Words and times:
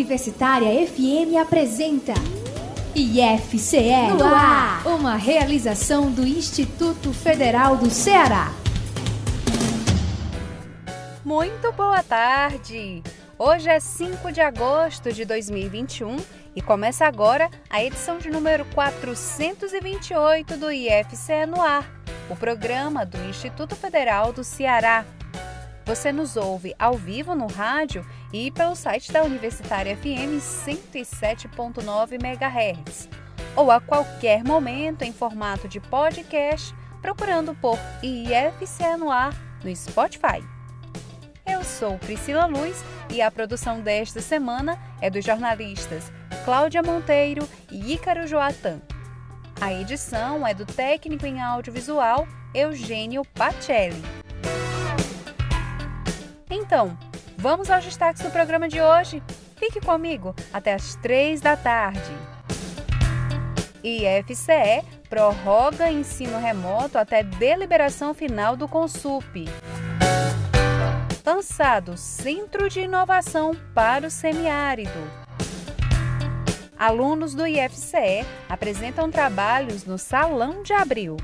Universitária 0.00 0.86
FM 0.86 1.36
apresenta 1.38 2.14
IFCE 2.94 4.14
no 4.16 4.24
ar, 4.24 4.86
uma 4.86 5.14
realização 5.14 6.10
do 6.10 6.26
Instituto 6.26 7.12
Federal 7.12 7.76
do 7.76 7.90
Ceará. 7.90 8.50
Muito 11.22 11.70
boa 11.72 12.02
tarde! 12.02 13.02
Hoje 13.38 13.68
é 13.68 13.78
5 13.78 14.32
de 14.32 14.40
agosto 14.40 15.12
de 15.12 15.26
2021 15.26 16.16
e 16.56 16.62
começa 16.62 17.04
agora 17.04 17.50
a 17.68 17.84
edição 17.84 18.16
de 18.16 18.30
número 18.30 18.64
428 18.74 20.56
do 20.56 20.72
IFCE 20.72 21.44
no 21.46 21.60
ar, 21.60 21.84
o 22.30 22.34
programa 22.34 23.04
do 23.04 23.18
Instituto 23.28 23.76
Federal 23.76 24.32
do 24.32 24.42
Ceará. 24.42 25.04
Você 25.84 26.10
nos 26.10 26.38
ouve 26.38 26.74
ao 26.78 26.94
vivo 26.94 27.34
no 27.34 27.48
rádio 27.48 28.02
e 28.32 28.50
pelo 28.50 28.74
site 28.74 29.12
da 29.12 29.22
Universitária 29.22 29.96
FM 29.96 30.38
107.9 30.40 32.12
MHz, 32.12 33.08
ou 33.56 33.70
a 33.70 33.80
qualquer 33.80 34.44
momento 34.44 35.02
em 35.02 35.12
formato 35.12 35.68
de 35.68 35.80
podcast, 35.80 36.74
procurando 37.02 37.54
por 37.54 37.78
IFCE 38.02 38.96
no 38.98 39.10
ar 39.10 39.34
no 39.64 39.74
Spotify. 39.74 40.44
Eu 41.46 41.64
sou 41.64 41.98
Priscila 41.98 42.46
Luz 42.46 42.84
e 43.10 43.20
a 43.20 43.30
produção 43.30 43.80
desta 43.80 44.20
semana 44.20 44.78
é 45.00 45.10
dos 45.10 45.24
jornalistas 45.24 46.12
Cláudia 46.44 46.82
Monteiro 46.82 47.46
e 47.70 47.92
Ícaro 47.92 48.26
Joatan. 48.26 48.80
A 49.60 49.72
edição 49.72 50.46
é 50.46 50.54
do 50.54 50.64
técnico 50.64 51.26
em 51.26 51.40
audiovisual 51.40 52.26
Eugênio 52.54 53.24
Pacelli. 53.34 54.02
Então, 56.48 56.96
vamos 57.40 57.70
aos 57.70 57.84
destaques 57.84 58.22
do 58.22 58.30
programa 58.30 58.68
de 58.68 58.82
hoje. 58.82 59.22
Fique 59.56 59.80
comigo 59.80 60.34
até 60.52 60.74
as 60.74 60.94
três 60.96 61.40
da 61.40 61.56
tarde. 61.56 62.12
IFCE 63.82 64.84
prorroga 65.08 65.90
ensino 65.90 66.38
remoto 66.38 66.98
até 66.98 67.22
deliberação 67.22 68.12
final 68.12 68.56
do 68.56 68.68
Consup. 68.68 69.48
Lançado 71.24 71.96
Centro 71.96 72.68
de 72.68 72.80
Inovação 72.80 73.52
para 73.74 74.06
o 74.06 74.10
Semiárido. 74.10 74.90
Alunos 76.78 77.34
do 77.34 77.46
IFCE 77.46 78.26
apresentam 78.48 79.10
trabalhos 79.10 79.84
no 79.84 79.96
Salão 79.96 80.62
de 80.62 80.74
Abril. 80.74 81.16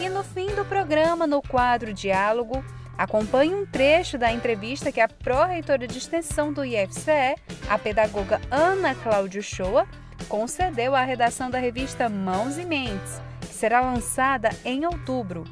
E 0.00 0.08
no 0.10 0.22
fim 0.22 0.48
do 0.54 0.64
programa, 0.66 1.26
no 1.26 1.40
quadro 1.40 1.94
Diálogo, 1.94 2.62
Acompanhe 2.96 3.54
um 3.54 3.66
trecho 3.66 4.16
da 4.16 4.32
entrevista 4.32 4.92
que 4.92 5.00
a 5.00 5.08
pró-reitora 5.08 5.86
de 5.86 5.98
extensão 5.98 6.52
do 6.52 6.64
IFCE, 6.64 7.34
a 7.68 7.76
pedagoga 7.76 8.40
Ana 8.50 8.94
Cláudio 8.94 9.42
Shoa, 9.42 9.86
concedeu 10.28 10.94
à 10.94 11.02
redação 11.02 11.50
da 11.50 11.58
revista 11.58 12.08
Mãos 12.08 12.56
e 12.56 12.64
Mentes, 12.64 13.20
que 13.40 13.52
será 13.52 13.80
lançada 13.80 14.50
em 14.64 14.86
outubro. 14.86 15.44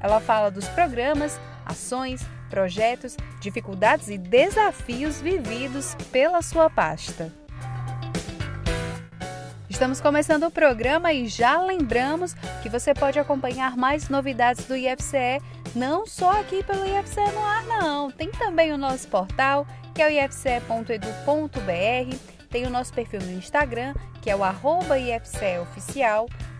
Ela 0.00 0.20
fala 0.20 0.50
dos 0.50 0.68
programas, 0.68 1.40
ações, 1.66 2.24
projetos, 2.48 3.16
dificuldades 3.40 4.08
e 4.08 4.16
desafios 4.16 5.20
vividos 5.20 5.96
pela 6.12 6.42
sua 6.42 6.70
pasta. 6.70 7.32
Estamos 9.68 10.00
começando 10.00 10.44
o 10.44 10.50
programa 10.52 11.12
e 11.12 11.26
já 11.26 11.60
lembramos 11.60 12.34
que 12.62 12.68
você 12.68 12.94
pode 12.94 13.18
acompanhar 13.18 13.76
mais 13.76 14.08
novidades 14.08 14.66
do 14.66 14.76
IFCE, 14.76 15.42
não 15.74 16.06
só 16.06 16.40
aqui 16.40 16.62
pelo 16.62 16.86
IFCE 16.86 17.32
no 17.32 17.44
ar, 17.44 17.64
não. 17.64 18.10
Tem 18.10 18.30
também 18.30 18.72
o 18.72 18.78
nosso 18.78 19.08
portal, 19.08 19.66
que 19.94 20.02
é 20.02 20.06
o 20.06 20.10
ifce.edu.br, 20.10 22.16
tem 22.50 22.66
o 22.66 22.70
nosso 22.70 22.92
perfil 22.92 23.20
no 23.20 23.32
Instagram, 23.32 23.94
que 24.22 24.30
é 24.30 24.36
o 24.36 24.44
arroba 24.44 24.96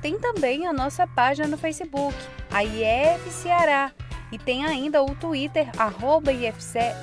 tem 0.05 0.19
também 0.19 0.67
a 0.67 0.73
nossa 0.73 1.07
página 1.07 1.49
no 1.49 1.57
Facebook, 1.57 2.15
a 2.51 2.63
IF 2.63 3.31
Ceará, 3.31 3.91
e 4.31 4.39
tem 4.39 4.67
ainda 4.67 5.03
o 5.03 5.15
Twitter, 5.15 5.67
arroba 5.79 6.31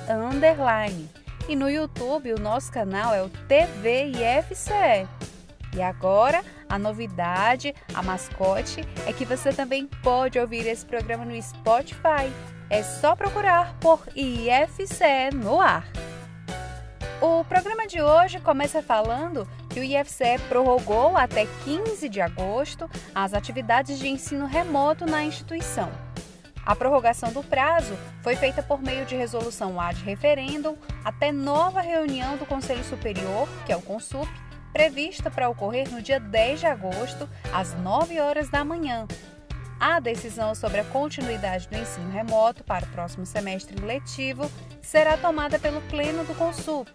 underline. 0.08 1.10
E 1.48 1.56
no 1.56 1.68
YouTube, 1.68 2.32
o 2.32 2.38
nosso 2.38 2.70
canal 2.70 3.12
é 3.12 3.20
o 3.20 3.28
TV 3.48 4.12
IFCE. 4.12 5.31
E 5.74 5.80
agora, 5.80 6.44
a 6.68 6.78
novidade, 6.78 7.74
a 7.94 8.02
mascote, 8.02 8.82
é 9.06 9.12
que 9.12 9.24
você 9.24 9.52
também 9.52 9.86
pode 10.02 10.38
ouvir 10.38 10.66
esse 10.66 10.84
programa 10.84 11.24
no 11.24 11.40
Spotify. 11.40 12.30
É 12.68 12.82
só 12.82 13.16
procurar 13.16 13.74
por 13.80 14.02
IFCE 14.14 15.34
no 15.34 15.60
ar. 15.60 15.86
O 17.20 17.44
programa 17.44 17.86
de 17.86 18.02
hoje 18.02 18.40
começa 18.40 18.82
falando 18.82 19.48
que 19.70 19.80
o 19.80 19.84
IFCE 19.84 20.38
prorrogou 20.48 21.16
até 21.16 21.46
15 21.64 22.08
de 22.08 22.20
agosto 22.20 22.90
as 23.14 23.32
atividades 23.32 23.98
de 23.98 24.08
ensino 24.08 24.44
remoto 24.44 25.06
na 25.06 25.24
instituição. 25.24 25.90
A 26.64 26.76
prorrogação 26.76 27.32
do 27.32 27.42
prazo 27.42 27.96
foi 28.22 28.36
feita 28.36 28.62
por 28.62 28.80
meio 28.82 29.04
de 29.04 29.16
resolução 29.16 29.80
ad 29.80 30.00
referendum 30.02 30.76
até 31.04 31.32
nova 31.32 31.80
reunião 31.80 32.36
do 32.36 32.46
Conselho 32.46 32.84
Superior, 32.84 33.48
que 33.66 33.72
é 33.72 33.76
o 33.76 33.82
CONSUP, 33.82 34.28
prevista 34.72 35.30
para 35.30 35.48
ocorrer 35.48 35.90
no 35.90 36.00
dia 36.00 36.18
10 36.18 36.60
de 36.60 36.66
agosto, 36.66 37.28
às 37.52 37.74
9 37.74 38.20
horas 38.20 38.48
da 38.48 38.64
manhã. 38.64 39.06
A 39.78 39.98
decisão 39.98 40.54
sobre 40.54 40.78
a 40.80 40.84
continuidade 40.84 41.68
do 41.68 41.76
ensino 41.76 42.10
remoto 42.10 42.62
para 42.62 42.84
o 42.84 42.88
próximo 42.88 43.26
semestre 43.26 43.80
letivo 43.84 44.48
será 44.80 45.16
tomada 45.16 45.58
pelo 45.58 45.80
Pleno 45.82 46.24
do 46.24 46.34
Consup, 46.36 46.88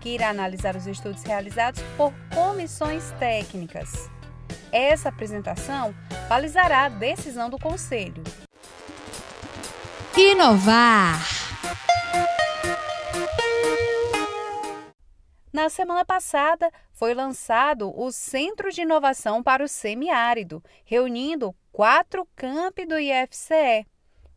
que 0.00 0.10
irá 0.10 0.30
analisar 0.30 0.74
os 0.74 0.86
estudos 0.86 1.22
realizados 1.22 1.80
por 1.96 2.12
comissões 2.34 3.12
técnicas. 3.18 4.10
Essa 4.72 5.08
apresentação 5.08 5.94
balizará 6.28 6.86
a 6.86 6.88
decisão 6.88 7.48
do 7.48 7.58
Conselho. 7.58 8.24
Inovar. 10.16 11.43
Na 15.54 15.68
semana 15.68 16.04
passada, 16.04 16.68
foi 16.90 17.14
lançado 17.14 17.96
o 17.96 18.10
Centro 18.10 18.72
de 18.72 18.80
Inovação 18.80 19.40
para 19.40 19.62
o 19.62 19.68
Semiárido, 19.68 20.60
reunindo 20.84 21.54
quatro 21.70 22.26
campi 22.34 22.84
do 22.84 22.98
IFCE. 22.98 23.86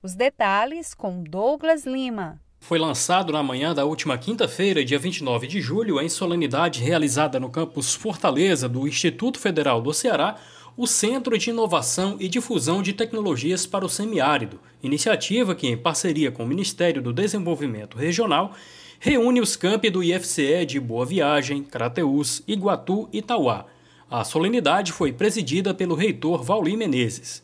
Os 0.03 0.13
detalhes 0.13 0.93
com 0.93 1.23
Douglas 1.23 1.87
Lima. 1.87 2.39
Foi 2.59 2.77
lançado 2.77 3.33
na 3.33 3.41
manhã 3.41 3.73
da 3.73 3.83
última 3.83 4.15
quinta-feira, 4.15 4.85
dia 4.85 4.99
29 4.99 5.47
de 5.47 5.59
julho, 5.59 5.99
em 5.99 6.07
solenidade 6.07 6.83
realizada 6.83 7.39
no 7.39 7.49
campus 7.49 7.95
Fortaleza 7.95 8.69
do 8.69 8.87
Instituto 8.87 9.39
Federal 9.39 9.81
do 9.81 9.95
Ceará, 9.95 10.35
o 10.77 10.85
Centro 10.85 11.35
de 11.35 11.49
Inovação 11.49 12.17
e 12.19 12.29
Difusão 12.29 12.83
de 12.83 12.93
Tecnologias 12.93 13.65
para 13.65 13.83
o 13.83 13.89
Semiárido, 13.89 14.59
iniciativa 14.83 15.55
que, 15.55 15.65
em 15.65 15.75
parceria 15.75 16.31
com 16.31 16.43
o 16.43 16.47
Ministério 16.47 17.01
do 17.01 17.11
Desenvolvimento 17.11 17.97
Regional, 17.97 18.53
reúne 18.99 19.39
os 19.39 19.55
campi 19.55 19.89
do 19.89 20.03
IFCE 20.03 20.65
de 20.65 20.79
Boa 20.79 21.05
Viagem, 21.05 21.63
Crateús, 21.63 22.41
Iguatu 22.47 23.07
e 23.13 23.21
Tauá. 23.21 23.65
A 24.09 24.23
solenidade 24.23 24.91
foi 24.91 25.11
presidida 25.11 25.73
pelo 25.73 25.95
reitor 25.95 26.43
Vauli 26.43 26.75
Menezes. 26.75 27.43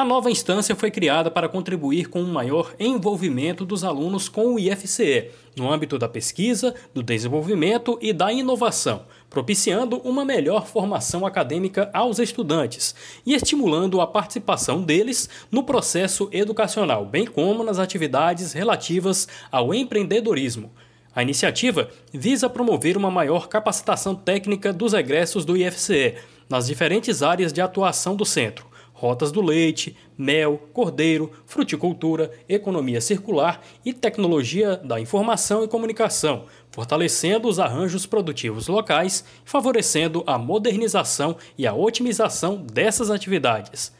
A 0.00 0.04
nova 0.04 0.30
instância 0.30 0.74
foi 0.74 0.90
criada 0.90 1.30
para 1.30 1.46
contribuir 1.46 2.08
com 2.08 2.22
um 2.22 2.32
maior 2.32 2.74
envolvimento 2.80 3.66
dos 3.66 3.84
alunos 3.84 4.30
com 4.30 4.54
o 4.54 4.58
IFCE, 4.58 5.28
no 5.54 5.70
âmbito 5.70 5.98
da 5.98 6.08
pesquisa, 6.08 6.74
do 6.94 7.02
desenvolvimento 7.02 7.98
e 8.00 8.10
da 8.10 8.32
inovação, 8.32 9.04
propiciando 9.28 9.98
uma 9.98 10.24
melhor 10.24 10.66
formação 10.66 11.26
acadêmica 11.26 11.90
aos 11.92 12.18
estudantes 12.18 12.94
e 13.26 13.34
estimulando 13.34 14.00
a 14.00 14.06
participação 14.06 14.82
deles 14.82 15.28
no 15.52 15.64
processo 15.64 16.30
educacional, 16.32 17.04
bem 17.04 17.26
como 17.26 17.62
nas 17.62 17.78
atividades 17.78 18.54
relativas 18.54 19.28
ao 19.52 19.74
empreendedorismo. 19.74 20.72
A 21.14 21.22
iniciativa 21.22 21.90
visa 22.10 22.48
promover 22.48 22.96
uma 22.96 23.10
maior 23.10 23.48
capacitação 23.48 24.14
técnica 24.14 24.72
dos 24.72 24.94
egressos 24.94 25.44
do 25.44 25.58
IFCE 25.58 26.14
nas 26.48 26.68
diferentes 26.68 27.22
áreas 27.22 27.52
de 27.52 27.60
atuação 27.60 28.16
do 28.16 28.24
centro 28.24 28.69
rotas 29.00 29.32
do 29.32 29.40
leite, 29.40 29.96
mel, 30.16 30.60
cordeiro, 30.74 31.32
fruticultura, 31.46 32.30
economia 32.46 33.00
circular 33.00 33.64
e 33.82 33.94
tecnologia 33.94 34.76
da 34.76 35.00
informação 35.00 35.64
e 35.64 35.68
comunicação, 35.68 36.44
fortalecendo 36.70 37.48
os 37.48 37.58
arranjos 37.58 38.04
produtivos 38.04 38.68
locais, 38.68 39.24
favorecendo 39.42 40.22
a 40.26 40.36
modernização 40.36 41.38
e 41.56 41.66
a 41.66 41.72
otimização 41.72 42.56
dessas 42.58 43.10
atividades. 43.10 43.90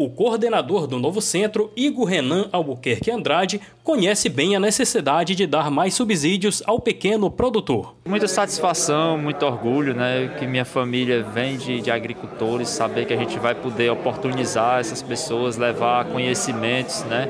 O 0.00 0.08
coordenador 0.08 0.86
do 0.86 0.96
novo 0.96 1.20
centro, 1.20 1.72
Igor 1.74 2.04
Renan 2.04 2.48
Albuquerque 2.52 3.10
Andrade, 3.10 3.60
conhece 3.82 4.28
bem 4.28 4.54
a 4.54 4.60
necessidade 4.60 5.34
de 5.34 5.44
dar 5.44 5.72
mais 5.72 5.92
subsídios 5.92 6.62
ao 6.64 6.78
pequeno 6.78 7.28
produtor. 7.28 7.96
Muita 8.06 8.28
satisfação, 8.28 9.18
muito 9.18 9.44
orgulho, 9.44 9.96
né, 9.96 10.36
que 10.38 10.46
minha 10.46 10.64
família 10.64 11.24
vem 11.24 11.56
de, 11.56 11.80
de 11.80 11.90
agricultores, 11.90 12.68
saber 12.68 13.06
que 13.06 13.12
a 13.12 13.16
gente 13.16 13.40
vai 13.40 13.56
poder 13.56 13.90
oportunizar 13.90 14.78
essas 14.78 15.02
pessoas, 15.02 15.56
levar 15.56 16.04
conhecimentos, 16.04 17.02
né, 17.02 17.28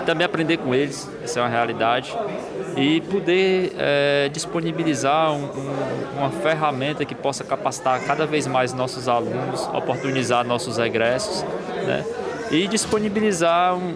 e 0.00 0.06
também 0.06 0.24
aprender 0.24 0.56
com 0.56 0.74
eles, 0.74 1.10
essa 1.22 1.40
é 1.40 1.42
uma 1.42 1.50
realidade. 1.50 2.16
E 2.76 3.00
poder 3.00 3.72
é, 3.78 4.28
disponibilizar 4.28 5.32
um, 5.32 5.44
um, 5.44 6.18
uma 6.18 6.30
ferramenta 6.30 7.04
que 7.04 7.14
possa 7.14 7.42
capacitar 7.42 8.04
cada 8.04 8.26
vez 8.26 8.46
mais 8.46 8.74
nossos 8.74 9.08
alunos, 9.08 9.62
oportunizar 9.68 10.44
nossos 10.44 10.78
egressos 10.78 11.42
né? 11.86 12.04
e 12.50 12.68
disponibilizar 12.68 13.74
um, 13.76 13.94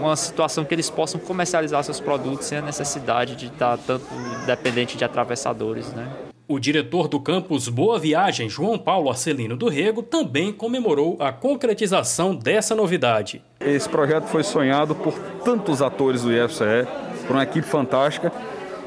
uma 0.00 0.16
situação 0.16 0.64
que 0.64 0.74
eles 0.74 0.88
possam 0.88 1.20
comercializar 1.20 1.84
seus 1.84 2.00
produtos 2.00 2.46
sem 2.46 2.58
a 2.58 2.62
necessidade 2.62 3.36
de 3.36 3.46
estar 3.46 3.76
tanto 3.78 4.06
dependente 4.46 4.96
de 4.96 5.04
atravessadores. 5.04 5.92
Né? 5.92 6.08
O 6.50 6.58
diretor 6.58 7.08
do 7.08 7.20
campus 7.20 7.68
Boa 7.68 7.98
Viagem, 7.98 8.48
João 8.48 8.78
Paulo 8.78 9.10
Arcelino 9.10 9.54
do 9.54 9.68
Rego, 9.68 10.02
também 10.02 10.50
comemorou 10.50 11.18
a 11.20 11.30
concretização 11.30 12.34
dessa 12.34 12.74
novidade. 12.74 13.42
Esse 13.60 13.86
projeto 13.86 14.24
foi 14.24 14.42
sonhado 14.42 14.94
por 14.94 15.12
tantos 15.44 15.82
atores 15.82 16.22
do 16.22 16.32
IFCE, 16.32 16.88
por 17.28 17.36
uma 17.36 17.42
equipe 17.42 17.66
fantástica, 17.66 18.32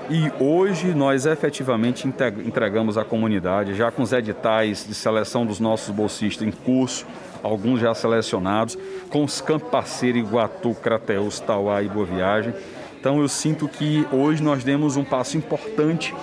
e 0.10 0.30
hoje 0.44 0.96
nós 0.96 1.28
efetivamente 1.28 2.06
entregamos 2.08 2.98
à 2.98 3.06
comunidade, 3.06 3.76
já 3.76 3.92
com 3.92 4.02
os 4.02 4.12
editais 4.12 4.86
de 4.86 4.96
seleção 4.96 5.46
dos 5.46 5.60
nossos 5.60 5.94
bolsistas 5.94 6.46
em 6.46 6.52
curso, 6.52 7.06
alguns 7.44 7.80
já 7.80 7.94
selecionados, 7.94 8.78
com 9.10 9.24
os 9.24 9.40
campos 9.40 9.70
parceiros 9.70 10.22
Iguatu, 10.22 10.74
Crateus, 10.74 11.40
Tauá 11.40 11.84
e 11.84 11.88
Boa 11.88 12.06
Viagem. 12.06 12.54
Então 13.00 13.22
eu 13.22 13.28
sinto 13.30 13.68
que 13.68 14.06
hoje 14.12 14.42
nós 14.42 14.64
demos 14.64 14.98
um 14.98 15.04
passo 15.04 15.38
importante 15.38 16.14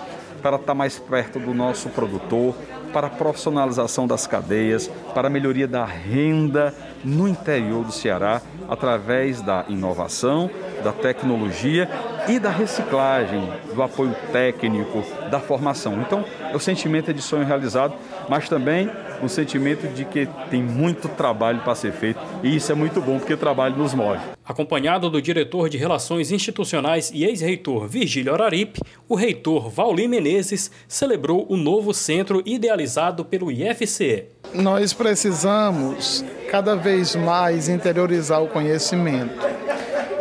para 0.42 0.56
estar 0.56 0.74
mais 0.74 0.98
perto 0.98 1.38
do 1.38 1.54
nosso 1.54 1.88
produtor, 1.88 2.54
para 2.92 3.06
a 3.06 3.10
profissionalização 3.10 4.06
das 4.06 4.26
cadeias, 4.26 4.90
para 5.14 5.28
a 5.28 5.30
melhoria 5.30 5.68
da 5.68 5.84
renda 5.84 6.74
no 7.04 7.28
interior 7.28 7.84
do 7.84 7.92
Ceará, 7.92 8.42
através 8.68 9.40
da 9.40 9.64
inovação, 9.68 10.50
da 10.82 10.92
tecnologia 10.92 11.88
e 12.28 12.38
da 12.38 12.50
reciclagem, 12.50 13.48
do 13.74 13.82
apoio 13.82 14.14
técnico, 14.32 15.02
da 15.30 15.40
formação. 15.40 16.00
Então, 16.00 16.24
é 16.50 16.54
o 16.54 16.60
sentimento 16.60 17.12
de 17.12 17.22
sonho 17.22 17.46
realizado, 17.46 17.94
mas 18.28 18.48
também 18.48 18.90
um 19.22 19.28
sentimento 19.28 19.86
de 19.88 20.04
que 20.04 20.28
tem 20.50 20.62
muito 20.62 21.08
trabalho 21.08 21.60
para 21.60 21.74
ser 21.74 21.92
feito 21.92 22.20
e 22.42 22.56
isso 22.56 22.70
é 22.70 22.74
muito 22.74 23.00
bom 23.00 23.18
porque 23.18 23.34
o 23.34 23.38
trabalho 23.38 23.76
nos 23.76 23.94
move. 23.94 24.20
Acompanhado 24.44 25.10
do 25.10 25.20
diretor 25.20 25.68
de 25.68 25.76
Relações 25.76 26.32
Institucionais 26.32 27.10
e 27.12 27.24
ex-reitor 27.24 27.86
Virgílio 27.86 28.32
Araripe, 28.32 28.80
o 29.08 29.14
reitor 29.14 29.68
Vauli 29.68 30.08
Menezes 30.08 30.70
celebrou 30.86 31.46
o 31.48 31.56
novo 31.56 31.92
centro 31.92 32.42
idealizado 32.46 33.24
pelo 33.24 33.50
IFCE. 33.50 34.24
Nós 34.54 34.92
precisamos 34.92 36.24
cada 36.50 36.74
vez 36.74 37.14
mais 37.14 37.68
interiorizar 37.68 38.42
o 38.42 38.48
conhecimento. 38.48 39.34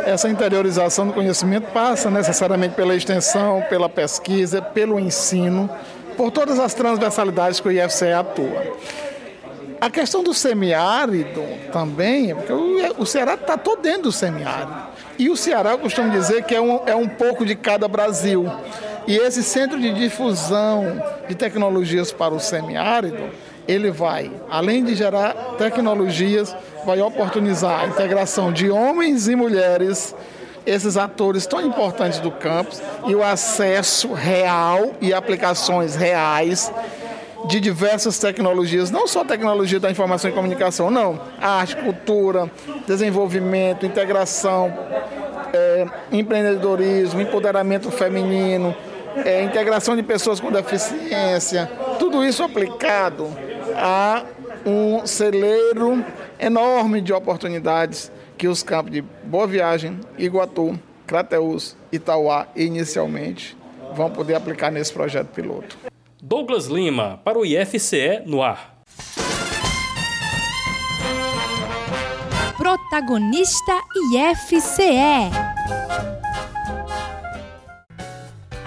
Essa 0.06 0.30
interiorização 0.30 1.08
do 1.08 1.14
conhecimento 1.14 1.72
passa 1.74 2.10
necessariamente 2.10 2.76
pela 2.76 2.96
extensão, 2.96 3.62
pela 3.70 3.90
pesquisa, 3.90 4.62
pelo 4.62 4.98
ensino, 4.98 5.70
por 6.18 6.32
todas 6.32 6.60
as 6.60 6.74
transversalidades 6.74 7.60
que 7.60 7.68
o 7.68 7.72
IFCE 7.72 8.12
atua. 8.12 8.76
A 9.80 9.90
questão 9.92 10.24
do 10.24 10.34
semiárido 10.34 11.44
também, 11.72 12.34
porque 12.34 12.52
o, 12.98 13.06
Ceará 13.06 13.36
está 13.36 13.56
todo 13.56 13.82
dentro 13.82 14.04
do 14.04 14.12
semiárido. 14.12 14.74
E 15.20 15.30
o 15.30 15.38
Ceará, 15.38 15.72
eu 15.72 15.78
costumo 15.78 16.10
dizer 16.10 16.44
que 16.44 16.56
é 16.56 16.62
um, 16.62 16.80
é 16.88 16.96
um 16.96 17.08
pouco 17.08 17.46
de 17.46 17.56
cada 17.56 17.88
Brasil. 17.88 18.52
E 19.08 19.16
esse 19.16 19.44
centro 19.44 19.80
de 19.80 19.94
difusão 19.94 21.02
de 21.28 21.36
tecnologias 21.36 22.12
para 22.12 22.34
o 22.34 22.40
semiárido, 22.40 23.30
ele 23.68 23.92
vai, 23.92 24.32
além 24.50 24.84
de 24.84 24.96
gerar 24.96 25.34
tecnologias, 25.58 26.56
vai 26.86 27.00
oportunizar 27.02 27.82
a 27.82 27.88
integração 27.88 28.52
de 28.52 28.70
homens 28.72 29.28
e 29.28 29.36
mulheres 29.36 30.16
esses 30.68 30.98
atores 30.98 31.48
tão 31.48 31.62
importantes 31.66 32.20
do 32.20 32.30
campus 32.30 32.82
e 33.08 33.16
o 33.16 33.24
acesso 33.24 34.12
real 34.12 34.92
e 35.00 35.14
aplicações 35.14 35.96
reais 35.96 36.72
de 37.46 37.62
diversas 37.62 38.20
tecnologias, 38.20 38.92
não 38.92 39.08
só 39.08 39.24
tecnologia 39.24 39.80
da 39.80 39.90
informação 39.90 40.30
e 40.30 40.34
comunicação, 40.34 40.92
não. 40.92 41.20
Arte, 41.40 41.78
cultura, 41.78 42.52
desenvolvimento, 42.86 43.86
integração, 43.86 44.74
é, 45.54 45.86
empreendedorismo, 46.12 47.22
empoderamento 47.22 47.90
feminino, 47.90 48.76
é, 49.24 49.44
integração 49.44 49.96
de 49.96 50.04
pessoas 50.04 50.42
com 50.42 50.52
deficiência, 50.52 51.72
tudo 51.98 52.26
isso 52.26 52.44
aplicado 52.44 53.30
a 53.76 54.24
um 54.66 55.06
celeiro 55.08 56.04
enorme 56.38 57.00
de 57.00 57.14
oportunidades 57.14 58.12
que 58.38 58.48
os 58.48 58.62
campos 58.62 58.92
de 58.92 59.02
Boa 59.24 59.48
Viagem, 59.48 60.00
Iguatu, 60.18 60.80
Crateus, 61.08 61.76
Itauá, 61.92 62.48
inicialmente, 62.56 63.58
vão 63.96 64.12
poder 64.12 64.36
aplicar 64.36 64.72
nesse 64.72 64.94
projeto 64.94 65.28
piloto. 65.30 65.78
Douglas 66.22 66.68
Lima, 66.68 67.20
para 67.24 67.38
o 67.38 67.46
IFCE 67.46 68.22
no 68.26 68.44
ar. 68.44 68.78
Protagonista 72.58 73.74
IFCE. 74.14 75.32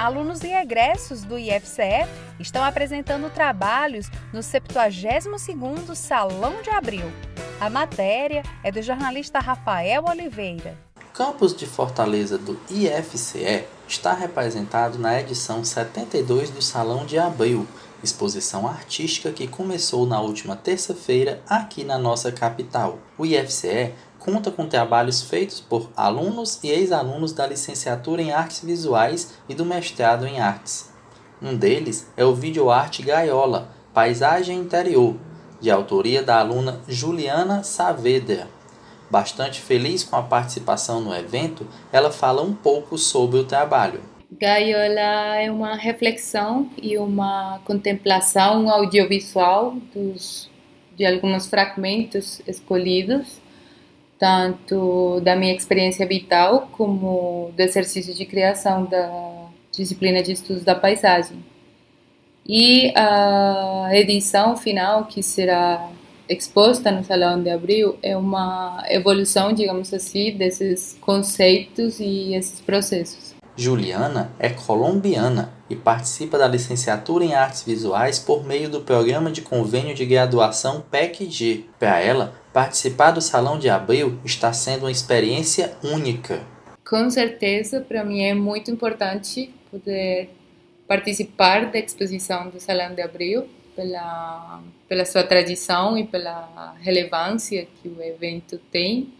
Alunos 0.00 0.42
e 0.42 0.50
egressos 0.50 1.24
do 1.24 1.38
IFCE 1.38 2.08
estão 2.38 2.64
apresentando 2.64 3.28
trabalhos 3.28 4.10
no 4.32 4.40
72º 4.40 5.94
Salão 5.94 6.62
de 6.62 6.70
Abril. 6.70 7.12
A 7.60 7.68
matéria 7.68 8.42
é 8.64 8.72
do 8.72 8.80
jornalista 8.80 9.38
Rafael 9.40 10.06
Oliveira. 10.06 10.74
O 10.96 11.12
campus 11.12 11.54
de 11.54 11.66
Fortaleza 11.66 12.38
do 12.38 12.58
IFCE 12.70 13.64
está 13.86 14.14
representado 14.14 14.98
na 14.98 15.20
edição 15.20 15.62
72 15.62 16.48
do 16.48 16.62
Salão 16.62 17.04
de 17.04 17.18
Abril, 17.18 17.68
exposição 18.02 18.66
artística 18.66 19.30
que 19.30 19.46
começou 19.46 20.06
na 20.06 20.18
última 20.18 20.56
terça-feira 20.56 21.42
aqui 21.46 21.84
na 21.84 21.98
nossa 21.98 22.32
capital. 22.32 22.98
O 23.18 23.26
IFCE 23.26 23.92
conta 24.20 24.50
com 24.50 24.68
trabalhos 24.68 25.22
feitos 25.22 25.60
por 25.60 25.90
alunos 25.96 26.62
e 26.62 26.68
ex-alunos 26.68 27.32
da 27.32 27.46
licenciatura 27.46 28.20
em 28.20 28.30
Artes 28.30 28.62
Visuais 28.62 29.34
e 29.48 29.54
do 29.54 29.64
mestrado 29.64 30.26
em 30.26 30.38
Artes. 30.38 30.92
Um 31.42 31.56
deles 31.56 32.06
é 32.16 32.24
o 32.24 32.34
videoarte 32.34 33.02
Gaiola, 33.02 33.70
Paisagem 33.94 34.58
Interior, 34.58 35.16
de 35.58 35.70
autoria 35.70 36.22
da 36.22 36.38
aluna 36.38 36.80
Juliana 36.86 37.62
Saavedra. 37.62 38.46
Bastante 39.10 39.60
feliz 39.60 40.04
com 40.04 40.16
a 40.16 40.22
participação 40.22 41.00
no 41.00 41.14
evento, 41.14 41.66
ela 41.90 42.12
fala 42.12 42.42
um 42.42 42.52
pouco 42.52 42.98
sobre 42.98 43.38
o 43.38 43.44
trabalho. 43.44 44.02
Gaiola 44.30 45.40
é 45.40 45.50
uma 45.50 45.74
reflexão 45.74 46.70
e 46.80 46.96
uma 46.96 47.60
contemplação 47.64 48.70
audiovisual 48.70 49.74
dos, 49.92 50.48
de 50.94 51.04
alguns 51.04 51.46
fragmentos 51.46 52.40
escolhidos, 52.46 53.40
tanto 54.20 55.18
da 55.22 55.34
minha 55.34 55.56
experiência 55.56 56.06
vital 56.06 56.68
como 56.72 57.50
do 57.56 57.60
exercício 57.60 58.14
de 58.14 58.26
criação 58.26 58.84
da 58.84 59.48
disciplina 59.72 60.22
de 60.22 60.32
estudos 60.32 60.62
da 60.62 60.74
paisagem. 60.74 61.42
E 62.46 62.92
a 62.94 63.88
edição 63.92 64.56
final, 64.56 65.06
que 65.06 65.22
será 65.22 65.88
exposta 66.28 66.90
no 66.90 67.02
Salão 67.02 67.42
de 67.42 67.48
Abril, 67.48 67.98
é 68.02 68.14
uma 68.14 68.84
evolução, 68.88 69.54
digamos 69.54 69.92
assim, 69.94 70.36
desses 70.36 70.98
conceitos 71.00 71.98
e 71.98 72.34
esses 72.34 72.60
processos. 72.60 73.34
Juliana 73.56 74.32
é 74.38 74.50
colombiana 74.50 75.52
e 75.68 75.76
participa 75.76 76.38
da 76.38 76.48
licenciatura 76.48 77.24
em 77.24 77.34
artes 77.34 77.62
visuais 77.62 78.18
por 78.18 78.44
meio 78.44 78.68
do 78.68 78.80
programa 78.80 79.30
de 79.30 79.42
convênio 79.42 79.94
de 79.94 80.04
graduação 80.04 80.82
PEC-G. 80.90 81.64
Para 81.78 82.00
ela, 82.00 82.39
participar 82.52 83.12
do 83.12 83.20
Salão 83.20 83.58
de 83.58 83.68
Abril 83.68 84.18
está 84.24 84.52
sendo 84.52 84.82
uma 84.82 84.90
experiência 84.90 85.76
única. 85.82 86.44
Com 86.88 87.08
certeza, 87.10 87.80
para 87.80 88.04
mim 88.04 88.22
é 88.22 88.34
muito 88.34 88.70
importante 88.70 89.54
poder 89.70 90.30
participar 90.88 91.70
da 91.70 91.78
exposição 91.78 92.48
do 92.48 92.58
Salão 92.58 92.94
de 92.94 93.02
Abril 93.02 93.48
pela 93.76 94.60
pela 94.90 95.04
sua 95.04 95.22
tradição 95.22 95.96
e 95.96 96.04
pela 96.04 96.74
relevância 96.80 97.68
que 97.80 97.88
o 97.88 98.02
evento 98.02 98.58
tem 98.72 99.14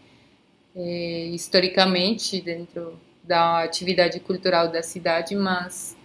é, 0.75 1.27
historicamente 1.27 2.41
dentro 2.41 2.99
da 3.23 3.63
atividade 3.63 4.19
cultural 4.19 4.67
da 4.67 4.83
cidade, 4.83 5.33
mas 5.33 5.95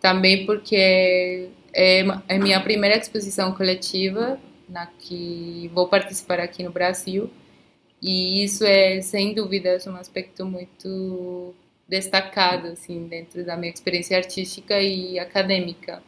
também 0.00 0.44
porque 0.44 1.48
é, 1.72 2.04
é 2.26 2.36
minha 2.36 2.60
primeira 2.60 2.96
exposição 2.96 3.52
coletiva 3.54 4.40
na 4.72 4.86
que 4.86 5.70
vou 5.74 5.86
participar 5.88 6.40
aqui 6.40 6.62
no 6.62 6.72
Brasil 6.72 7.30
e 8.02 8.42
isso 8.42 8.64
é 8.64 9.00
sem 9.00 9.32
dúvidas 9.32 9.86
um 9.86 9.94
aspecto 9.94 10.44
muito 10.44 11.54
destacado 11.88 12.68
assim 12.68 13.06
dentro 13.06 13.44
da 13.44 13.56
minha 13.56 13.72
experiência 13.72 14.16
artística 14.16 14.80
e 14.80 15.20
acadêmica. 15.20 16.02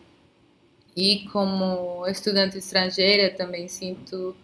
E 0.97 1.29
como 1.31 2.05
estudante 2.09 2.59
estrangeira 2.59 3.31
também 3.31 3.69
sinto 3.69 4.35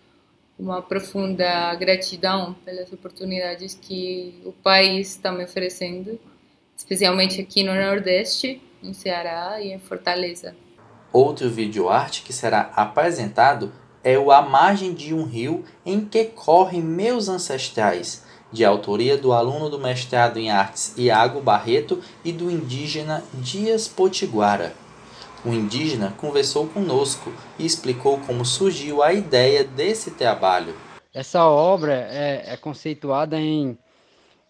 uma 0.57 0.81
profunda 0.81 1.75
gratidão 1.75 2.55
pelas 2.65 2.93
oportunidades 2.93 3.75
que 3.75 4.41
o 4.45 4.53
país 4.53 5.11
está 5.11 5.33
me 5.33 5.43
oferecendo, 5.43 6.21
especialmente 6.77 7.41
aqui 7.41 7.65
no 7.65 7.75
Nordeste, 7.75 8.63
em 8.83 8.93
Ceará 8.93 9.61
e 9.61 9.73
em 9.73 9.79
Fortaleza. 9.79 10.55
Outro 11.13 11.51
videoarte 11.51 12.23
que 12.23 12.33
será 12.33 12.71
apresentado 12.77 13.73
é 14.03 14.19
o 14.19 14.31
A 14.31 14.43
Margem 14.43 14.93
de 14.95 15.15
um 15.15 15.25
Rio 15.25 15.65
em 15.85 16.05
que 16.05 16.25
correm 16.25 16.83
meus 16.83 17.29
ancestrais, 17.29 18.25
de 18.53 18.65
autoria 18.65 19.17
do 19.17 19.33
aluno 19.33 19.71
do 19.71 19.79
mestrado 19.79 20.39
em 20.39 20.51
artes 20.51 20.95
Iago 20.97 21.41
Barreto 21.41 22.03
e 22.25 22.33
do 22.33 22.51
indígena 22.51 23.23
Dias 23.35 23.87
Potiguara. 23.87 24.75
O 25.45 25.51
indígena 25.51 26.13
conversou 26.19 26.67
conosco 26.67 27.33
e 27.59 27.65
explicou 27.65 28.19
como 28.19 28.45
surgiu 28.45 29.03
a 29.03 29.13
ideia 29.13 29.65
desse 29.65 30.11
trabalho. 30.11 30.75
Essa 31.15 31.45
obra 31.45 31.93
é, 32.11 32.53
é 32.53 32.57
conceituada 32.57 33.41
em, 33.41 33.79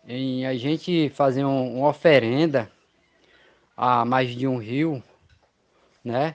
em, 0.06 0.46
a 0.46 0.56
gente 0.56 1.08
fazer 1.10 1.44
um, 1.44 1.78
uma 1.78 1.88
oferenda 1.88 2.70
a 3.76 4.04
mais 4.04 4.34
de 4.34 4.46
um 4.46 4.58
rio, 4.58 5.02
né? 6.04 6.34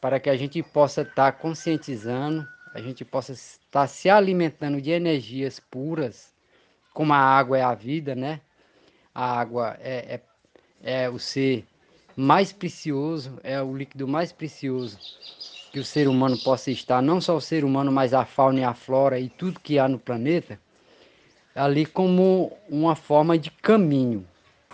Para 0.00 0.18
que 0.18 0.30
a 0.30 0.36
gente 0.36 0.62
possa 0.62 1.02
estar 1.02 1.32
tá 1.32 1.32
conscientizando, 1.32 2.46
a 2.72 2.80
gente 2.80 3.04
possa 3.04 3.32
estar 3.32 3.86
se 3.86 4.08
alimentando 4.08 4.80
de 4.80 4.90
energias 4.90 5.60
puras, 5.60 6.32
como 6.94 7.12
a 7.12 7.18
água 7.18 7.58
é 7.58 7.62
a 7.62 7.74
vida, 7.74 8.14
né? 8.14 8.40
A 9.14 9.40
água 9.40 9.76
é, 9.80 10.20
é, 10.82 11.02
é 11.04 11.10
o 11.10 11.18
ser 11.18 11.66
mais 12.16 12.52
precioso, 12.52 13.38
é 13.42 13.60
o 13.60 13.76
líquido 13.76 14.06
mais 14.06 14.32
precioso 14.32 14.98
que 15.72 15.78
o 15.78 15.84
ser 15.84 16.08
humano 16.08 16.36
possa 16.38 16.70
estar, 16.70 17.00
não 17.00 17.20
só 17.20 17.36
o 17.36 17.40
ser 17.40 17.64
humano, 17.64 17.92
mas 17.92 18.12
a 18.12 18.24
fauna 18.24 18.60
e 18.60 18.64
a 18.64 18.74
flora 18.74 19.20
e 19.20 19.28
tudo 19.28 19.60
que 19.60 19.78
há 19.78 19.88
no 19.88 19.98
planeta, 19.98 20.58
ali 21.54 21.86
como 21.86 22.52
uma 22.68 22.96
forma 22.96 23.38
de 23.38 23.50
caminho. 23.50 24.26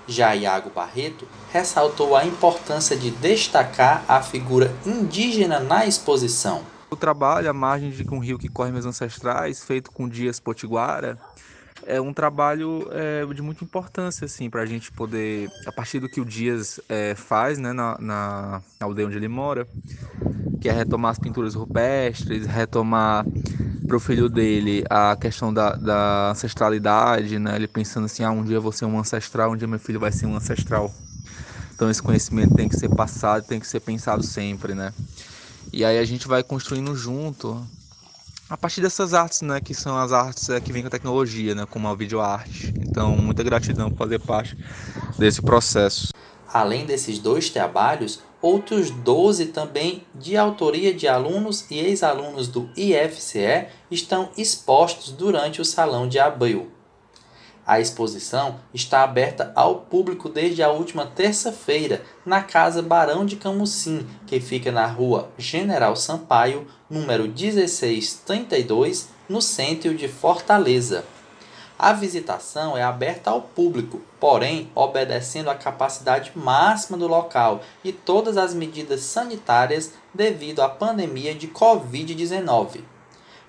Já 0.08 0.34
Iago 0.34 0.70
Barreto 0.70 1.26
ressaltou 1.52 2.14
a 2.14 2.24
importância 2.24 2.96
de 2.96 3.10
destacar 3.10 4.04
a 4.06 4.22
figura 4.22 4.72
indígena 4.84 5.58
na 5.58 5.84
exposição. 5.84 6.62
O 6.88 6.94
trabalho 6.94 7.50
à 7.50 7.52
margem 7.52 7.90
de 7.90 8.08
um 8.08 8.20
rio 8.20 8.38
que 8.38 8.48
corre 8.48 8.70
meus 8.70 8.86
ancestrais, 8.86 9.64
feito 9.64 9.90
com 9.90 10.08
Dias 10.08 10.38
Potiguara, 10.38 11.18
é 11.86 12.00
um 12.00 12.12
trabalho 12.12 12.88
é, 12.90 13.24
de 13.32 13.40
muita 13.40 13.64
importância 13.64 14.24
assim 14.24 14.50
para 14.50 14.62
a 14.62 14.66
gente 14.66 14.90
poder 14.90 15.48
a 15.64 15.72
partir 15.72 16.00
do 16.00 16.08
que 16.08 16.20
o 16.20 16.24
Dias 16.24 16.80
é, 16.88 17.14
faz 17.14 17.58
né, 17.58 17.72
na, 17.72 17.96
na, 18.00 18.62
aldeia 18.80 19.06
onde 19.06 19.16
ele 19.16 19.28
mora 19.28 19.66
que 20.60 20.68
é 20.68 20.72
retomar 20.72 21.12
as 21.12 21.18
pinturas 21.18 21.54
rupestres 21.54 22.44
retomar 22.46 23.24
para 23.86 23.96
o 23.96 24.00
filho 24.00 24.28
dele 24.28 24.84
a 24.90 25.16
questão 25.16 25.54
da, 25.54 25.76
da, 25.76 26.30
ancestralidade 26.32 27.38
né 27.38 27.54
ele 27.54 27.68
pensando 27.68 28.06
assim 28.06 28.24
ah 28.24 28.30
um 28.30 28.42
dia 28.42 28.56
eu 28.56 28.62
vou 28.62 28.72
ser 28.72 28.84
um 28.84 28.98
ancestral 28.98 29.52
um 29.52 29.56
dia 29.56 29.68
meu 29.68 29.78
filho 29.78 30.00
vai 30.00 30.12
ser 30.12 30.26
um 30.26 30.36
ancestral. 30.36 30.92
Então 31.74 31.90
esse 31.90 32.02
conhecimento 32.02 32.54
tem 32.54 32.68
que 32.68 32.76
ser 32.76 32.88
passado 32.88 33.44
tem 33.46 33.60
que 33.60 33.66
ser 33.66 33.80
pensado 33.80 34.22
sempre 34.22 34.74
né. 34.74 34.92
E 35.72 35.84
aí 35.84 35.98
a 35.98 36.04
gente 36.04 36.26
vai 36.26 36.42
construindo 36.42 36.94
junto 36.96 37.64
a 38.48 38.56
partir 38.56 38.80
dessas 38.80 39.12
artes, 39.12 39.42
né, 39.42 39.60
que 39.60 39.74
são 39.74 39.96
as 39.96 40.12
artes 40.12 40.48
é, 40.48 40.60
que 40.60 40.72
vêm 40.72 40.82
com 40.82 40.88
a 40.88 40.90
tecnologia, 40.90 41.54
né, 41.54 41.66
como 41.68 41.88
a 41.88 41.94
videoarte. 41.94 42.72
Então, 42.78 43.16
muita 43.16 43.42
gratidão 43.42 43.90
por 43.90 43.98
fazer 43.98 44.20
parte 44.20 44.56
desse 45.18 45.42
processo. 45.42 46.12
Além 46.52 46.86
desses 46.86 47.18
dois 47.18 47.50
trabalhos, 47.50 48.20
outros 48.40 48.90
12 48.90 49.46
também 49.46 50.04
de 50.14 50.36
autoria 50.36 50.94
de 50.94 51.08
alunos 51.08 51.68
e 51.70 51.78
ex-alunos 51.78 52.46
do 52.46 52.70
IFCE 52.76 53.66
estão 53.90 54.30
expostos 54.36 55.10
durante 55.10 55.60
o 55.60 55.64
Salão 55.64 56.08
de 56.08 56.18
Abril. 56.18 56.70
A 57.66 57.80
exposição 57.80 58.60
está 58.72 59.02
aberta 59.02 59.50
ao 59.56 59.80
público 59.80 60.28
desde 60.28 60.62
a 60.62 60.70
última 60.70 61.04
terça-feira 61.04 62.00
na 62.24 62.40
Casa 62.40 62.80
Barão 62.80 63.26
de 63.26 63.34
Camusim, 63.34 64.06
que 64.24 64.38
fica 64.38 64.70
na 64.70 64.86
rua 64.86 65.28
General 65.36 65.96
Sampaio, 65.96 66.68
número 66.88 67.24
1632, 67.24 69.08
no 69.28 69.42
centro 69.42 69.96
de 69.96 70.06
Fortaleza. 70.06 71.04
A 71.76 71.92
visitação 71.92 72.76
é 72.76 72.84
aberta 72.84 73.30
ao 73.30 73.42
público, 73.42 74.00
porém 74.20 74.70
obedecendo 74.72 75.50
à 75.50 75.54
capacidade 75.56 76.30
máxima 76.36 76.96
do 76.96 77.08
local 77.08 77.62
e 77.82 77.92
todas 77.92 78.36
as 78.36 78.54
medidas 78.54 79.00
sanitárias 79.00 79.92
devido 80.14 80.62
à 80.62 80.68
pandemia 80.68 81.34
de 81.34 81.48
Covid-19. 81.48 82.82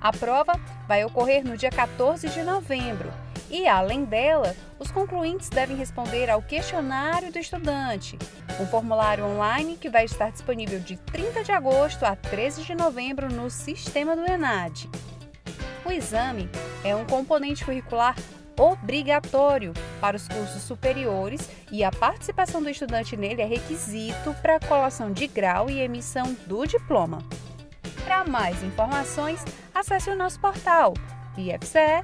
A 0.00 0.12
prova 0.12 0.54
vai 0.88 1.04
ocorrer 1.04 1.44
no 1.46 1.56
dia 1.56 1.70
14 1.70 2.28
de 2.28 2.42
novembro 2.42 3.12
e, 3.52 3.68
além 3.68 4.04
dela, 4.04 4.56
os 4.78 4.90
concluintes 4.90 5.50
devem 5.50 5.76
responder 5.76 6.30
ao 6.30 6.40
questionário 6.40 7.30
do 7.30 7.38
estudante, 7.38 8.18
um 8.59 8.66
formulário 8.66 9.26
online 9.26 9.76
que 9.76 9.90
vai 9.90 10.06
estar 10.06 10.32
disponível 10.32 10.80
de 10.80 10.97
30 10.97 11.44
de 11.44 11.52
agosto 11.52 12.04
a 12.04 12.16
13 12.16 12.62
de 12.62 12.75
novembro 12.75 13.28
no 13.28 13.50
sistema 13.50 14.16
do 14.16 14.25
ENAD. 14.25 14.88
O 15.85 15.92
exame 15.92 16.49
é 16.82 16.97
um 16.97 17.04
componente 17.04 17.62
curricular 17.62 18.16
obrigatório 18.59 19.75
para 20.00 20.16
os 20.16 20.26
cursos 20.26 20.62
superiores 20.62 21.50
e 21.71 21.85
a 21.85 21.90
participação 21.90 22.62
do 22.62 22.71
estudante 22.71 23.16
nele 23.18 23.42
é 23.42 23.47
requisito 23.47 24.35
para 24.40 24.56
a 24.56 24.61
colação 24.61 25.12
de 25.12 25.26
grau 25.26 25.68
e 25.68 25.80
emissão 25.80 26.35
do 26.47 26.64
diploma. 26.64 27.18
Para 28.04 28.25
mais 28.25 28.62
informações, 28.62 29.44
acesse 29.75 30.09
o 30.09 30.16
nosso 30.16 30.40
portal 30.40 30.94
ifce.edu.br. 31.37 32.03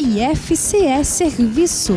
IFCE 0.00 1.04
Serviço. 1.04 1.96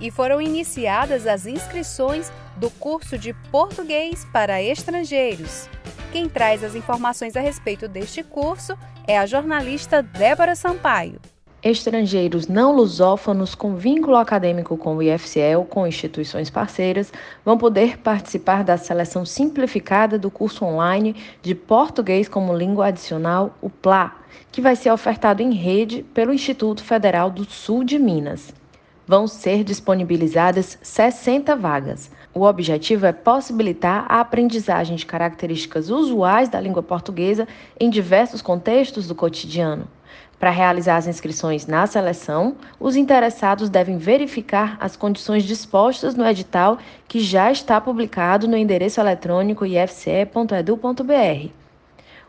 E 0.00 0.10
foram 0.10 0.40
iniciadas 0.40 1.26
as 1.26 1.46
inscrições 1.46 2.30
do 2.56 2.70
curso 2.70 3.16
de 3.16 3.32
Português 3.50 4.26
para 4.32 4.62
Estrangeiros. 4.62 5.68
Quem 6.12 6.28
traz 6.28 6.62
as 6.62 6.74
informações 6.74 7.36
a 7.36 7.40
respeito 7.40 7.88
deste 7.88 8.22
curso 8.22 8.76
é 9.06 9.18
a 9.18 9.26
jornalista 9.26 10.02
Débora 10.02 10.54
Sampaio 10.54 11.20
estrangeiros 11.64 12.46
não 12.46 12.76
lusófonos 12.76 13.54
com 13.54 13.74
vínculo 13.74 14.16
acadêmico 14.16 14.76
com 14.76 14.96
o 14.96 15.02
IFCE 15.02 15.40
com 15.70 15.86
instituições 15.86 16.50
parceiras 16.50 17.10
vão 17.42 17.56
poder 17.56 17.96
participar 17.96 18.62
da 18.62 18.76
seleção 18.76 19.24
simplificada 19.24 20.18
do 20.18 20.30
curso 20.30 20.62
online 20.62 21.16
de 21.40 21.54
Português 21.54 22.28
como 22.28 22.54
Língua 22.54 22.88
Adicional, 22.88 23.56
o 23.62 23.70
PLA, 23.70 24.14
que 24.52 24.60
vai 24.60 24.76
ser 24.76 24.90
ofertado 24.90 25.42
em 25.42 25.54
rede 25.54 26.02
pelo 26.12 26.34
Instituto 26.34 26.84
Federal 26.84 27.30
do 27.30 27.44
Sul 27.50 27.82
de 27.82 27.98
Minas. 27.98 28.52
Vão 29.06 29.26
ser 29.26 29.64
disponibilizadas 29.64 30.78
60 30.82 31.56
vagas. 31.56 32.10
O 32.34 32.42
objetivo 32.42 33.06
é 33.06 33.12
possibilitar 33.12 34.04
a 34.06 34.20
aprendizagem 34.20 34.96
de 34.96 35.06
características 35.06 35.88
usuais 35.88 36.50
da 36.50 36.60
língua 36.60 36.82
portuguesa 36.82 37.48
em 37.80 37.88
diversos 37.88 38.42
contextos 38.42 39.08
do 39.08 39.14
cotidiano. 39.14 39.88
Para 40.44 40.50
realizar 40.50 40.96
as 40.96 41.06
inscrições 41.06 41.66
na 41.66 41.86
seleção, 41.86 42.56
os 42.78 42.96
interessados 42.96 43.70
devem 43.70 43.96
verificar 43.96 44.76
as 44.78 44.94
condições 44.94 45.42
dispostas 45.42 46.14
no 46.14 46.26
edital 46.26 46.76
que 47.08 47.20
já 47.20 47.50
está 47.50 47.80
publicado 47.80 48.46
no 48.46 48.54
endereço 48.54 49.00
eletrônico 49.00 49.64
ifce.edu.br. 49.64 51.48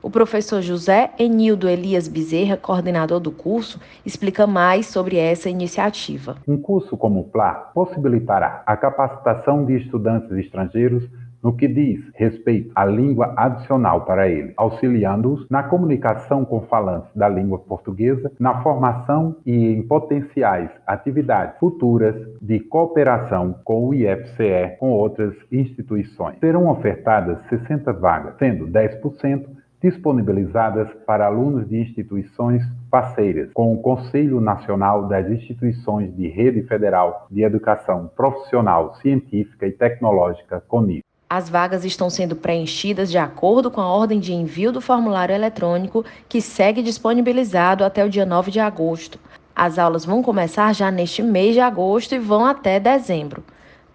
O 0.01 0.09
professor 0.09 0.61
José 0.61 1.11
Enildo 1.19 1.67
Elias 1.67 2.07
Bezerra, 2.07 2.55
coordenador 2.55 3.19
do 3.19 3.33
curso, 3.33 3.81
explica 4.05 4.47
mais 4.47 4.85
sobre 4.85 5.17
essa 5.17 5.49
iniciativa. 5.49 6.37
Um 6.47 6.57
curso 6.57 6.95
como 6.95 7.19
o 7.19 7.23
PLA 7.25 7.53
possibilitará 7.73 8.63
a 8.65 8.77
capacitação 8.77 9.65
de 9.65 9.75
estudantes 9.75 10.31
estrangeiros 10.31 11.03
no 11.45 11.55
que 11.55 11.67
diz 11.67 11.99
respeito 12.15 12.71
à 12.73 12.83
língua 12.83 13.35
adicional 13.37 14.01
para 14.03 14.27
ele, 14.27 14.51
auxiliando-os 14.57 15.47
na 15.47 15.61
comunicação 15.61 16.43
com 16.43 16.61
falantes 16.61 17.11
da 17.15 17.29
língua 17.29 17.59
portuguesa, 17.59 18.31
na 18.39 18.63
formação 18.63 19.35
e 19.45 19.53
em 19.53 19.83
potenciais 19.83 20.71
atividades 20.87 21.59
futuras 21.59 22.15
de 22.41 22.59
cooperação 22.61 23.59
com 23.63 23.89
o 23.89 23.93
IFCE 23.93 24.75
com 24.79 24.89
outras 24.89 25.35
instituições. 25.51 26.39
Serão 26.39 26.67
ofertadas 26.67 27.37
60 27.47 27.93
vagas, 27.93 28.35
sendo 28.39 28.65
10% 28.65 29.45
disponibilizadas 29.83 30.91
para 31.05 31.27
alunos 31.27 31.69
de 31.69 31.79
instituições 31.79 32.63
parceiras, 32.89 33.51
com 33.53 33.71
o 33.71 33.81
Conselho 33.83 34.41
Nacional 34.41 35.07
das 35.07 35.29
Instituições 35.29 36.11
de 36.15 36.27
Rede 36.27 36.63
Federal 36.63 37.27
de 37.29 37.43
Educação 37.43 38.09
Profissional, 38.15 38.95
Científica 38.95 39.67
e 39.67 39.71
Tecnológica, 39.71 40.59
CONIF. 40.67 41.05
As 41.27 41.49
vagas 41.49 41.83
estão 41.83 42.07
sendo 42.07 42.35
preenchidas 42.35 43.09
de 43.09 43.17
acordo 43.17 43.71
com 43.71 43.81
a 43.81 43.87
ordem 43.87 44.19
de 44.19 44.31
envio 44.31 44.71
do 44.71 44.79
formulário 44.79 45.33
eletrônico, 45.33 46.05
que 46.29 46.39
segue 46.39 46.83
disponibilizado 46.83 47.83
até 47.83 48.05
o 48.05 48.09
dia 48.09 48.25
9 48.25 48.51
de 48.51 48.59
agosto. 48.59 49.19
As 49.55 49.79
aulas 49.79 50.05
vão 50.05 50.21
começar 50.21 50.73
já 50.75 50.91
neste 50.91 51.23
mês 51.23 51.55
de 51.55 51.61
agosto 51.61 52.13
e 52.13 52.19
vão 52.19 52.45
até 52.45 52.79
dezembro. 52.79 53.43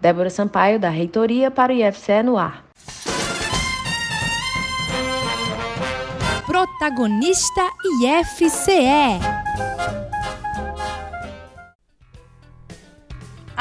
Débora 0.01 0.29
Sampaio, 0.29 0.77
da 0.77 0.89
Reitoria, 0.89 1.49
para 1.49 1.71
o 1.71 1.75
IFCE 1.75 2.21
no 2.23 2.37
ar. 2.37 2.65
Protagonista 6.45 7.61
IFCE. 8.03 9.21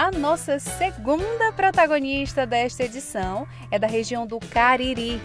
A 0.01 0.11
nossa 0.11 0.59
segunda 0.59 1.53
protagonista 1.53 2.47
desta 2.47 2.85
edição 2.85 3.47
é 3.71 3.79
da 3.79 3.87
região 3.87 4.27
do 4.27 4.41
Cariri. 4.41 5.21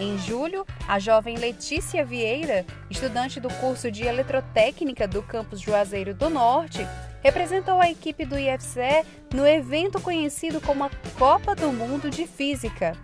Em 0.00 0.16
julho, 0.16 0.64
a 0.88 0.98
jovem 0.98 1.36
Letícia 1.36 2.02
Vieira, 2.06 2.64
estudante 2.88 3.38
do 3.38 3.52
curso 3.56 3.90
de 3.90 4.04
Eletrotécnica 4.04 5.06
do 5.06 5.22
campus 5.22 5.60
Juazeiro 5.60 6.14
do 6.14 6.30
Norte, 6.30 6.88
representou 7.22 7.78
a 7.78 7.90
equipe 7.90 8.24
do 8.24 8.38
IFCE 8.38 9.04
no 9.34 9.46
evento 9.46 10.00
conhecido 10.00 10.58
como 10.58 10.84
a 10.84 10.90
Copa 11.18 11.54
do 11.54 11.70
Mundo 11.70 12.08
de 12.08 12.26
Física. 12.26 12.96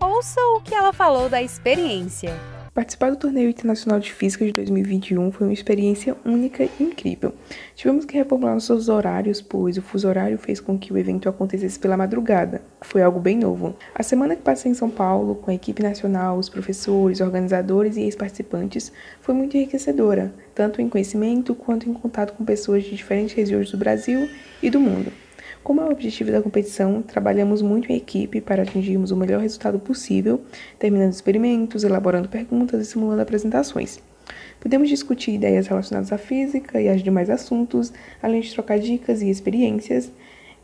Ouça 0.00 0.40
o 0.56 0.62
que 0.62 0.74
ela 0.74 0.94
falou 0.94 1.28
da 1.28 1.42
experiência. 1.42 2.53
Participar 2.74 3.10
do 3.10 3.16
Torneio 3.16 3.50
Internacional 3.50 4.00
de 4.00 4.12
Física 4.12 4.44
de 4.44 4.50
2021 4.50 5.30
foi 5.30 5.46
uma 5.46 5.52
experiência 5.52 6.16
única 6.24 6.64
e 6.64 6.82
incrível. 6.82 7.32
Tivemos 7.76 8.04
que 8.04 8.16
reformular 8.16 8.54
nossos 8.54 8.88
horários, 8.88 9.40
pois 9.40 9.78
o 9.78 9.82
fuso 9.82 10.08
horário 10.08 10.36
fez 10.36 10.58
com 10.58 10.76
que 10.76 10.92
o 10.92 10.98
evento 10.98 11.28
acontecesse 11.28 11.78
pela 11.78 11.96
madrugada. 11.96 12.62
Foi 12.80 13.00
algo 13.00 13.20
bem 13.20 13.38
novo. 13.38 13.76
A 13.94 14.02
semana 14.02 14.34
que 14.34 14.42
passei 14.42 14.72
em 14.72 14.74
São 14.74 14.90
Paulo, 14.90 15.36
com 15.36 15.52
a 15.52 15.54
equipe 15.54 15.84
nacional, 15.84 16.36
os 16.36 16.48
professores, 16.48 17.20
organizadores 17.20 17.96
e 17.96 18.00
ex-participantes, 18.00 18.90
foi 19.20 19.36
muito 19.36 19.56
enriquecedora, 19.56 20.34
tanto 20.52 20.82
em 20.82 20.88
conhecimento 20.88 21.54
quanto 21.54 21.88
em 21.88 21.94
contato 21.94 22.32
com 22.32 22.44
pessoas 22.44 22.82
de 22.82 22.96
diferentes 22.96 23.36
regiões 23.36 23.70
do 23.70 23.78
Brasil 23.78 24.28
e 24.60 24.68
do 24.68 24.80
mundo. 24.80 25.12
Como 25.64 25.80
é 25.80 25.84
o 25.84 25.90
objetivo 25.90 26.30
da 26.30 26.42
competição, 26.42 27.00
trabalhamos 27.00 27.62
muito 27.62 27.90
em 27.90 27.96
equipe 27.96 28.38
para 28.38 28.64
atingirmos 28.64 29.10
o 29.10 29.16
melhor 29.16 29.40
resultado 29.40 29.78
possível, 29.78 30.42
terminando 30.78 31.10
experimentos, 31.10 31.84
elaborando 31.84 32.28
perguntas 32.28 32.86
e 32.86 32.90
simulando 32.90 33.22
apresentações. 33.22 33.98
Podemos 34.60 34.90
discutir 34.90 35.32
ideias 35.32 35.66
relacionadas 35.66 36.12
à 36.12 36.18
física 36.18 36.82
e 36.82 36.86
aos 36.86 37.02
demais 37.02 37.30
assuntos, 37.30 37.94
além 38.22 38.42
de 38.42 38.52
trocar 38.52 38.78
dicas 38.78 39.22
e 39.22 39.30
experiências. 39.30 40.12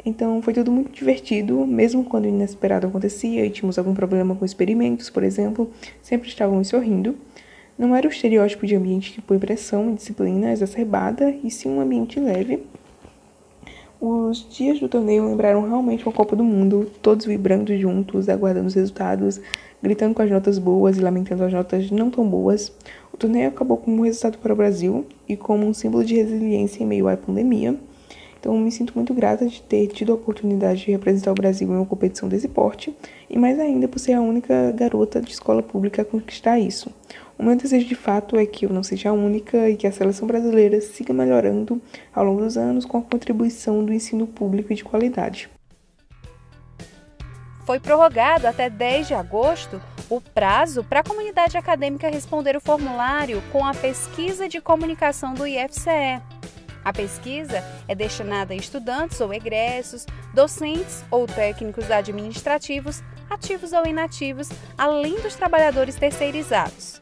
Então 0.05 0.43
foi 0.43 0.53
tudo 0.53 0.71
muito 0.71 0.93
divertido, 0.93 1.67
mesmo 1.67 2.05
quando 2.05 2.27
o 2.27 2.29
inesperado 2.29 2.87
acontecia 2.87 3.47
e 3.47 3.51
tínhamos 3.51 3.79
algum 3.79 3.95
problema 3.95 4.35
com 4.35 4.45
experimentos, 4.45 5.09
por 5.09 5.25
exemplo, 5.25 5.71
sempre 6.03 6.29
estávamos 6.29 6.69
sorrindo. 6.69 7.17
Não 7.79 7.97
era 7.97 8.07
o 8.07 8.11
estereótipo 8.11 8.67
de 8.67 8.77
ambiente 8.77 9.13
que 9.13 9.23
põe 9.23 9.39
pressão 9.39 9.93
e 9.93 9.95
disciplina 9.95 10.53
exacerbada, 10.53 11.35
e 11.43 11.51
sim 11.51 11.71
um 11.71 11.81
ambiente 11.81 12.21
leve, 12.21 12.63
os 14.01 14.47
dias 14.49 14.81
do 14.81 14.89
torneio 14.89 15.27
lembraram 15.27 15.69
realmente 15.69 16.07
uma 16.07 16.13
Copa 16.13 16.35
do 16.35 16.43
Mundo, 16.43 16.91
todos 17.03 17.27
vibrando 17.27 17.77
juntos, 17.77 18.31
aguardando 18.31 18.67
os 18.67 18.75
resultados, 18.75 19.39
gritando 19.83 20.15
com 20.15 20.23
as 20.23 20.31
notas 20.31 20.59
boas 20.59 20.97
e 20.97 21.01
lamentando 21.01 21.45
as 21.45 21.53
notas 21.53 21.91
não 21.91 22.11
tão 22.11 22.27
boas. 22.27 22.73
O 23.13 23.19
torneio 23.19 23.49
acabou 23.49 23.77
com 23.77 23.91
um 23.91 24.01
resultado 24.01 24.39
para 24.39 24.55
o 24.55 24.57
Brasil 24.57 25.05
e 25.29 25.37
como 25.37 25.67
um 25.67 25.75
símbolo 25.75 26.03
de 26.03 26.15
resiliência 26.15 26.83
em 26.83 26.87
meio 26.87 27.09
à 27.09 27.17
pandemia. 27.17 27.79
Então, 28.39 28.59
me 28.59 28.73
sinto 28.73 28.95
muito 28.95 29.13
grata 29.13 29.47
de 29.47 29.61
ter 29.61 29.89
tido 29.89 30.13
a 30.13 30.15
oportunidade 30.15 30.87
de 30.87 30.93
representar 30.93 31.33
o 31.33 31.35
Brasil 31.35 31.69
em 31.69 31.77
uma 31.77 31.85
competição 31.85 32.27
desse 32.27 32.49
porte, 32.49 32.97
e 33.31 33.39
mais 33.39 33.59
ainda 33.61 33.87
por 33.87 34.01
ser 34.01 34.15
a 34.15 34.21
única 34.21 34.73
garota 34.73 35.21
de 35.21 35.31
escola 35.31 35.63
pública 35.63 36.03
a 36.03 36.05
conquistar 36.05 36.59
isso. 36.59 36.93
O 37.39 37.45
meu 37.45 37.57
desejo 37.57 37.87
de 37.87 37.95
fato 37.95 38.37
é 38.37 38.45
que 38.45 38.67
eu 38.67 38.71
não 38.71 38.83
seja 38.83 39.11
a 39.11 39.13
única 39.13 39.71
e 39.71 39.77
que 39.77 39.87
a 39.87 39.93
seleção 39.93 40.27
brasileira 40.27 40.81
siga 40.81 41.15
melhorando 41.15 41.81
ao 42.13 42.25
longo 42.25 42.43
dos 42.43 42.57
anos 42.57 42.85
com 42.85 42.99
a 42.99 43.03
contribuição 43.03 43.85
do 43.85 43.95
ensino 43.95 44.27
público 44.27 44.73
e 44.73 44.77
de 44.77 44.85
qualidade. 44.85 45.49
Foi 47.65 47.79
prorrogado 47.79 48.49
até 48.49 48.69
10 48.69 49.07
de 49.07 49.15
agosto 49.15 49.81
o 50.11 50.21
prazo 50.21 50.83
para 50.83 51.01
a 51.01 51.05
comunidade 51.05 51.57
acadêmica 51.57 52.11
responder 52.11 52.57
o 52.57 52.61
formulário 52.61 53.41
com 53.53 53.65
a 53.65 53.73
pesquisa 53.73 54.49
de 54.49 54.61
comunicação 54.61 55.35
do 55.35 55.47
IFCE. 55.47 56.21
A 56.85 56.93
pesquisa 56.93 57.63
é 57.87 57.95
destinada 57.95 58.55
a 58.55 58.57
estudantes 58.57 59.21
ou 59.21 59.33
egressos, 59.33 60.07
docentes 60.35 61.05
ou 61.11 61.27
técnicos 61.27 61.91
administrativos, 61.91 63.03
ativos 63.31 63.73
ou 63.73 63.87
inativos, 63.87 64.49
além 64.77 65.21
dos 65.21 65.37
trabalhadores 65.37 65.95
terceirizados. 65.95 67.01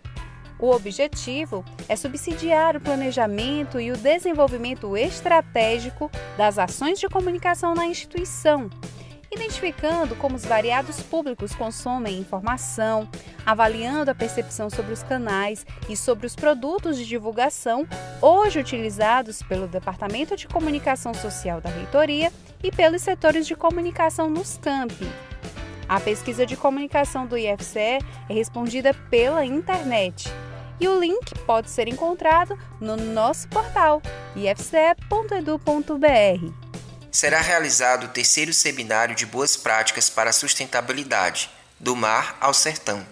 O 0.58 0.70
objetivo 0.70 1.64
é 1.88 1.94
subsidiar 1.94 2.76
o 2.76 2.80
planejamento 2.80 3.80
e 3.80 3.92
o 3.92 3.96
desenvolvimento 3.96 4.96
estratégico 4.96 6.10
das 6.36 6.58
ações 6.58 6.98
de 6.98 7.08
comunicação 7.08 7.74
na 7.74 7.86
instituição, 7.86 8.68
identificando 9.30 10.16
como 10.16 10.34
os 10.34 10.44
variados 10.44 11.00
públicos 11.00 11.54
consomem 11.54 12.18
informação, 12.18 13.08
avaliando 13.46 14.10
a 14.10 14.14
percepção 14.14 14.68
sobre 14.68 14.92
os 14.92 15.02
canais 15.02 15.64
e 15.88 15.96
sobre 15.96 16.26
os 16.26 16.34
produtos 16.34 16.96
de 16.96 17.06
divulgação 17.06 17.86
hoje 18.20 18.58
utilizados 18.58 19.40
pelo 19.42 19.68
Departamento 19.68 20.36
de 20.36 20.48
Comunicação 20.48 21.14
Social 21.14 21.60
da 21.60 21.70
Reitoria 21.70 22.32
e 22.64 22.72
pelos 22.72 23.02
setores 23.02 23.46
de 23.46 23.54
comunicação 23.54 24.28
nos 24.28 24.58
campi. 24.58 25.06
A 25.88 25.98
pesquisa 25.98 26.44
de 26.44 26.54
comunicação 26.54 27.26
do 27.26 27.38
IFCE 27.38 27.78
é 27.78 27.98
respondida 28.28 28.92
pela 28.92 29.42
internet 29.42 30.30
e 30.78 30.86
o 30.86 31.00
link 31.00 31.34
pode 31.46 31.70
ser 31.70 31.88
encontrado 31.88 32.58
no 32.78 32.94
nosso 32.96 33.48
portal 33.48 34.02
ifce.edu.br. 34.36 34.92
Será 37.10 37.40
realizado 37.40 38.04
o 38.04 38.08
terceiro 38.08 38.52
seminário 38.52 39.14
de 39.14 39.24
boas 39.24 39.56
práticas 39.56 40.10
para 40.10 40.28
a 40.30 40.32
sustentabilidade, 40.32 41.50
do 41.80 41.96
mar 41.96 42.36
ao 42.38 42.52
sertão, 42.52 43.04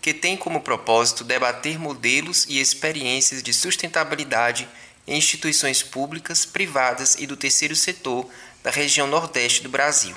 que 0.00 0.14
tem 0.14 0.36
como 0.36 0.62
propósito 0.62 1.24
debater 1.24 1.78
modelos 1.78 2.46
e 2.48 2.58
experiências 2.58 3.42
de 3.42 3.52
sustentabilidade 3.52 4.66
em 5.06 5.18
instituições 5.18 5.82
públicas, 5.82 6.46
privadas 6.46 7.16
e 7.16 7.26
do 7.26 7.36
terceiro 7.36 7.76
setor 7.76 8.26
da 8.62 8.70
região 8.70 9.06
Nordeste 9.06 9.62
do 9.62 9.68
Brasil. 9.68 10.16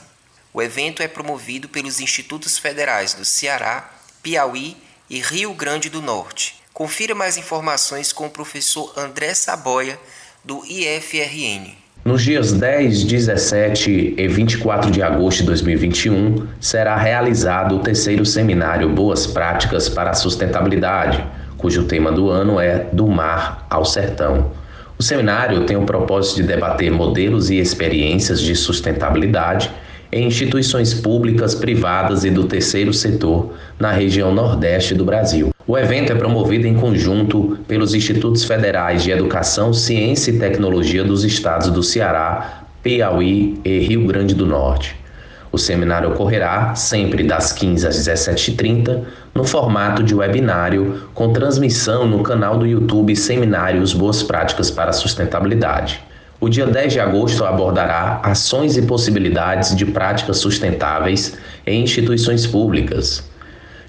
O 0.57 0.61
evento 0.63 1.03
é 1.03 1.07
promovido 1.07 1.69
pelos 1.69 1.99
institutos 1.99 2.57
federais 2.57 3.13
do 3.13 3.23
Ceará, 3.23 3.91
Piauí 4.23 4.75
e 5.07 5.21
Rio 5.21 5.53
Grande 5.53 5.87
do 5.87 6.01
Norte 6.01 6.55
Confira 6.73 7.13
mais 7.13 7.37
informações 7.37 8.11
com 8.11 8.25
o 8.25 8.29
professor 8.31 8.91
André 8.97 9.35
Saboia, 9.35 9.99
do 10.43 10.65
IFRN. 10.65 11.75
Nos 12.03 12.23
dias 12.23 12.53
10, 12.53 13.03
17 13.03 14.15
e 14.17 14.27
24 14.27 14.89
de 14.89 15.03
agosto 15.03 15.41
de 15.41 15.45
2021, 15.45 16.47
será 16.59 16.97
realizado 16.97 17.75
o 17.75 17.79
terceiro 17.83 18.25
seminário 18.25 18.89
Boas 18.89 19.27
Práticas 19.27 19.87
para 19.87 20.09
a 20.09 20.15
Sustentabilidade, 20.15 21.23
cujo 21.55 21.83
tema 21.83 22.11
do 22.11 22.31
ano 22.31 22.59
é 22.59 22.87
Do 22.91 23.05
Mar 23.05 23.67
ao 23.69 23.85
Sertão. 23.85 24.51
O 24.97 25.03
seminário 25.03 25.67
tem 25.67 25.77
o 25.77 25.85
propósito 25.85 26.37
de 26.37 26.47
debater 26.47 26.89
modelos 26.89 27.51
e 27.51 27.59
experiências 27.59 28.41
de 28.41 28.55
sustentabilidade 28.55 29.71
em 30.11 30.25
instituições 30.25 30.93
públicas, 30.93 31.53
privadas 31.53 32.23
e 32.23 32.31
do 32.31 32.45
terceiro 32.45 32.93
setor 32.93 33.53
na 33.79 33.91
região 33.91 34.33
Nordeste 34.33 34.95
do 34.95 35.03
Brasil. 35.03 35.49
O 35.65 35.77
evento 35.77 36.11
é 36.11 36.15
promovido 36.15 36.65
em 36.65 36.75
conjunto 36.75 37.57
pelos 37.67 37.93
Institutos 37.93 38.43
Federais 38.45 39.03
de 39.03 39.11
Educação, 39.11 39.73
Ciência 39.73 40.31
e 40.31 40.39
Tecnologia 40.39 41.03
dos 41.03 41.23
estados 41.23 41.69
do 41.69 41.83
Ceará, 41.83 42.63
Piauí 42.81 43.59
e 43.65 43.79
Rio 43.79 44.07
Grande 44.07 44.33
do 44.33 44.45
Norte. 44.45 44.95
O 45.51 45.57
seminário 45.57 46.09
ocorrerá 46.09 46.75
sempre 46.75 47.23
das 47.23 47.51
15 47.51 47.87
às 47.87 47.97
17h30, 47.97 49.03
no 49.33 49.43
formato 49.43 50.03
de 50.03 50.13
webinário, 50.13 51.09
com 51.13 51.33
transmissão 51.33 52.07
no 52.07 52.21
canal 52.23 52.57
do 52.57 52.65
YouTube 52.65 53.15
Seminários 53.15 53.93
Boas 53.93 54.23
Práticas 54.23 54.69
para 54.69 54.91
a 54.91 54.93
Sustentabilidade. 54.93 56.01
O 56.39 56.47
dia 56.47 56.67
10 56.67 56.93
de 56.93 56.99
agosto 56.99 57.43
abordará 57.43 58.19
ações 58.21 58.77
e 58.77 58.83
possibilidades 58.83 59.75
de 59.75 59.85
práticas 59.87 60.37
sustentáveis 60.37 61.35
em 61.65 61.81
instituições 61.81 62.45
públicas. 62.45 63.23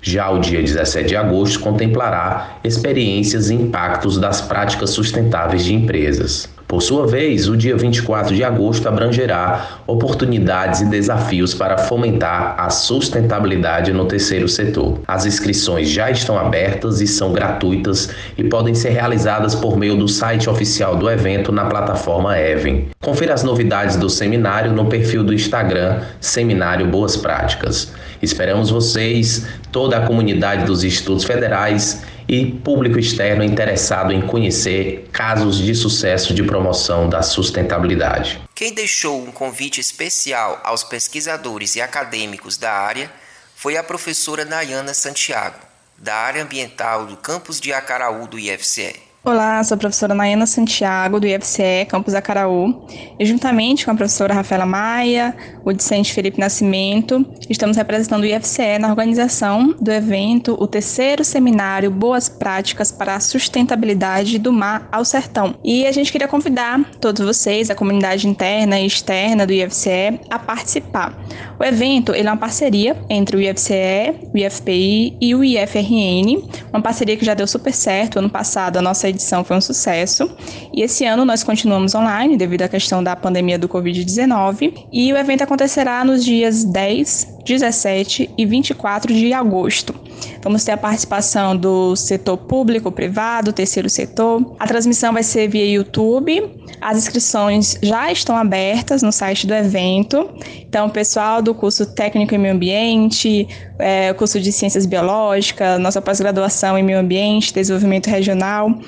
Já 0.01 0.31
o 0.31 0.39
dia 0.39 0.63
17 0.63 1.09
de 1.09 1.17
agosto 1.17 1.61
contemplará 1.61 2.59
experiências 2.65 3.51
e 3.51 3.55
impactos 3.55 4.17
das 4.17 4.41
práticas 4.41 4.91
sustentáveis 4.91 5.63
de 5.63 5.75
empresas. 5.75 6.49
Por 6.69 6.83
sua 6.83 7.07
vez, 7.07 7.49
o 7.49 7.57
dia 7.57 7.75
24 7.79 8.37
de 8.37 8.45
agosto 8.45 8.87
abrangerá 8.87 9.81
oportunidades 9.87 10.83
e 10.83 10.85
desafios 10.85 11.55
para 11.55 11.79
fomentar 11.79 12.57
a 12.59 12.69
sustentabilidade 12.69 13.91
no 13.91 14.05
terceiro 14.05 14.47
setor. 14.47 15.01
As 15.09 15.25
inscrições 15.25 15.89
já 15.89 16.11
estão 16.11 16.39
abertas 16.39 17.01
e 17.01 17.07
são 17.07 17.33
gratuitas 17.33 18.11
e 18.37 18.45
podem 18.45 18.75
ser 18.75 18.91
realizadas 18.91 19.55
por 19.55 19.79
meio 19.79 19.97
do 19.97 20.07
site 20.07 20.51
oficial 20.51 20.95
do 20.95 21.09
evento 21.09 21.51
na 21.51 21.65
plataforma 21.65 22.39
Even. 22.39 22.89
Confira 23.03 23.33
as 23.33 23.43
novidades 23.43 23.97
do 23.97 24.11
seminário 24.11 24.71
no 24.71 24.85
perfil 24.91 25.25
do 25.25 25.33
Instagram 25.33 26.03
Seminário 26.21 26.87
Boas 26.87 27.17
Práticas. 27.17 27.95
Esperamos 28.21 28.69
vocês, 28.69 29.47
toda 29.73 29.97
a 29.97 30.07
comunidade 30.07 30.67
dos 30.67 30.85
institutos 30.85 31.25
federais 31.25 32.03
e 32.29 32.45
público 32.45 32.99
externo 32.99 33.43
interessado 33.43 34.13
em 34.13 34.21
conhecer 34.21 35.09
casos 35.11 35.59
de 35.59 35.75
sucesso 35.75 36.35
de 36.35 36.43
promoção 36.43 37.09
da 37.09 37.23
sustentabilidade. 37.23 38.41
Quem 38.55 38.75
deixou 38.75 39.23
um 39.23 39.33
convite 39.33 39.81
especial 39.81 40.61
aos 40.63 40.85
pesquisadores 40.85 41.75
e 41.77 41.81
acadêmicos 41.81 42.59
da 42.59 42.73
área 42.73 43.11
foi 43.57 43.77
a 43.77 43.83
professora 43.83 44.45
Nayana 44.45 44.93
Santiago, 44.93 45.59
da 45.97 46.15
área 46.15 46.43
ambiental 46.43 47.07
do 47.07 47.17
campus 47.17 47.59
de 47.59 47.73
Acaraú 47.73 48.27
do 48.27 48.39
IFCE. 48.39 49.08
Olá, 49.25 49.63
sou 49.65 49.75
a 49.75 49.79
professora 49.79 50.15
Nayana 50.15 50.47
Santiago, 50.47 51.19
do 51.19 51.27
IFCE, 51.27 51.87
campus 51.89 52.15
Acaraú, 52.15 52.87
e 53.19 53.27
juntamente 53.27 53.85
com 53.85 53.91
a 53.91 53.95
professora 53.95 54.33
Rafaela 54.33 54.65
Maia, 54.65 55.37
o 55.65 55.73
discente 55.73 56.13
Felipe 56.13 56.39
Nascimento, 56.39 57.27
estamos 57.51 57.77
representando 57.77 58.23
o 58.23 58.27
IFCE 58.27 58.79
na 58.79 58.89
organização 58.89 59.75
do 59.81 59.91
evento, 59.91 60.57
o 60.61 60.69
terceiro 60.69 61.25
seminário 61.25 61.91
Boas 61.91 62.29
Práticas 62.29 62.93
para 62.93 63.17
a 63.17 63.21
Sustentabilidade 63.21 64.39
do 64.39 64.53
Mar 64.53 64.89
ao 64.93 65.05
Sertão. 65.05 65.57
E 65.65 65.85
a 65.85 65.91
gente 65.91 66.13
queria 66.13 66.29
convidar 66.29 66.81
todos 67.01 67.27
vocês, 67.27 67.71
a 67.71 67.75
comunidade 67.75 68.29
interna 68.29 68.79
e 68.79 68.87
externa 68.87 69.45
do 69.45 69.53
IFCE, 69.53 70.21
a 70.31 70.39
participar. 70.39 71.19
O 71.59 71.65
evento 71.65 72.13
é 72.15 72.23
uma 72.23 72.37
parceria 72.37 72.97
entre 73.11 73.37
o 73.37 73.41
IFCE, 73.41 74.31
o 74.33 74.39
IFPI 74.39 75.19
e 75.21 75.35
o 75.35 75.43
IFRN, 75.43 76.49
uma 76.73 76.81
parceria 76.81 77.17
que 77.17 77.25
já 77.25 77.35
deu 77.35 77.49
super 77.49 77.75
certo. 77.75 78.21
Ano 78.21 78.31
passado, 78.31 78.77
a 78.77 78.83
nossa 78.83 79.08
edição 79.09 79.45
foi 79.45 79.57
um 79.57 79.61
sucesso. 79.61 80.31
E 80.73 80.83
esse 80.83 81.05
ano 81.05 81.25
nós 81.25 81.43
continuamos 81.43 81.95
online 81.95 82.37
devido 82.37 82.63
à 82.63 82.69
questão 82.69 83.03
da 83.03 83.17
pandemia 83.17 83.59
do 83.59 83.69
Covid-19. 83.69 84.87
E 84.93 85.13
o 85.13 85.17
evento 85.17 85.43
acontecerá 85.43 86.05
nos 86.05 86.25
dias 86.25 86.65
10, 86.65 87.39
17 87.45 88.31
e 88.37 88.47
24 88.47 89.13
de 89.13 89.33
agosto. 89.33 89.95
Vamos 90.43 90.65
ter 90.65 90.73
a 90.73 90.77
participação 90.77 91.57
do 91.57 91.97
setor 91.97 92.37
público, 92.37 92.91
privado, 92.93 93.53
terceiro 93.53 93.89
setor. 93.89 94.55
A 94.59 94.67
transmissão 94.67 95.13
vai 95.13 95.23
ser 95.23 95.49
via 95.49 95.67
YouTube. 95.67 96.63
As 96.81 96.99
inscrições 96.99 97.77
já 97.83 98.11
estão 98.11 98.37
abertas 98.37 99.03
no 99.03 99.13
site 99.13 99.47
do 99.47 99.55
evento. 99.55 100.31
Então, 100.61 100.89
pessoal 100.89 101.43
do 101.43 101.55
curso 101.55 101.87
técnico 101.87 102.35
em 102.35 102.39
meio 102.39 102.55
ambiente, 102.55 103.49
é, 103.79 104.13
curso 104.13 104.41
de 104.41 104.53
ciências 104.53 104.87
biológicas, 104.87 105.81
nossa 105.81 106.01
pós-graduação 106.01 106.77
em 106.79 106.83
meio 106.83 106.99
ambiente, 106.99 107.53
desenvolvimento 107.53 108.09
regional, 108.09 108.79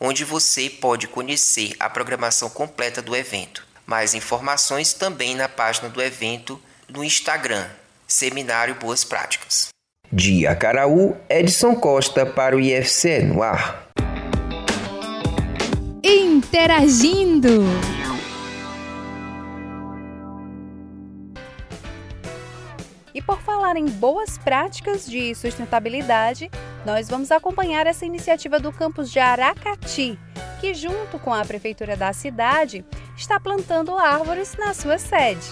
onde 0.00 0.24
você 0.24 0.68
pode 0.68 1.06
conhecer 1.06 1.76
a 1.78 1.88
programação 1.88 2.50
completa 2.50 3.00
do 3.00 3.14
evento. 3.14 3.64
Mais 3.86 4.14
informações 4.14 4.92
também 4.92 5.36
na 5.36 5.48
página 5.48 5.88
do 5.88 6.02
evento 6.02 6.60
no 6.88 7.04
Instagram, 7.04 7.68
Seminário 8.06 8.76
Boas 8.76 9.02
Práticas. 9.04 9.68
De 10.12 10.46
Acaraú, 10.46 11.16
Edson 11.28 11.74
Costa 11.74 12.24
para 12.24 12.56
o 12.56 12.60
IFC 12.60 13.24
no 13.24 13.42
ar. 13.42 13.90
Interagindo. 16.04 17.64
E 23.12 23.20
por 23.20 23.40
falar 23.40 23.76
em 23.76 23.86
boas 23.86 24.38
práticas 24.38 25.04
de 25.04 25.34
sustentabilidade, 25.34 26.48
nós 26.84 27.08
vamos 27.08 27.32
acompanhar 27.32 27.88
essa 27.88 28.06
iniciativa 28.06 28.60
do 28.60 28.70
campus 28.70 29.10
de 29.10 29.18
Aracati, 29.18 30.16
que 30.60 30.72
junto 30.74 31.18
com 31.18 31.34
a 31.34 31.44
prefeitura 31.44 31.96
da 31.96 32.12
cidade 32.12 32.84
está 33.16 33.40
plantando 33.40 33.98
árvores 33.98 34.54
na 34.56 34.72
sua 34.72 34.96
sede. 34.96 35.48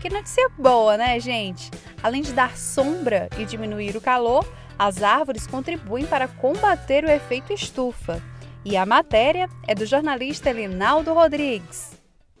Que 0.00 0.08
notícia 0.08 0.48
boa, 0.56 0.96
né, 0.96 1.20
gente? 1.20 1.70
Além 2.02 2.22
de 2.22 2.32
dar 2.32 2.56
sombra 2.56 3.28
e 3.38 3.44
diminuir 3.44 3.94
o 3.98 4.00
calor, 4.00 4.50
as 4.78 5.02
árvores 5.02 5.46
contribuem 5.46 6.06
para 6.06 6.26
combater 6.26 7.04
o 7.04 7.10
efeito 7.10 7.52
estufa. 7.52 8.22
E 8.64 8.78
a 8.78 8.86
matéria 8.86 9.46
é 9.68 9.74
do 9.74 9.84
jornalista 9.84 10.52
Linaldo 10.52 11.12
Rodrigues. 11.12 11.92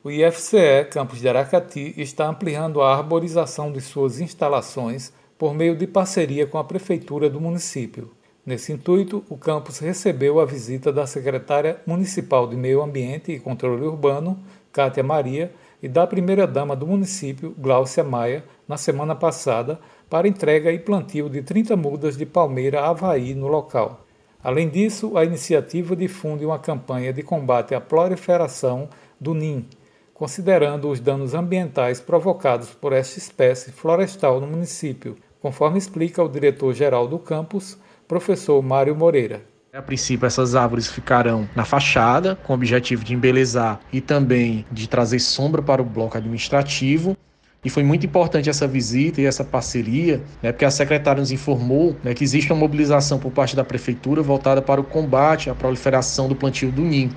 O 0.02 0.10
IFCE 0.10 0.86
Campus 0.90 1.20
de 1.20 1.28
Aracati 1.28 1.92
está 1.98 2.26
ampliando 2.26 2.80
a 2.80 2.96
arborização 2.96 3.70
de 3.70 3.82
suas 3.82 4.20
instalações 4.20 5.12
por 5.36 5.52
meio 5.52 5.76
de 5.76 5.86
parceria 5.86 6.46
com 6.46 6.56
a 6.56 6.64
prefeitura 6.64 7.28
do 7.28 7.42
município. 7.42 8.10
Nesse 8.44 8.72
intuito, 8.72 9.22
o 9.28 9.36
campus 9.36 9.80
recebeu 9.80 10.40
a 10.40 10.46
visita 10.46 10.90
da 10.90 11.06
secretária 11.06 11.78
municipal 11.86 12.46
de 12.46 12.56
Meio 12.56 12.82
Ambiente 12.82 13.32
e 13.32 13.38
Controle 13.38 13.84
Urbano, 13.84 14.42
Cátia 14.72 15.02
Maria, 15.02 15.52
e 15.82 15.88
da 15.88 16.06
primeira-dama 16.06 16.76
do 16.76 16.86
município, 16.86 17.54
Gláucia 17.58 18.04
Maia, 18.04 18.44
na 18.68 18.76
semana 18.76 19.14
passada, 19.14 19.80
para 20.08 20.28
entrega 20.28 20.70
e 20.70 20.78
plantio 20.78 21.28
de 21.28 21.42
30 21.42 21.76
mudas 21.76 22.16
de 22.16 22.26
palmeira 22.26 22.82
Havaí 22.82 23.34
no 23.34 23.48
local. 23.48 24.06
Além 24.42 24.68
disso, 24.68 25.16
a 25.16 25.24
iniciativa 25.24 25.94
difunde 25.94 26.44
uma 26.44 26.58
campanha 26.58 27.12
de 27.12 27.22
combate 27.22 27.74
à 27.74 27.80
proliferação 27.80 28.88
do 29.20 29.34
NIM, 29.34 29.66
considerando 30.14 30.90
os 30.90 31.00
danos 31.00 31.34
ambientais 31.34 32.00
provocados 32.00 32.70
por 32.70 32.92
esta 32.92 33.18
espécie 33.18 33.72
florestal 33.72 34.40
no 34.40 34.46
município, 34.46 35.16
conforme 35.40 35.78
explica 35.78 36.22
o 36.22 36.28
diretor-geral 36.28 37.06
do 37.06 37.18
campus, 37.18 37.78
professor 38.06 38.62
Mário 38.62 38.94
Moreira. 38.94 39.49
A 39.72 39.80
princípio, 39.80 40.26
essas 40.26 40.56
árvores 40.56 40.88
ficarão 40.88 41.48
na 41.54 41.64
fachada, 41.64 42.34
com 42.34 42.52
o 42.52 42.56
objetivo 42.56 43.04
de 43.04 43.14
embelezar 43.14 43.78
e 43.92 44.00
também 44.00 44.66
de 44.68 44.88
trazer 44.88 45.20
sombra 45.20 45.62
para 45.62 45.80
o 45.80 45.84
bloco 45.84 46.18
administrativo. 46.18 47.16
E 47.64 47.70
foi 47.70 47.84
muito 47.84 48.04
importante 48.04 48.50
essa 48.50 48.66
visita 48.66 49.20
e 49.20 49.26
essa 49.26 49.44
parceria, 49.44 50.20
né, 50.42 50.50
porque 50.50 50.64
a 50.64 50.72
secretária 50.72 51.20
nos 51.20 51.30
informou 51.30 51.96
né, 52.02 52.14
que 52.14 52.24
existe 52.24 52.52
uma 52.52 52.58
mobilização 52.58 53.20
por 53.20 53.30
parte 53.30 53.54
da 53.54 53.62
prefeitura 53.62 54.22
voltada 54.22 54.60
para 54.60 54.80
o 54.80 54.84
combate 54.84 55.48
à 55.48 55.54
proliferação 55.54 56.26
do 56.26 56.34
plantio 56.34 56.72
do 56.72 56.82
ninho, 56.82 57.12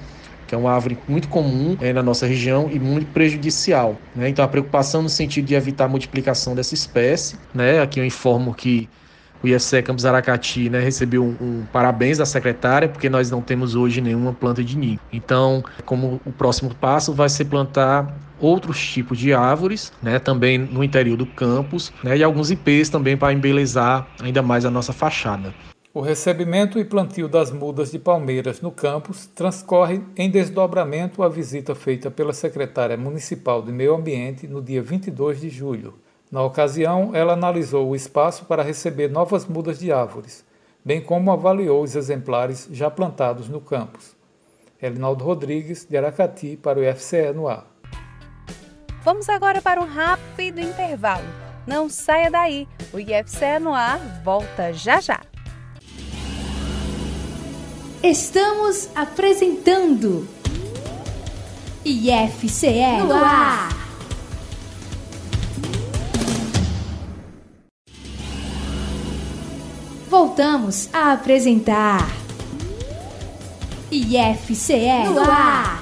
que 0.45 0.53
é 0.53 0.57
uma 0.57 0.71
árvore 0.71 0.99
muito 1.07 1.29
comum 1.29 1.75
é, 1.81 1.91
na 1.91 2.03
nossa 2.03 2.27
região 2.27 2.69
e 2.71 2.77
muito 2.77 3.11
prejudicial. 3.13 3.97
Né? 4.15 4.29
Então, 4.29 4.45
a 4.45 4.47
preocupação 4.47 5.01
no 5.01 5.09
sentido 5.09 5.45
de 5.45 5.55
evitar 5.55 5.85
a 5.85 5.89
multiplicação 5.89 6.53
dessa 6.53 6.75
espécie. 6.75 7.35
Né? 7.51 7.81
Aqui 7.81 7.99
eu 7.99 8.05
informo 8.05 8.53
que 8.53 8.87
o 9.43 9.47
IFCE 9.47 9.83
Campos 9.83 10.05
Aracati 10.05 10.69
né, 10.69 10.79
recebeu 10.79 11.23
um, 11.23 11.35
um, 11.41 11.65
parabéns 11.71 12.17
da 12.17 12.25
secretária, 12.25 12.87
porque 12.87 13.09
nós 13.09 13.29
não 13.29 13.41
temos 13.41 13.75
hoje 13.75 13.99
nenhuma 13.99 14.33
planta 14.33 14.63
de 14.63 14.77
ninho. 14.77 14.99
Então, 15.11 15.63
como 15.85 16.21
o 16.25 16.31
próximo 16.31 16.73
passo 16.73 17.13
vai 17.13 17.27
ser 17.27 17.45
plantar 17.45 18.17
outros 18.39 18.85
tipos 18.85 19.17
de 19.17 19.33
árvores, 19.33 19.91
né, 20.01 20.17
também 20.17 20.57
no 20.57 20.83
interior 20.83 21.17
do 21.17 21.25
campus, 21.25 21.91
né, 22.03 22.17
e 22.17 22.23
alguns 22.23 22.51
IPs 22.51 22.89
também 22.89 23.17
para 23.17 23.33
embelezar 23.33 24.07
ainda 24.21 24.41
mais 24.41 24.65
a 24.65 24.71
nossa 24.71 24.93
fachada. 24.93 25.53
O 25.93 26.01
recebimento 26.01 26.79
e 26.79 26.85
plantio 26.85 27.27
das 27.27 27.51
mudas 27.51 27.91
de 27.91 27.99
palmeiras 27.99 28.61
no 28.61 28.71
campus 28.71 29.27
transcorre 29.27 30.01
em 30.17 30.27
desdobramento 30.27 31.21
à 31.21 31.29
visita 31.29 31.75
feita 31.75 32.09
pela 32.09 32.33
secretária 32.33 32.97
municipal 32.97 33.61
de 33.61 33.71
Meio 33.71 33.93
Ambiente 33.93 34.47
no 34.47 34.59
dia 34.59 34.81
22 34.81 35.39
de 35.39 35.49
julho. 35.49 35.93
Na 36.33 36.41
ocasião, 36.41 37.11
ela 37.13 37.33
analisou 37.33 37.87
o 37.87 37.95
espaço 37.95 38.45
para 38.45 38.63
receber 38.63 39.07
novas 39.07 39.45
mudas 39.45 39.77
de 39.77 39.91
árvores, 39.91 40.43
bem 40.83 40.99
como 40.99 41.31
avaliou 41.31 41.83
os 41.83 41.95
exemplares 41.95 42.67
já 42.71 42.89
plantados 42.89 43.47
no 43.47 43.61
campus. 43.61 44.15
Elinaldo 44.81 45.23
Rodrigues, 45.23 45.85
de 45.85 45.95
Aracati, 45.95 46.57
para 46.57 46.79
o 46.79 46.83
IFCE 46.83 47.31
no 47.35 47.47
ar. 47.47 47.67
Vamos 49.03 49.29
agora 49.29 49.61
para 49.61 49.79
um 49.79 49.85
rápido 49.85 50.59
intervalo. 50.59 51.27
Não 51.67 51.87
saia 51.87 52.31
daí, 52.31 52.67
o 52.91 52.97
IFCE 52.97 53.59
no 53.61 53.71
ar 53.71 53.99
volta 54.23 54.73
já 54.73 54.99
já. 54.99 55.21
Estamos 58.01 58.89
apresentando 58.95 60.27
IFCE 61.85 63.03
no 63.07 63.23
ar. 63.23 63.82
Voltamos 70.13 70.93
a 70.93 71.11
apresentar 71.11 72.07
IFCE 73.91 75.09
no 75.11 75.19
ar. 75.19 75.81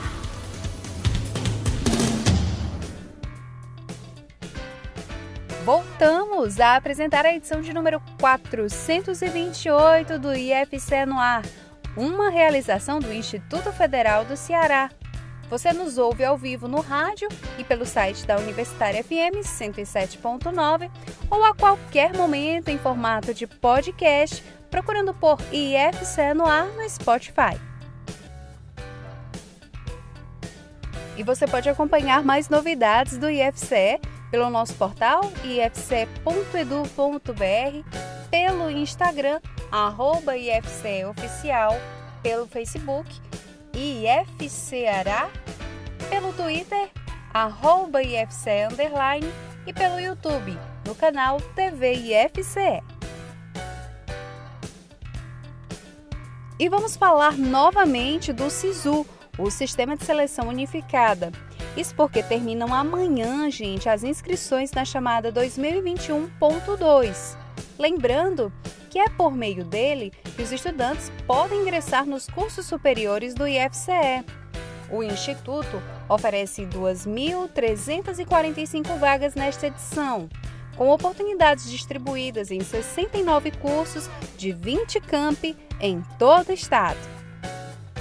Voltamos 5.66 6.62
a 6.62 6.78
apresentar 6.78 7.26
a 7.26 7.36
edição 7.36 7.60
de 7.60 7.74
número 7.74 8.02
428 8.22 10.18
do 10.18 10.34
IFCE 10.34 11.06
no 11.06 11.20
ar 11.20 11.44
uma 11.98 12.30
realização 12.30 13.02
do 13.02 13.12
Instituto 13.12 13.74
Federal 13.74 14.24
do 14.24 14.38
Ceará. 14.38 14.90
Você 15.52 15.74
nos 15.74 15.98
ouve 15.98 16.24
ao 16.24 16.38
vivo 16.38 16.66
no 16.66 16.80
rádio 16.80 17.28
e 17.58 17.64
pelo 17.66 17.86
site 17.86 18.26
da 18.26 18.38
Universitária 18.38 19.04
FM 19.04 19.44
107.9 19.44 20.90
ou 21.30 21.44
a 21.44 21.54
qualquer 21.54 22.14
momento 22.16 22.70
em 22.70 22.78
formato 22.78 23.34
de 23.34 23.46
podcast, 23.46 24.42
procurando 24.70 25.14
por 25.14 25.38
IFCE 25.52 26.34
no 26.34 26.46
ar 26.46 26.68
no 26.68 26.90
Spotify. 26.90 27.60
E 31.18 31.24
você 31.24 31.46
pode 31.46 31.68
acompanhar 31.68 32.24
mais 32.24 32.48
novidades 32.48 33.18
do 33.18 33.30
IFCE 33.30 34.00
pelo 34.32 34.50
nosso 34.50 34.74
portal 34.76 35.30
ifce.edu.br 35.44 36.16
pelo 38.32 38.72
Instagram, 38.72 39.42
arroba 39.70 40.38
IFCE 40.38 41.04
Oficial, 41.04 41.74
pelo 42.24 42.48
Facebook, 42.48 43.10
IFCeará, 43.74 45.30
pelo 46.12 46.32
Twitter, 46.34 46.92
arroba 47.34 48.04
IFCE 48.04 48.68
Underline 48.70 49.32
e 49.66 49.72
pelo 49.72 49.98
YouTube, 49.98 50.60
no 50.86 50.94
canal 50.94 51.40
TV 51.56 51.94
IFCE. 51.94 52.84
E 56.60 56.68
vamos 56.68 56.98
falar 56.98 57.38
novamente 57.38 58.34
do 58.34 58.50
SISU, 58.50 59.06
o 59.38 59.50
Sistema 59.50 59.96
de 59.96 60.04
Seleção 60.04 60.50
Unificada. 60.50 61.32
Isso 61.78 61.96
porque 61.96 62.22
terminam 62.22 62.74
amanhã, 62.74 63.50
gente, 63.50 63.88
as 63.88 64.04
inscrições 64.04 64.74
na 64.74 64.84
chamada 64.84 65.32
2021.2. 65.32 67.38
Lembrando 67.80 68.52
que 68.90 69.00
é 69.00 69.08
por 69.08 69.34
meio 69.34 69.64
dele 69.64 70.12
que 70.36 70.42
os 70.42 70.52
estudantes 70.52 71.10
podem 71.26 71.62
ingressar 71.62 72.06
nos 72.06 72.28
cursos 72.28 72.66
superiores 72.66 73.34
do 73.34 73.48
IFCE. 73.48 74.41
O 74.92 75.02
Instituto 75.02 75.82
oferece 76.10 76.64
2.345 76.64 79.00
vagas 79.00 79.36
nesta 79.36 79.68
edição, 79.68 80.28
com 80.76 80.90
oportunidades 80.90 81.72
distribuídas 81.72 82.52
em 82.52 82.60
69 82.60 83.52
cursos 83.52 84.10
de 84.38 84.52
20 84.52 85.00
campi 85.00 85.56
em 85.80 86.04
todo 86.20 86.50
o 86.50 86.54
estado. 86.54 87.00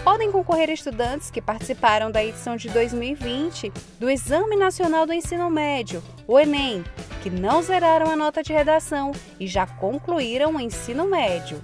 Podem 0.02 0.32
concorrer 0.32 0.70
estudantes 0.70 1.30
que 1.30 1.42
participaram 1.42 2.10
da 2.10 2.24
edição 2.24 2.56
de 2.56 2.68
2020 2.70 3.70
do 4.00 4.10
Exame 4.10 4.56
Nacional 4.56 5.06
do 5.06 5.12
Ensino 5.12 5.48
Médio, 5.50 6.02
o 6.26 6.40
Enem, 6.40 6.82
que 7.22 7.30
não 7.30 7.62
zeraram 7.62 8.10
a 8.10 8.16
nota 8.16 8.42
de 8.42 8.52
redação 8.52 9.12
e 9.38 9.46
já 9.46 9.64
concluíram 9.66 10.56
o 10.56 10.60
ensino 10.60 11.06
médio. 11.06 11.62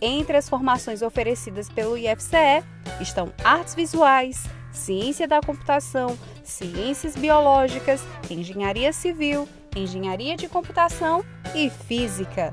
Entre 0.00 0.36
as 0.36 0.48
formações 0.48 1.02
oferecidas 1.02 1.68
pelo 1.68 1.96
IFCE 1.96 2.64
estão 3.00 3.32
artes 3.44 3.74
visuais, 3.74 4.44
ciência 4.72 5.28
da 5.28 5.40
computação, 5.40 6.18
ciências 6.42 7.14
biológicas, 7.14 8.02
engenharia 8.30 8.92
civil, 8.92 9.48
engenharia 9.76 10.36
de 10.36 10.48
computação 10.48 11.24
e 11.54 11.68
física. 11.68 12.50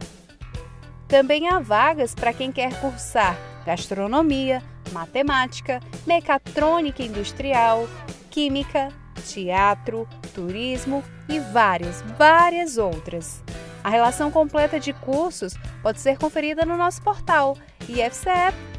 Também 1.07 1.47
há 1.47 1.59
vagas 1.59 2.13
para 2.13 2.33
quem 2.33 2.51
quer 2.51 2.79
cursar 2.81 3.37
gastronomia, 3.67 4.63
matemática, 4.93 5.81
mecatrônica 6.05 7.03
industrial, 7.03 7.85
química, 8.31 8.87
teatro, 9.27 10.07
turismo 10.33 11.03
e 11.27 11.37
várias, 11.39 12.01
várias 12.17 12.77
outras. 12.77 13.43
A 13.83 13.89
relação 13.89 14.29
completa 14.31 14.79
de 14.79 14.93
cursos 14.93 15.55
pode 15.81 15.99
ser 15.99 16.17
conferida 16.17 16.65
no 16.65 16.77
nosso 16.77 17.01
portal 17.01 17.57
ifce.edu.br. 17.87 18.77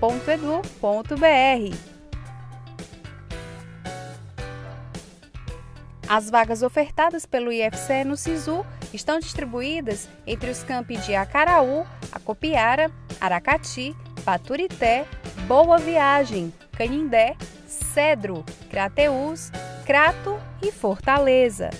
As 6.08 6.30
vagas 6.30 6.62
ofertadas 6.62 7.26
pelo 7.26 7.52
IFCE 7.52 8.02
no 8.04 8.16
SISU 8.16 8.64
estão 8.94 9.18
distribuídas 9.18 10.08
entre 10.26 10.50
os 10.50 10.62
campi 10.62 10.96
de 10.96 11.14
Acaraú, 11.14 11.86
Acopiara, 12.10 12.90
Aracati, 13.20 13.94
Paturité, 14.24 15.04
Boa 15.46 15.76
Viagem, 15.76 16.52
Canindé, 16.72 17.36
Cedro, 17.66 18.44
Crateús, 18.70 19.50
Crato 19.84 20.38
e 20.62 20.72
Fortaleza. 20.72 21.70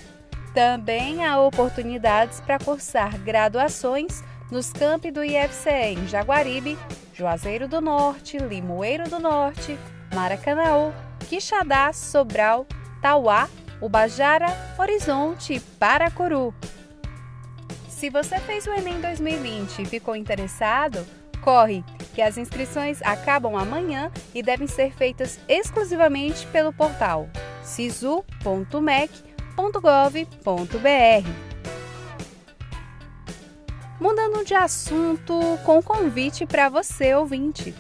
Também 0.54 1.24
há 1.24 1.40
oportunidades 1.40 2.40
para 2.40 2.58
cursar 2.58 3.18
graduações 3.18 4.22
nos 4.50 4.72
campi 4.72 5.10
do 5.10 5.22
IFCE 5.22 5.94
em 5.96 6.06
Jaguaribe, 6.08 6.78
Juazeiro 7.14 7.68
do 7.68 7.80
Norte, 7.80 8.38
Limoeiro 8.38 9.08
do 9.08 9.18
Norte, 9.18 9.78
Maracanaú, 10.14 10.92
Quixadá, 11.28 11.92
Sobral, 11.92 12.66
Tauá, 13.02 13.48
Ubajara, 13.80 14.46
Horizonte 14.78 15.54
e 15.54 15.60
Paracuru. 15.60 16.54
Se 17.88 18.08
você 18.08 18.38
fez 18.38 18.66
o 18.66 18.72
Enem 18.72 19.00
2020 19.00 19.82
e 19.82 19.84
ficou 19.84 20.16
interessado, 20.16 21.04
corre, 21.42 21.84
que 22.14 22.22
as 22.22 22.38
inscrições 22.38 23.02
acabam 23.02 23.56
amanhã 23.56 24.10
e 24.34 24.42
devem 24.42 24.66
ser 24.66 24.92
feitas 24.92 25.38
exclusivamente 25.48 26.46
pelo 26.46 26.72
portal 26.72 27.28
sisu.mec.gov.br. 29.58 31.28
Mudando 34.00 34.44
de 34.44 34.54
assunto, 34.54 35.34
com 35.64 35.82
convite 35.82 36.46
para 36.46 36.68
você, 36.68 37.14
ouvinte. 37.14 37.74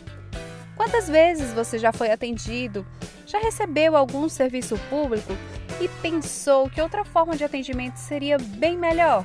Quantas 0.76 1.08
vezes 1.08 1.52
você 1.52 1.78
já 1.78 1.92
foi 1.92 2.10
atendido, 2.10 2.84
já 3.24 3.38
recebeu 3.38 3.96
algum 3.96 4.28
serviço 4.28 4.76
público 4.90 5.32
e 5.80 5.88
pensou 6.02 6.68
que 6.68 6.82
outra 6.82 7.04
forma 7.04 7.36
de 7.36 7.44
atendimento 7.44 7.96
seria 7.96 8.36
bem 8.38 8.76
melhor? 8.76 9.24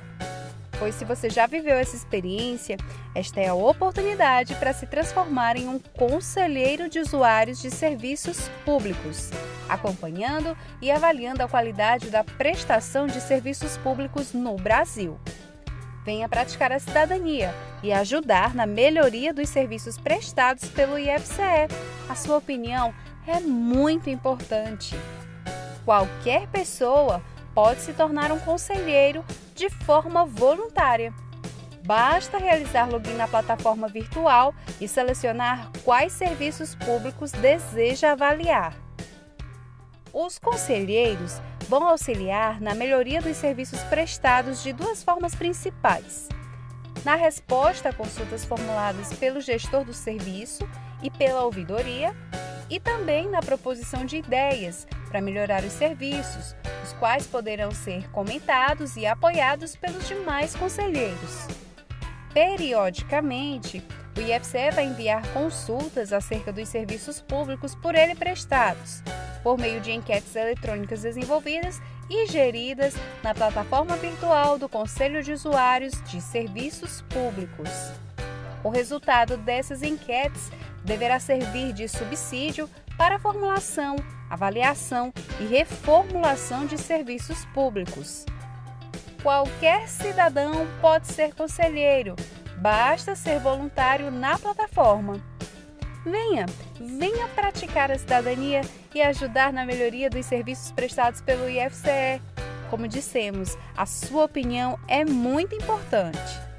Pois 0.80 0.96
se 0.96 1.06
você 1.06 1.30
já 1.30 1.46
viveu 1.46 1.76
essa 1.76 1.96
experiência, 1.96 2.78
esta 3.14 3.40
é 3.40 3.48
a 3.48 3.54
oportunidade 3.54 4.56
para 4.56 4.74
se 4.74 4.88
transformar 4.88 5.56
em 5.56 5.68
um 5.68 5.80
conselheiro 5.80 6.90
de 6.90 7.00
usuários 7.00 7.62
de 7.62 7.70
serviços 7.70 8.50
públicos, 8.66 9.30
acompanhando 9.70 10.58
e 10.82 10.92
avaliando 10.92 11.44
a 11.44 11.48
qualidade 11.48 12.10
da 12.10 12.24
prestação 12.24 13.08
de 13.08 13.22
serviços 13.22 13.78
públicos 13.78 14.34
no 14.34 14.56
Brasil. 14.56 15.20
Venha 16.04 16.28
praticar 16.28 16.72
a 16.72 16.80
cidadania 16.80 17.54
e 17.82 17.94
ajudar 17.94 18.54
na 18.54 18.66
melhoria 18.66 19.34
dos 19.34 19.50
serviços 19.50 19.98
prestados 19.98 20.68
pelo 20.70 20.98
IFCE. 20.98 21.68
A 22.10 22.16
sua 22.16 22.38
opinião 22.38 22.94
é 23.26 23.40
muito 23.40 24.10
importante. 24.10 24.96
Qualquer 25.86 26.48
pessoa 26.48 27.22
pode 27.54 27.82
se 27.82 27.94
tornar 27.94 28.32
um 28.32 28.40
conselheiro 28.40 29.24
de 29.54 29.70
forma 29.70 30.26
voluntária. 30.26 31.14
Basta 31.86 32.38
realizar 32.38 32.90
login 32.90 33.16
na 33.16 33.28
plataforma 33.28 33.88
virtual 33.88 34.56
e 34.80 34.88
selecionar 34.88 35.70
quais 35.84 36.14
serviços 36.14 36.76
públicos 36.76 37.32
deseja 37.32 38.14
avaliar. 38.14 38.74
Os 40.14 40.40
conselheiros 40.40 41.42
vão 41.68 41.88
auxiliar 41.88 42.62
na 42.62 42.74
melhoria 42.74 43.22
dos 43.22 43.36
serviços 43.36 43.82
prestados 43.84 44.64
de 44.64 44.72
duas 44.72 45.04
formas 45.04 45.36
principais: 45.36 46.30
na 47.04 47.16
resposta 47.16 47.90
a 47.90 47.94
consultas 47.94 48.46
formuladas 48.46 49.14
pelo 49.14 49.42
gestor 49.42 49.84
do 49.84 49.94
serviço 49.94 50.68
e 51.02 51.10
pela 51.10 51.44
ouvidoria, 51.44 52.16
e 52.70 52.80
também 52.80 53.30
na 53.30 53.42
proposição 53.42 54.06
de 54.06 54.18
ideias 54.18 54.88
para 55.14 55.22
melhorar 55.22 55.64
os 55.64 55.74
serviços, 55.74 56.56
os 56.84 56.92
quais 56.94 57.28
poderão 57.28 57.70
ser 57.70 58.10
comentados 58.10 58.98
e 58.98 59.06
apoiados 59.06 59.76
pelos 59.76 60.08
demais 60.08 60.56
conselheiros. 60.56 61.48
Periodicamente, 62.34 63.84
o 64.18 64.22
IFCE 64.22 64.72
vai 64.74 64.86
enviar 64.86 65.22
consultas 65.28 66.12
acerca 66.12 66.52
dos 66.52 66.68
serviços 66.68 67.22
públicos 67.22 67.76
por 67.76 67.94
ele 67.94 68.16
prestados, 68.16 69.04
por 69.44 69.56
meio 69.56 69.80
de 69.82 69.92
enquetes 69.92 70.36
eletrônicas 70.36 71.04
desenvolvidas 71.04 71.80
e 72.10 72.26
geridas 72.26 72.96
na 73.22 73.36
plataforma 73.36 73.96
virtual 73.98 74.58
do 74.58 74.68
Conselho 74.68 75.22
de 75.22 75.32
Usuários 75.32 75.94
de 76.10 76.20
Serviços 76.20 77.04
Públicos. 77.04 77.70
O 78.64 78.70
resultado 78.70 79.38
dessas 79.38 79.84
enquetes 79.84 80.52
deverá 80.84 81.20
servir 81.20 81.72
de 81.72 81.88
subsídio 81.88 82.68
para 82.98 83.16
a 83.16 83.20
formulação, 83.20 83.96
avaliação 84.30 85.14
e 85.40 85.46
reformulação 85.46 86.66
de 86.66 86.78
serviços 86.78 87.46
públicos. 87.46 88.26
Qualquer 89.22 89.88
cidadão 89.88 90.68
pode 90.82 91.08
ser 91.08 91.34
conselheiro, 91.34 92.16
basta 92.58 93.16
ser 93.16 93.40
voluntário 93.40 94.12
na 94.12 94.38
plataforma. 94.38 95.22
Venha, 96.06 96.46
venha 96.80 97.28
praticar 97.30 97.90
a 97.90 97.98
cidadania 97.98 98.62
e 98.94 99.02
ajudar 99.02 99.54
na 99.54 99.66
melhoria 99.66 100.10
dos 100.10 100.26
serviços 100.26 100.72
prestados 100.72 101.22
pelo 101.22 101.50
IFCE. 101.50 102.22
Como 102.70 102.88
dissemos, 102.88 103.58
a 103.78 103.86
sua 103.86 104.26
opinião 104.26 104.78
é 104.88 105.06
muito 105.06 105.56
importante. 105.56 106.53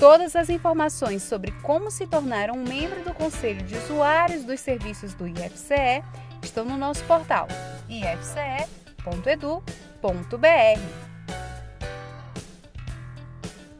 Todas 0.00 0.34
as 0.34 0.48
informações 0.48 1.22
sobre 1.22 1.52
como 1.60 1.90
se 1.90 2.06
tornar 2.06 2.50
um 2.50 2.64
membro 2.64 3.04
do 3.04 3.12
Conselho 3.12 3.62
de 3.66 3.76
Usuários 3.76 4.44
dos 4.44 4.58
Serviços 4.58 5.12
do 5.12 5.28
IFCE 5.28 6.02
estão 6.42 6.64
no 6.64 6.78
nosso 6.78 7.04
portal 7.04 7.46
ifce.edu.br. 7.86 8.70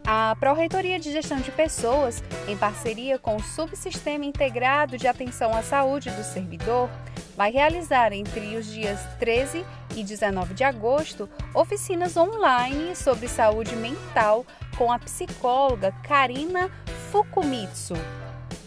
A 0.07 0.37
Pró-Reitoria 0.39 1.01
de 1.01 1.11
Gestão 1.11 1.39
de 1.39 1.51
Pessoas, 1.53 2.23
em 2.47 2.57
parceria 2.57 3.19
com 3.19 3.37
o 3.37 3.43
Subsistema 3.43 4.27
Integrado 4.27 4.99
de 4.99 5.09
Atenção 5.09 5.57
à 5.57 5.63
Saúde 5.63 6.11
do 6.11 6.23
Servidor, 6.23 6.91
vai 7.35 7.51
realizar 7.51 8.13
entre 8.13 8.59
os 8.59 8.67
dias 8.67 9.01
13 9.19 9.59
e 9.61 9.80
19 10.05 10.55
de 10.55 10.65
agosto 10.65 11.29
oficinas 11.55 12.17
online 12.17 12.97
sobre 12.97 13.29
saúde 13.29 13.77
mental 13.77 14.47
com 14.77 14.91
a 14.91 14.99
psicóloga 14.99 15.93
Karina 16.03 16.71
Fukumitsu. 17.11 17.95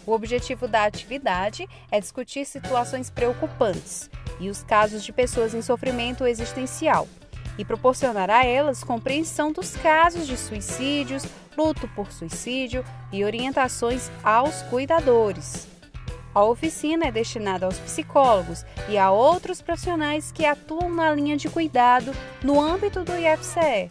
O 0.06 0.12
objetivo 0.12 0.68
da 0.68 0.84
atividade 0.84 1.68
é 1.90 1.98
discutir 1.98 2.44
situações 2.44 3.10
preocupantes 3.10 4.10
e 4.38 4.50
os 4.50 4.62
casos 4.62 5.02
de 5.02 5.12
pessoas 5.12 5.54
em 5.54 5.62
sofrimento 5.62 6.26
existencial 6.26 7.08
e 7.56 7.64
proporcionar 7.64 8.30
a 8.30 8.44
elas 8.44 8.82
compreensão 8.82 9.52
dos 9.52 9.76
casos 9.76 10.26
de 10.26 10.36
suicídios, 10.36 11.24
luto 11.56 11.88
por 11.88 12.12
suicídio 12.12 12.84
e 13.12 13.24
orientações 13.24 14.10
aos 14.22 14.62
cuidadores. 14.62 15.73
A 16.34 16.42
oficina 16.42 17.06
é 17.06 17.12
destinada 17.12 17.64
aos 17.64 17.78
psicólogos 17.78 18.66
e 18.88 18.98
a 18.98 19.12
outros 19.12 19.62
profissionais 19.62 20.32
que 20.32 20.44
atuam 20.44 20.92
na 20.92 21.14
linha 21.14 21.36
de 21.36 21.48
cuidado 21.48 22.12
no 22.42 22.60
âmbito 22.60 23.04
do 23.04 23.12
IFCE. 23.16 23.88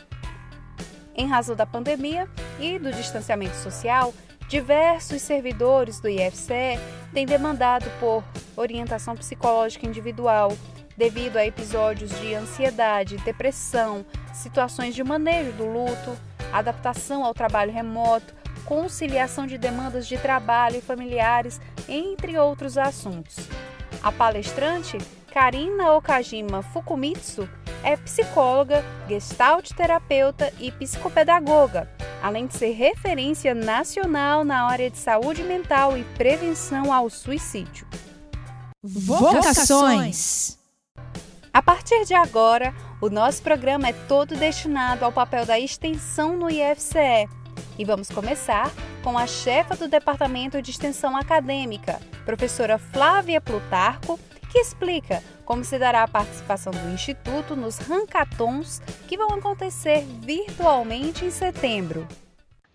Em 1.15 1.25
razão 1.25 1.55
da 1.55 1.65
pandemia 1.65 2.27
e 2.59 2.77
do 2.77 2.91
distanciamento 2.91 3.55
social, 3.55 4.13
diversos 4.49 5.21
servidores 5.21 6.01
do 6.01 6.09
IFCE 6.09 6.77
têm 7.13 7.25
demandado 7.25 7.89
por 7.97 8.21
orientação 8.57 9.15
psicológica 9.15 9.85
individual, 9.85 10.51
devido 10.97 11.37
a 11.37 11.45
episódios 11.45 12.11
de 12.19 12.35
ansiedade, 12.35 13.17
depressão, 13.19 14.05
situações 14.33 14.93
de 14.93 15.03
manejo 15.03 15.53
do 15.53 15.65
luto, 15.65 16.17
adaptação 16.51 17.23
ao 17.23 17.33
trabalho 17.33 17.71
remoto, 17.71 18.35
conciliação 18.65 19.45
de 19.45 19.57
demandas 19.57 20.07
de 20.07 20.17
trabalho 20.17 20.77
e 20.77 20.81
familiares, 20.81 21.59
entre 21.87 22.37
outros 22.37 22.77
assuntos. 22.77 23.35
A 24.01 24.11
palestrante, 24.11 24.97
Karina 25.31 25.93
Okajima 25.93 26.61
Fukumitsu, 26.61 27.47
é 27.83 27.97
psicóloga, 27.97 28.83
gestalt 29.07 29.71
terapeuta 29.73 30.53
e 30.59 30.71
psicopedagoga, 30.71 31.89
além 32.21 32.47
de 32.47 32.57
ser 32.57 32.71
referência 32.71 33.53
nacional 33.53 34.45
na 34.45 34.63
área 34.63 34.89
de 34.89 34.97
saúde 34.97 35.43
mental 35.43 35.97
e 35.97 36.03
prevenção 36.15 36.93
ao 36.93 37.09
suicídio. 37.09 37.85
Vocações. 38.81 40.57
A 41.53 41.61
partir 41.61 42.05
de 42.05 42.13
agora, 42.13 42.73
o 42.99 43.09
nosso 43.09 43.43
programa 43.43 43.87
é 43.89 43.93
todo 43.93 44.35
destinado 44.35 45.05
ao 45.05 45.11
papel 45.11 45.45
da 45.45 45.59
extensão 45.59 46.35
no 46.35 46.49
IFCE. 46.49 47.29
E 47.77 47.83
vamos 47.83 48.09
começar 48.09 48.71
com 49.03 49.17
a 49.17 49.25
chefa 49.25 49.75
do 49.75 49.87
Departamento 49.87 50.61
de 50.61 50.69
Extensão 50.69 51.17
Acadêmica, 51.17 51.99
professora 52.23 52.77
Flávia 52.77 53.41
Plutarco, 53.41 54.19
que 54.51 54.59
explica 54.59 55.23
como 55.43 55.63
se 55.63 55.79
dará 55.79 56.03
a 56.03 56.07
participação 56.07 56.71
do 56.71 56.89
Instituto 56.89 57.55
nos 57.55 57.79
hackathons 57.79 58.79
que 59.07 59.17
vão 59.17 59.29
acontecer 59.29 60.05
virtualmente 60.21 61.25
em 61.25 61.31
setembro. 61.31 62.07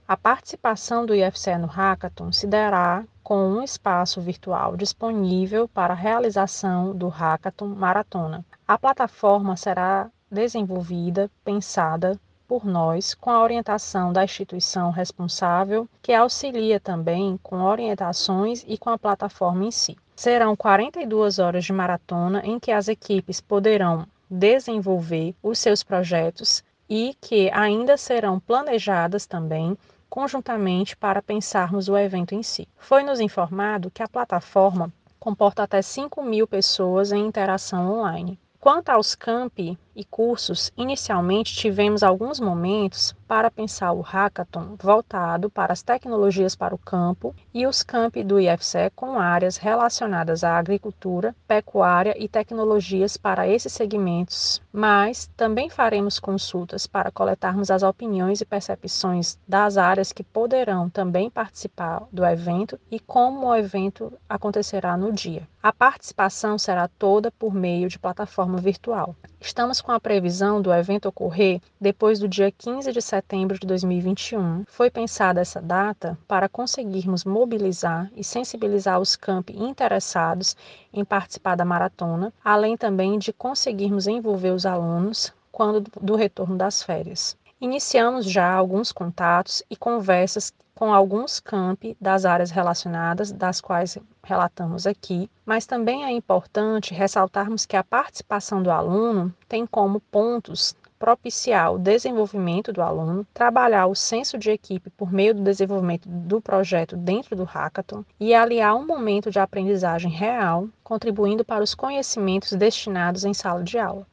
A 0.06 0.16
participação 0.16 1.06
do 1.06 1.14
IFCE 1.14 1.56
no 1.58 1.68
Hackathon 1.68 2.32
se 2.32 2.46
dará 2.46 3.04
com 3.22 3.46
um 3.46 3.62
espaço 3.62 4.20
virtual 4.20 4.76
disponível 4.76 5.68
para 5.68 5.92
a 5.92 5.96
realização 5.96 6.96
do 6.96 7.08
Hackathon 7.08 7.68
Maratona. 7.68 8.44
A 8.66 8.76
plataforma 8.76 9.56
será 9.56 10.10
desenvolvida, 10.30 11.30
pensada 11.44 12.18
por 12.48 12.64
nós, 12.64 13.12
com 13.12 13.30
a 13.30 13.42
orientação 13.42 14.10
da 14.10 14.24
instituição 14.24 14.90
responsável, 14.90 15.86
que 16.00 16.14
auxilia 16.14 16.80
também 16.80 17.38
com 17.42 17.62
orientações 17.62 18.64
e 18.66 18.78
com 18.78 18.88
a 18.88 18.98
plataforma 18.98 19.66
em 19.66 19.70
si. 19.70 19.98
Serão 20.16 20.56
42 20.56 21.38
horas 21.38 21.66
de 21.66 21.72
maratona 21.74 22.40
em 22.44 22.58
que 22.58 22.72
as 22.72 22.88
equipes 22.88 23.38
poderão 23.38 24.06
desenvolver 24.30 25.34
os 25.42 25.58
seus 25.58 25.82
projetos 25.82 26.64
e 26.88 27.14
que 27.20 27.50
ainda 27.50 27.98
serão 27.98 28.40
planejadas 28.40 29.26
também 29.26 29.76
conjuntamente 30.08 30.96
para 30.96 31.20
pensarmos 31.20 31.88
o 31.88 31.96
evento 31.98 32.34
em 32.34 32.42
si. 32.42 32.66
Foi-nos 32.78 33.20
informado 33.20 33.90
que 33.90 34.02
a 34.02 34.08
plataforma 34.08 34.90
comporta 35.20 35.64
até 35.64 35.82
5 35.82 36.22
mil 36.22 36.46
pessoas 36.46 37.12
em 37.12 37.26
interação 37.26 37.92
online. 37.92 38.38
Quanto 38.58 38.88
aos 38.88 39.14
campi 39.14 39.78
e 39.98 40.04
cursos, 40.04 40.70
inicialmente 40.76 41.56
tivemos 41.56 42.04
alguns 42.04 42.38
momentos 42.38 43.16
para 43.26 43.50
pensar 43.50 43.92
o 43.92 44.00
hackathon 44.00 44.76
voltado 44.80 45.50
para 45.50 45.72
as 45.72 45.82
tecnologias 45.82 46.54
para 46.54 46.72
o 46.72 46.78
campo 46.78 47.34
e 47.52 47.66
os 47.66 47.82
campi 47.82 48.22
do 48.22 48.38
IFCE 48.38 48.90
com 48.94 49.18
áreas 49.18 49.56
relacionadas 49.56 50.44
à 50.44 50.56
agricultura, 50.56 51.34
pecuária 51.48 52.14
e 52.16 52.28
tecnologias 52.28 53.16
para 53.16 53.48
esses 53.48 53.72
segmentos, 53.72 54.62
mas 54.72 55.28
também 55.36 55.68
faremos 55.68 56.20
consultas 56.20 56.86
para 56.86 57.10
coletarmos 57.10 57.68
as 57.68 57.82
opiniões 57.82 58.40
e 58.40 58.46
percepções 58.46 59.36
das 59.48 59.76
áreas 59.76 60.12
que 60.12 60.22
poderão 60.22 60.88
também 60.88 61.28
participar 61.28 62.04
do 62.12 62.24
evento 62.24 62.78
e 62.88 63.00
como 63.00 63.48
o 63.48 63.56
evento 63.56 64.12
acontecerá 64.28 64.96
no 64.96 65.12
dia. 65.12 65.42
A 65.60 65.72
participação 65.72 66.56
será 66.56 66.86
toda 66.86 67.32
por 67.32 67.52
meio 67.52 67.88
de 67.88 67.98
plataforma 67.98 68.58
virtual. 68.58 69.16
Estamos 69.40 69.80
com 69.88 69.92
a 69.92 69.98
previsão 69.98 70.60
do 70.60 70.70
evento 70.70 71.08
ocorrer 71.08 71.62
depois 71.80 72.18
do 72.18 72.28
dia 72.28 72.52
15 72.52 72.92
de 72.92 73.00
setembro 73.00 73.58
de 73.58 73.66
2021. 73.66 74.64
Foi 74.66 74.90
pensada 74.90 75.40
essa 75.40 75.62
data 75.62 76.18
para 76.28 76.46
conseguirmos 76.46 77.24
mobilizar 77.24 78.10
e 78.14 78.22
sensibilizar 78.22 79.00
os 79.00 79.16
campi 79.16 79.56
interessados 79.56 80.54
em 80.92 81.06
participar 81.06 81.54
da 81.54 81.64
maratona, 81.64 82.30
além 82.44 82.76
também 82.76 83.18
de 83.18 83.32
conseguirmos 83.32 84.06
envolver 84.06 84.50
os 84.50 84.66
alunos 84.66 85.32
quando 85.50 85.90
do 85.98 86.16
retorno 86.16 86.58
das 86.58 86.82
férias. 86.82 87.34
Iniciamos 87.60 88.24
já 88.24 88.52
alguns 88.52 88.92
contatos 88.92 89.64
e 89.68 89.74
conversas 89.74 90.52
com 90.76 90.94
alguns 90.94 91.40
campi 91.40 91.96
das 92.00 92.24
áreas 92.24 92.52
relacionadas, 92.52 93.32
das 93.32 93.60
quais 93.60 93.98
relatamos 94.22 94.86
aqui, 94.86 95.28
mas 95.44 95.66
também 95.66 96.04
é 96.04 96.12
importante 96.12 96.94
ressaltarmos 96.94 97.66
que 97.66 97.76
a 97.76 97.82
participação 97.82 98.62
do 98.62 98.70
aluno 98.70 99.34
tem 99.48 99.66
como 99.66 99.98
pontos 99.98 100.76
propiciar 101.00 101.72
o 101.72 101.78
desenvolvimento 101.80 102.72
do 102.72 102.80
aluno, 102.80 103.26
trabalhar 103.34 103.86
o 103.86 103.94
senso 103.94 104.38
de 104.38 104.52
equipe 104.52 104.88
por 104.90 105.12
meio 105.12 105.34
do 105.34 105.42
desenvolvimento 105.42 106.08
do 106.08 106.40
projeto 106.40 106.96
dentro 106.96 107.34
do 107.34 107.42
hackathon 107.42 108.04
e 108.20 108.34
aliar 108.34 108.76
um 108.76 108.86
momento 108.86 109.32
de 109.32 109.40
aprendizagem 109.40 110.12
real, 110.12 110.68
contribuindo 110.84 111.44
para 111.44 111.64
os 111.64 111.74
conhecimentos 111.74 112.52
destinados 112.52 113.24
em 113.24 113.34
sala 113.34 113.64
de 113.64 113.80
aula. 113.80 114.06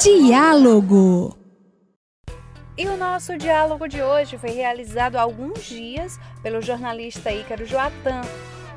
Diálogo 0.00 1.36
E 2.78 2.86
o 2.86 2.94
nosso 2.94 3.38
diálogo 3.38 3.88
de 3.88 4.02
hoje 4.02 4.36
foi 4.36 4.50
realizado 4.50 5.16
há 5.16 5.22
alguns 5.22 5.64
dias 5.64 6.20
pelo 6.42 6.60
jornalista 6.60 7.32
Ícaro 7.32 7.64
Joatan. 7.64 8.20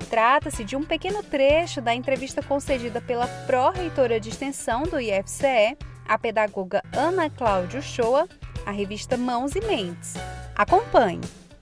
Trata-se 0.10 0.64
de 0.64 0.78
um 0.78 0.84
pequeno 0.84 1.22
trecho 1.22 1.82
da 1.82 1.94
entrevista 1.94 2.42
concedida 2.42 3.02
pela 3.02 3.28
pró-reitora 3.46 4.18
de 4.18 4.30
extensão 4.30 4.84
do 4.84 5.02
IFCE, 5.02 5.78
a 6.08 6.18
pedagoga 6.18 6.82
Ana 6.94 7.30
Cláudio 7.30 7.82
Shoa, 7.82 8.26
à 8.66 8.72
revista 8.72 9.18
Mãos 9.18 9.54
e 9.58 9.60
Mentes. 9.60 10.14
Acompanhe. 10.56 11.20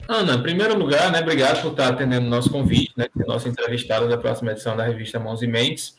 Ana, 0.08 0.36
em 0.36 0.44
primeiro 0.44 0.78
lugar, 0.78 1.12
né, 1.12 1.22
obrigado 1.22 1.64
por 1.64 1.72
estar 1.72 1.90
atendendo 1.90 2.28
o 2.28 2.30
nosso 2.30 2.52
convite, 2.52 2.94
né, 2.96 3.08
nossa 3.26 3.50
entrevistada 3.50 4.08
da 4.08 4.18
próxima 4.18 4.52
edição 4.52 4.78
da 4.78 4.86
revista 4.86 5.20
Mãos 5.20 5.42
e 5.42 5.48
Mentes. 5.48 5.96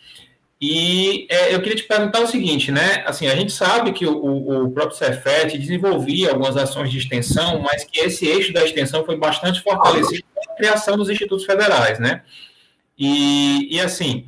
E 0.60 1.26
é, 1.30 1.54
eu 1.54 1.60
queria 1.60 1.76
te 1.76 1.84
perguntar 1.84 2.20
o 2.20 2.26
seguinte, 2.26 2.72
né? 2.72 3.04
Assim, 3.06 3.28
a 3.28 3.36
gente 3.36 3.52
sabe 3.52 3.92
que 3.92 4.04
o, 4.04 4.64
o 4.64 4.70
próprio 4.72 4.96
Cefet 4.96 5.56
desenvolvia 5.56 6.30
algumas 6.30 6.56
ações 6.56 6.90
de 6.90 6.98
extensão, 6.98 7.60
mas 7.60 7.84
que 7.84 8.00
esse 8.00 8.26
eixo 8.26 8.52
da 8.52 8.64
extensão 8.64 9.04
foi 9.04 9.16
bastante 9.16 9.62
fortalecido 9.62 10.24
com 10.34 10.52
a 10.52 10.56
criação 10.56 10.96
dos 10.96 11.08
institutos 11.08 11.44
federais, 11.44 12.00
né? 12.00 12.22
E, 12.98 13.76
e 13.76 13.80
assim, 13.80 14.26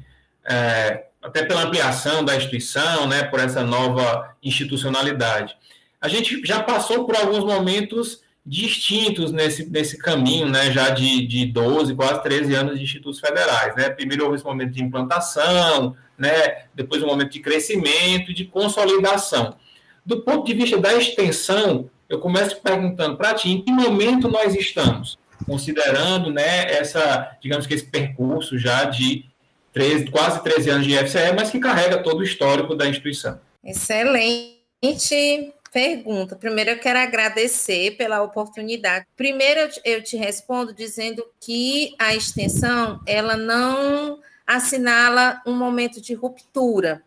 é, 0.48 1.06
até 1.20 1.44
pela 1.44 1.62
ampliação 1.62 2.24
da 2.24 2.36
instituição, 2.36 3.06
né, 3.06 3.24
por 3.24 3.40
essa 3.40 3.64
nova 3.64 4.34
institucionalidade. 4.42 5.54
A 6.00 6.08
gente 6.08 6.40
já 6.46 6.62
passou 6.62 7.04
por 7.04 7.16
alguns 7.16 7.44
momentos 7.44 8.22
distintos 8.46 9.30
nesse, 9.30 9.68
nesse 9.68 9.98
caminho, 9.98 10.48
né, 10.48 10.72
já 10.72 10.90
de, 10.90 11.26
de 11.26 11.44
12, 11.46 11.94
quase 11.94 12.22
13 12.22 12.54
anos 12.54 12.78
de 12.78 12.84
institutos 12.84 13.20
federais. 13.20 13.76
Né? 13.76 13.90
Primeiro 13.90 14.24
houve 14.24 14.36
esse 14.36 14.44
momento 14.44 14.72
de 14.72 14.82
implantação, 14.82 15.94
né, 16.20 16.64
depois 16.74 17.02
um 17.02 17.06
momento 17.06 17.32
de 17.32 17.40
crescimento 17.40 18.32
de 18.34 18.44
consolidação. 18.44 19.56
Do 20.04 20.20
ponto 20.20 20.44
de 20.44 20.52
vista 20.54 20.78
da 20.78 20.94
extensão, 20.94 21.88
eu 22.08 22.20
começo 22.20 22.60
perguntando 22.60 23.16
para 23.16 23.34
ti, 23.34 23.50
em 23.50 23.62
que 23.62 23.72
momento 23.72 24.28
nós 24.28 24.54
estamos? 24.54 25.18
Considerando 25.46 26.30
né, 26.30 26.70
essa, 26.70 27.36
digamos 27.40 27.66
que 27.66 27.72
esse 27.72 27.86
percurso 27.86 28.58
já 28.58 28.84
de 28.84 29.24
13, 29.72 30.10
quase 30.10 30.42
13 30.42 30.70
anos 30.70 30.86
de 30.86 30.94
IFCE, 30.94 31.32
mas 31.34 31.50
que 31.50 31.58
carrega 31.58 32.02
todo 32.02 32.20
o 32.20 32.24
histórico 32.24 32.74
da 32.74 32.86
instituição. 32.86 33.40
Excelente 33.64 35.54
pergunta. 35.72 36.36
Primeiro, 36.36 36.70
eu 36.70 36.78
quero 36.78 36.98
agradecer 36.98 37.92
pela 37.92 38.22
oportunidade. 38.22 39.06
Primeiro, 39.16 39.70
eu 39.84 40.02
te 40.02 40.16
respondo 40.16 40.74
dizendo 40.74 41.24
que 41.40 41.94
a 41.98 42.14
extensão 42.14 43.00
ela 43.06 43.36
não 43.36 44.18
assinala 44.50 45.40
um 45.46 45.54
momento 45.54 46.00
de 46.00 46.12
ruptura 46.12 47.04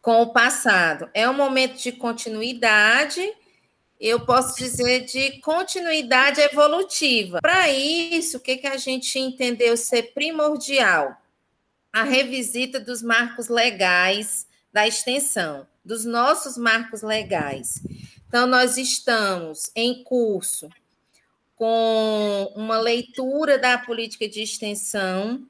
com 0.00 0.22
o 0.22 0.32
passado. 0.32 1.10
É 1.12 1.28
um 1.28 1.34
momento 1.34 1.76
de 1.76 1.90
continuidade. 1.90 3.20
Eu 3.98 4.24
posso 4.24 4.56
dizer 4.56 5.06
de 5.06 5.40
continuidade 5.40 6.40
evolutiva. 6.40 7.40
Para 7.40 7.68
isso, 7.68 8.36
o 8.36 8.40
que, 8.40 8.58
que 8.58 8.68
a 8.68 8.76
gente 8.76 9.18
entendeu 9.18 9.76
ser 9.76 10.14
primordial? 10.14 11.20
A 11.92 12.04
revisita 12.04 12.78
dos 12.78 13.02
marcos 13.02 13.48
legais 13.48 14.46
da 14.72 14.86
extensão 14.86 15.66
dos 15.84 16.04
nossos 16.04 16.56
marcos 16.56 17.02
legais. 17.02 17.82
Então, 18.28 18.46
nós 18.46 18.76
estamos 18.76 19.70
em 19.74 20.04
curso 20.04 20.68
com 21.56 22.52
uma 22.54 22.78
leitura 22.78 23.58
da 23.58 23.78
política 23.78 24.28
de 24.28 24.42
extensão 24.42 25.44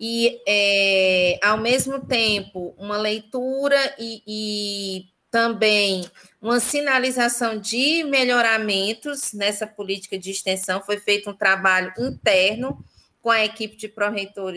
e, 0.00 0.40
é, 0.48 1.38
ao 1.42 1.58
mesmo 1.58 2.00
tempo, 2.06 2.74
uma 2.78 2.96
leitura 2.96 3.76
e, 3.98 4.22
e 4.26 5.04
também 5.30 6.10
uma 6.40 6.58
sinalização 6.58 7.60
de 7.60 8.02
melhoramentos 8.04 9.34
nessa 9.34 9.66
política 9.66 10.18
de 10.18 10.30
extensão. 10.30 10.82
Foi 10.82 10.98
feito 10.98 11.28
um 11.28 11.34
trabalho 11.34 11.92
interno 11.98 12.82
com 13.20 13.30
a 13.30 13.44
equipe 13.44 13.76
de 13.76 13.88
pró 13.88 14.10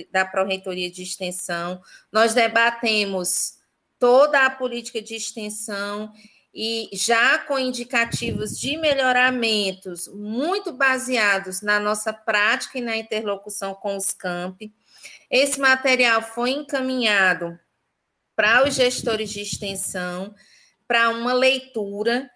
da 0.09 0.23
Pró-Reitoria 0.23 0.89
de 0.89 1.03
Extensão. 1.03 1.81
Nós 2.09 2.33
debatemos 2.33 3.55
toda 3.99 4.45
a 4.45 4.49
política 4.49 5.01
de 5.01 5.15
extensão 5.15 6.11
e 6.53 6.89
já 6.93 7.39
com 7.39 7.59
indicativos 7.59 8.57
de 8.57 8.77
melhoramentos 8.77 10.07
muito 10.07 10.71
baseados 10.71 11.61
na 11.61 11.79
nossa 11.79 12.13
prática 12.13 12.77
e 12.77 12.81
na 12.81 12.95
interlocução 12.95 13.73
com 13.73 13.97
os 13.97 14.11
campi. 14.13 14.73
Esse 15.33 15.59
material 15.59 16.21
foi 16.21 16.51
encaminhado 16.51 17.59
para 18.35 18.67
os 18.67 18.75
gestores 18.75 19.31
de 19.31 19.41
extensão, 19.41 20.31
para 20.87 21.09
uma 21.09 21.33
leitura, 21.33 22.29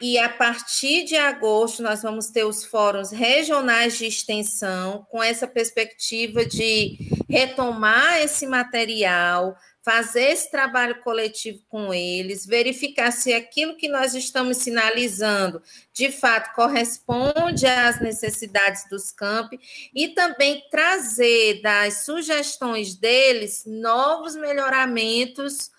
e 0.00 0.16
a 0.16 0.28
partir 0.28 1.02
de 1.02 1.16
agosto 1.16 1.82
nós 1.82 2.02
vamos 2.02 2.28
ter 2.28 2.44
os 2.44 2.64
fóruns 2.64 3.10
regionais 3.10 3.98
de 3.98 4.06
extensão, 4.06 5.04
com 5.10 5.20
essa 5.20 5.48
perspectiva 5.48 6.46
de 6.46 6.96
retomar 7.28 8.20
esse 8.20 8.46
material, 8.46 9.56
fazer 9.84 10.30
esse 10.30 10.50
trabalho 10.50 11.02
coletivo 11.02 11.62
com 11.68 11.92
eles, 11.92 12.46
verificar 12.46 13.12
se 13.12 13.34
aquilo 13.34 13.76
que 13.76 13.86
nós 13.86 14.14
estamos 14.14 14.56
sinalizando 14.56 15.62
de 15.92 16.10
fato 16.10 16.54
corresponde 16.54 17.66
às 17.66 18.00
necessidades 18.00 18.88
dos 18.88 19.12
campi 19.12 19.60
e 19.94 20.08
também 20.08 20.66
trazer 20.70 21.60
das 21.60 22.06
sugestões 22.06 22.94
deles 22.94 23.64
novos 23.66 24.34
melhoramentos 24.34 25.70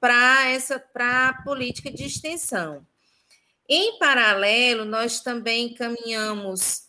para 0.00 0.48
essa 0.48 0.78
para 0.78 1.28
a 1.28 1.42
política 1.42 1.90
de 1.90 2.04
extensão. 2.04 2.86
Em 3.68 3.98
paralelo, 3.98 4.86
nós 4.86 5.20
também 5.20 5.74
caminhamos 5.74 6.84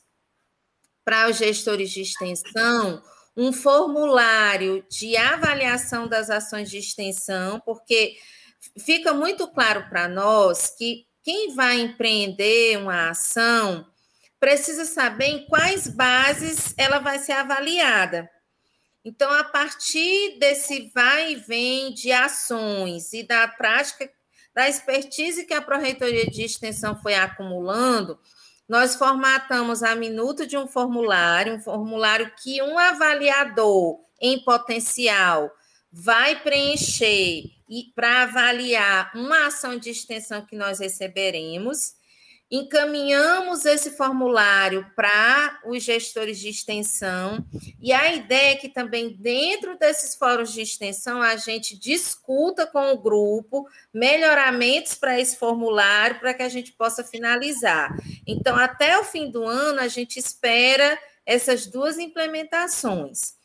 para 1.04 1.30
os 1.30 1.36
gestores 1.36 1.92
de 1.92 2.02
extensão 2.02 3.04
um 3.36 3.54
formulário 3.54 4.86
de 4.90 5.16
avaliação 5.16 6.08
das 6.08 6.30
ações 6.30 6.70
de 6.70 6.78
extensão, 6.78 7.60
porque 7.62 8.18
fica 8.78 9.14
muito 9.14 9.48
claro 9.48 9.88
para 9.90 10.08
nós 10.08 10.76
que 10.78 11.06
quem 11.24 11.56
vai 11.56 11.80
empreender 11.80 12.78
uma 12.78 13.10
ação 13.10 13.88
precisa 14.40 14.86
saber 14.86 15.26
em 15.26 15.46
quais 15.46 15.88
bases 15.88 16.74
ela 16.78 17.00
vai 17.00 17.20
ser 17.20 17.34
avaliada. 17.34 18.30
Então, 19.04 19.32
a 19.32 19.44
partir 19.44 20.38
desse 20.40 20.92
vai 20.94 21.34
e 21.34 21.36
vem 21.36 21.94
de 21.94 22.12
ações 22.12 23.14
e 23.14 23.24
da 23.24 23.48
prática, 23.48 24.12
da 24.54 24.68
expertise 24.68 25.46
que 25.46 25.54
a 25.54 25.62
Proreitoria 25.62 26.26
de 26.26 26.44
Extensão 26.44 26.96
foi 27.02 27.16
acumulando, 27.16 28.20
nós 28.72 28.96
formatamos 28.96 29.84
a 29.84 29.94
minuta 29.96 30.48
de 30.48 30.56
um 30.56 30.66
formulário, 30.66 31.56
um 31.56 31.60
formulário 31.60 32.32
que 32.42 32.62
um 32.62 32.80
avaliador 32.80 34.00
em 34.18 34.40
potencial 34.40 35.52
vai 35.92 36.42
preencher 36.42 37.52
e 37.68 37.92
para 37.94 38.24
avaliar 38.24 39.12
uma 39.14 39.48
ação 39.48 39.78
de 39.78 39.90
extensão 39.90 40.46
que 40.46 40.56
nós 40.56 40.80
receberemos 40.80 41.96
encaminhamos 42.52 43.66
esse 43.66 43.92
formulário 43.92 44.86
para 44.94 45.62
os 45.66 45.82
gestores 45.82 46.38
de 46.38 46.50
extensão, 46.50 47.46
e 47.82 47.94
a 47.94 48.14
ideia 48.14 48.52
é 48.52 48.56
que 48.56 48.68
também 48.68 49.16
dentro 49.18 49.80
desses 49.80 50.16
fóruns 50.16 50.52
de 50.52 50.62
extensão 50.62 51.22
a 51.22 51.38
gente 51.38 51.80
discuta 51.80 52.68
com 52.68 52.92
o 52.92 52.98
grupo 52.98 53.66
melhoramentos 53.94 54.96
para 54.96 55.18
esse 55.18 55.38
formulário 55.38 56.20
para 56.20 56.34
que 56.34 56.44
a 56.44 56.50
gente 56.50 56.74
possa 56.74 57.06
finalizar. 57.06 57.96
Então, 58.28 58.58
até 58.58 59.00
o 59.00 59.04
fim 59.06 59.32
do 59.32 59.46
ano, 59.46 59.80
a 59.80 59.88
gente 59.88 60.20
espera 60.20 61.00
essas 61.26 61.66
duas 61.66 61.98
implementações. 61.98 63.40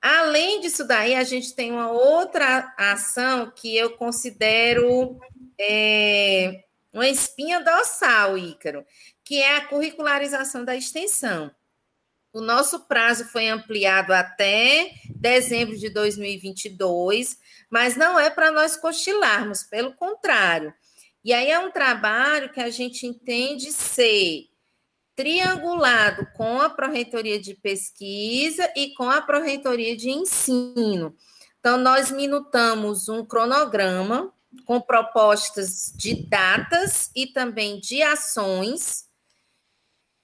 Além 0.00 0.60
disso 0.60 0.84
daí, 0.84 1.14
a 1.14 1.24
gente 1.24 1.54
tem 1.54 1.72
uma 1.72 1.90
outra 1.90 2.72
ação 2.76 3.52
que 3.54 3.76
eu 3.76 3.90
considero 3.96 5.18
é, 5.58 6.64
uma 6.92 7.08
espinha 7.08 7.60
dorsal, 7.60 8.36
Ícaro, 8.36 8.84
que 9.24 9.40
é 9.40 9.56
a 9.56 9.66
curricularização 9.66 10.64
da 10.64 10.76
extensão. 10.76 11.50
O 12.32 12.40
nosso 12.40 12.80
prazo 12.86 13.26
foi 13.26 13.48
ampliado 13.48 14.12
até 14.12 14.92
dezembro 15.14 15.76
de 15.76 15.90
2022, 15.90 17.38
mas 17.70 17.96
não 17.96 18.18
é 18.18 18.30
para 18.30 18.50
nós 18.50 18.76
cochilarmos, 18.76 19.62
pelo 19.62 19.94
contrário. 19.94 20.72
E 21.24 21.32
aí 21.32 21.50
é 21.50 21.58
um 21.58 21.70
trabalho 21.70 22.50
que 22.52 22.60
a 22.60 22.70
gente 22.70 23.06
entende 23.06 23.70
ser 23.70 24.46
triangulado 25.14 26.26
com 26.34 26.60
a 26.60 26.70
Proreitoria 26.70 27.38
de 27.38 27.54
Pesquisa 27.54 28.70
e 28.74 28.94
com 28.94 29.10
a 29.10 29.20
Proreitoria 29.20 29.96
de 29.96 30.10
Ensino. 30.10 31.14
Então, 31.60 31.76
nós 31.76 32.10
minutamos 32.10 33.08
um 33.08 33.24
cronograma 33.24 34.32
com 34.64 34.80
propostas 34.80 35.92
de 35.96 36.26
datas 36.28 37.10
e 37.14 37.26
também 37.26 37.80
de 37.80 38.02
ações 38.02 39.10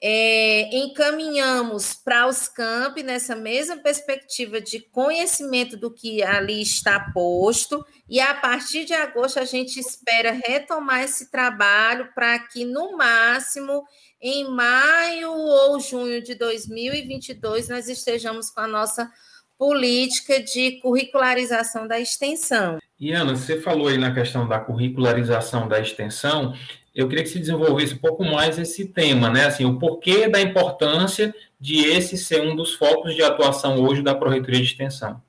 é, 0.01 0.77
encaminhamos 0.77 1.93
para 1.95 2.29
os 2.29 2.47
campi 2.47 3.03
nessa 3.03 3.35
mesma 3.35 3.77
perspectiva 3.79 4.61
de 4.61 4.81
conhecimento 4.81 5.77
do 5.77 5.93
que 5.93 6.23
ali 6.23 6.63
está 6.63 7.11
posto, 7.13 7.85
e 8.09 8.21
a 8.21 8.33
partir 8.35 8.85
de 8.85 8.95
agosto 8.95 9.41
a 9.41 9.45
gente 9.45 9.79
espera 9.81 10.31
retomar 10.31 11.03
esse 11.03 11.31
trabalho 11.31 12.13
para 12.15 12.39
que, 12.39 12.65
no 12.65 12.97
máximo, 12.97 13.85
em 14.21 14.49
maio 14.49 15.33
ou 15.33 15.81
junho 15.81 16.23
de 16.23 16.35
2022, 16.37 17.69
nós 17.69 17.89
estejamos 17.89 18.51
com 18.51 18.61
a 18.61 18.69
nossa 18.69 19.11
política 19.57 20.41
de 20.41 20.81
curricularização 20.81 21.89
da 21.89 21.99
extensão. 21.99 22.79
E 23.01 23.13
Ana, 23.13 23.37
você 23.37 23.61
falou 23.61 23.89
aí 23.89 23.97
na 23.97 24.13
questão 24.13 24.47
da 24.49 24.59
curricularização 24.59 25.69
da 25.69 25.79
extensão, 25.79 26.53
eu 26.93 27.09
queria 27.09 27.23
que 27.23 27.31
se 27.31 27.39
desenvolvesse 27.39 27.95
um 27.95 27.99
pouco 27.99 28.25
mais 28.25 28.59
esse 28.59 28.87
tema, 28.87 29.31
né? 29.31 29.47
Assim, 29.47 29.65
o 29.65 29.79
porquê 29.79 30.29
da 30.29 30.41
importância 30.41 31.33
de 31.61 31.85
esse 31.85 32.19
ser 32.19 32.41
um 32.41 32.57
dos 32.57 32.75
focos 32.75 33.15
de 33.15 33.23
atuação 33.23 33.81
hoje 33.81 34.03
da 34.03 34.17
Proreitoria 34.17 34.61
de 34.61 34.67
Extensão. 34.67 35.23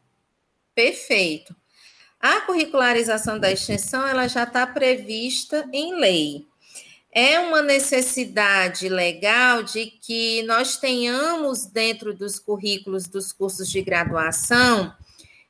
Perfeito. 0.74 1.56
A 2.20 2.42
curricularização 2.42 3.38
da 3.38 3.52
extensão 3.52 4.06
ela 4.08 4.28
já 4.28 4.44
está 4.44 4.66
prevista 4.66 5.70
em 5.72 6.00
lei. 6.00 6.48
É 7.12 7.40
uma 7.40 7.62
necessidade 7.62 8.90
legal 8.90 9.62
de 9.62 9.86
que 9.86 10.42
nós 10.44 10.78
tenhamos 10.78 11.66
dentro 11.66 12.16
dos 12.16 12.40
currículos 12.40 13.08
dos 13.08 13.32
cursos 13.32 13.70
de 13.70 13.82
graduação 13.82 14.94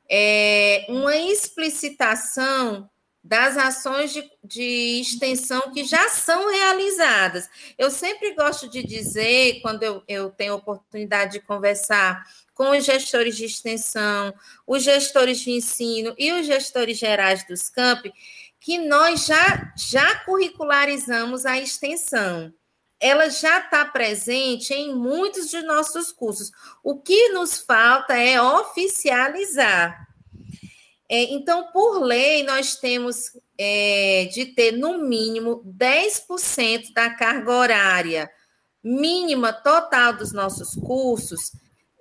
é, 0.10 0.86
uma 0.90 1.16
explicitação 1.16 2.90
das 3.24 3.58
ações 3.58 4.14
de, 4.14 4.24
de, 4.44 5.02
extensão 5.02 5.72
que 5.72 5.84
já 5.84 6.10
são 6.10 6.50
realizadas. 6.50 7.50
Eu 7.78 7.92
sempre 7.92 8.34
gosto 8.34 8.68
de 8.68 8.82
dizer, 8.82 9.62
quando 9.62 9.84
eu, 9.84 10.04
eu 10.08 10.30
tenho 10.32 10.56
oportunidade 10.56 11.34
de 11.34 11.42
conversar 11.42 12.26
com 12.54 12.72
os 12.72 12.84
gestores 12.84 13.36
de 13.36 13.46
extensão, 13.46 14.34
os 14.66 14.84
gestores 14.84 15.40
de 15.40 15.52
ensino 15.52 16.16
e 16.18 16.32
os 16.32 16.46
gestores 16.46 16.98
gerais 16.98 17.46
dos 17.46 17.70
campi, 17.70 18.12
que 18.60 18.78
nós 18.78 19.26
já, 19.26 19.74
já 19.78 20.16
curricularizamos 20.26 21.46
a 21.46 21.58
extensão. 21.60 22.54
Ela 23.00 23.30
já 23.30 23.60
está 23.60 23.86
presente 23.86 24.74
em 24.74 24.94
muitos 24.94 25.50
de 25.50 25.62
nossos 25.62 26.12
cursos. 26.12 26.52
O 26.84 27.00
que 27.00 27.30
nos 27.30 27.60
falta 27.60 28.18
é 28.18 28.42
oficializar. 28.42 30.08
É, 31.08 31.24
então, 31.34 31.72
por 31.72 32.00
lei, 32.00 32.44
nós 32.44 32.76
temos 32.76 33.32
é, 33.58 34.30
de 34.32 34.48
ter, 34.48 34.74
no 34.74 35.00
mínimo, 35.00 35.64
10% 35.66 36.94
da 36.94 37.10
carga 37.10 37.52
horária 37.52 38.30
mínima 38.84 39.52
total 39.52 40.14
dos 40.14 40.32
nossos 40.32 40.74
cursos 40.76 41.52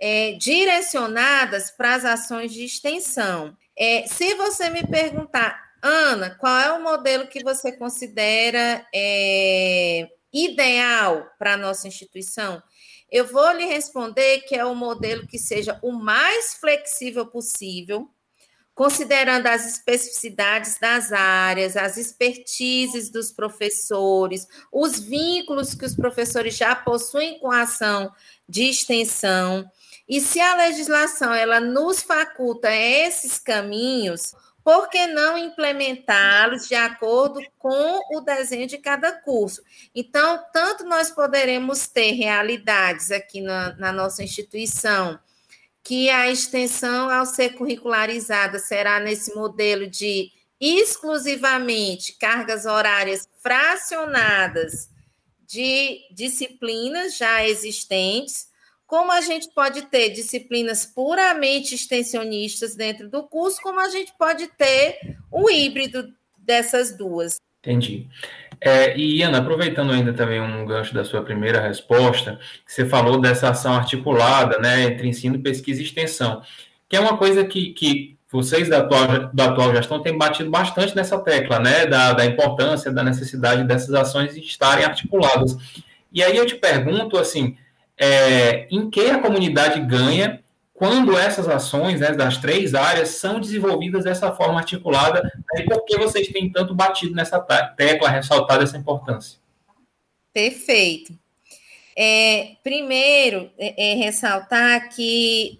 é, 0.00 0.32
direcionadas 0.32 1.70
para 1.70 1.94
as 1.94 2.04
ações 2.04 2.52
de 2.52 2.64
extensão. 2.64 3.56
É, 3.76 4.06
se 4.06 4.34
você 4.34 4.70
me 4.70 4.86
perguntar, 4.86 5.60
Ana, 5.82 6.30
qual 6.30 6.58
é 6.58 6.72
o 6.72 6.82
modelo 6.82 7.26
que 7.26 7.42
você 7.42 7.72
considera 7.72 8.86
é, 8.94 10.08
ideal 10.32 11.26
para 11.38 11.54
a 11.54 11.56
nossa 11.56 11.88
instituição? 11.88 12.62
Eu 13.10 13.26
vou 13.26 13.50
lhe 13.52 13.64
responder 13.64 14.40
que 14.42 14.54
é 14.54 14.64
o 14.64 14.74
modelo 14.74 15.26
que 15.26 15.38
seja 15.38 15.78
o 15.82 15.92
mais 15.92 16.54
flexível 16.54 17.26
possível, 17.26 18.10
considerando 18.74 19.46
as 19.46 19.66
especificidades 19.66 20.78
das 20.78 21.10
áreas, 21.10 21.76
as 21.76 21.96
expertises 21.96 23.10
dos 23.10 23.32
professores, 23.32 24.46
os 24.70 25.00
vínculos 25.00 25.74
que 25.74 25.84
os 25.84 25.96
professores 25.96 26.56
já 26.56 26.76
possuem 26.76 27.38
com 27.40 27.50
a 27.50 27.62
ação 27.62 28.12
de 28.48 28.70
extensão. 28.70 29.68
E 30.08 30.20
se 30.20 30.38
a 30.38 30.54
legislação 30.54 31.34
ela 31.34 31.58
nos 31.58 32.02
faculta 32.02 32.70
esses 32.70 33.38
caminhos, 33.38 34.32
por 34.68 34.90
que 34.90 35.06
não 35.06 35.38
implementá-los 35.38 36.68
de 36.68 36.74
acordo 36.74 37.40
com 37.58 38.02
o 38.14 38.20
desenho 38.20 38.66
de 38.66 38.76
cada 38.76 39.10
curso? 39.12 39.62
Então, 39.94 40.44
tanto 40.52 40.84
nós 40.84 41.10
poderemos 41.10 41.86
ter 41.88 42.12
realidades 42.12 43.10
aqui 43.10 43.40
na, 43.40 43.74
na 43.76 43.90
nossa 43.90 44.22
instituição 44.22 45.18
que 45.82 46.10
a 46.10 46.30
extensão, 46.30 47.08
ao 47.08 47.24
ser 47.24 47.54
curricularizada, 47.54 48.58
será 48.58 49.00
nesse 49.00 49.34
modelo 49.34 49.86
de 49.86 50.30
exclusivamente 50.60 52.18
cargas 52.18 52.66
horárias 52.66 53.26
fracionadas 53.42 54.90
de 55.46 55.98
disciplinas 56.10 57.16
já 57.16 57.42
existentes, 57.42 58.50
como 58.88 59.12
a 59.12 59.20
gente 59.20 59.50
pode 59.54 59.82
ter 59.82 60.08
disciplinas 60.08 60.86
puramente 60.86 61.74
extensionistas 61.74 62.74
dentro 62.74 63.06
do 63.06 63.22
curso, 63.22 63.60
como 63.62 63.78
a 63.78 63.90
gente 63.90 64.14
pode 64.18 64.48
ter 64.56 64.98
o 65.30 65.50
híbrido 65.50 66.08
dessas 66.38 66.96
duas. 66.96 67.36
Entendi. 67.60 68.08
É, 68.58 68.96
e, 68.96 69.22
Ana, 69.22 69.38
aproveitando 69.38 69.92
ainda 69.92 70.14
também 70.14 70.40
um 70.40 70.64
gancho 70.64 70.94
da 70.94 71.04
sua 71.04 71.22
primeira 71.22 71.60
resposta, 71.60 72.40
você 72.66 72.86
falou 72.86 73.20
dessa 73.20 73.50
ação 73.50 73.74
articulada 73.74 74.58
né, 74.58 74.84
entre 74.84 75.06
ensino, 75.06 75.38
pesquisa 75.38 75.82
e 75.82 75.84
extensão, 75.84 76.40
que 76.88 76.96
é 76.96 77.00
uma 77.00 77.18
coisa 77.18 77.44
que, 77.44 77.74
que 77.74 78.16
vocês 78.32 78.70
da 78.70 78.78
atual, 78.78 79.30
da 79.34 79.44
atual 79.50 79.74
gestão 79.74 80.00
têm 80.00 80.16
batido 80.16 80.50
bastante 80.50 80.96
nessa 80.96 81.18
tecla, 81.18 81.58
né, 81.58 81.84
da, 81.84 82.14
da 82.14 82.24
importância, 82.24 82.90
da 82.90 83.04
necessidade 83.04 83.64
dessas 83.64 83.92
ações 83.92 84.34
estarem 84.34 84.86
articuladas. 84.86 85.54
E 86.10 86.22
aí 86.22 86.38
eu 86.38 86.46
te 86.46 86.54
pergunto, 86.54 87.18
assim, 87.18 87.54
é, 87.98 88.66
em 88.70 88.88
que 88.88 89.10
a 89.10 89.18
comunidade 89.18 89.80
ganha 89.80 90.42
quando 90.78 91.18
essas 91.18 91.48
ações 91.48 91.98
né, 91.98 92.12
das 92.12 92.36
três 92.36 92.72
áreas 92.72 93.08
são 93.08 93.40
desenvolvidas 93.40 94.04
dessa 94.04 94.32
forma 94.32 94.60
articulada, 94.60 95.28
e 95.56 95.64
por 95.64 95.84
que 95.84 95.98
vocês 95.98 96.28
têm 96.28 96.52
tanto 96.52 96.72
batido 96.72 97.16
nessa 97.16 97.40
tecla, 97.40 98.08
ressaltado 98.08 98.62
essa 98.62 98.76
importância? 98.76 99.40
Perfeito. 100.32 101.18
É, 101.96 102.52
primeiro, 102.62 103.50
é, 103.58 103.90
é 103.90 103.94
ressaltar 103.96 104.88
que 104.90 105.58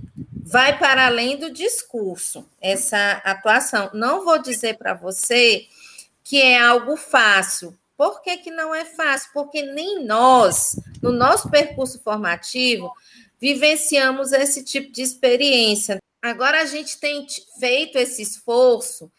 vai 0.49 0.78
para 0.78 1.07
além 1.07 1.36
do 1.36 1.51
discurso 1.51 2.49
essa 2.61 3.20
atuação. 3.24 3.91
Não 3.93 4.24
vou 4.24 4.41
dizer 4.41 4.78
para 4.78 4.95
você 4.95 5.66
que 6.22 6.41
é 6.41 6.62
algo 6.62 6.97
fácil. 6.97 7.76
Por 7.99 8.22
que, 8.22 8.36
que 8.36 8.51
não 8.53 8.72
é 8.72 8.84
fácil? 8.84 9.28
Porque 9.34 9.61
nem 9.61 10.05
nós, 10.05 10.78
no 11.03 11.11
nosso 11.11 11.51
percurso 11.51 12.01
formativo, 12.01 12.92
vivenciamos 13.40 14.30
esse 14.30 14.64
tipo 14.64 14.92
de 14.92 15.03
experiência. 15.03 15.99
Agora 16.22 16.62
a 16.62 16.64
gente 16.64 17.01
tem 17.01 17.26
feito 17.59 17.99
esse 17.99 18.22
esforço 18.22 19.11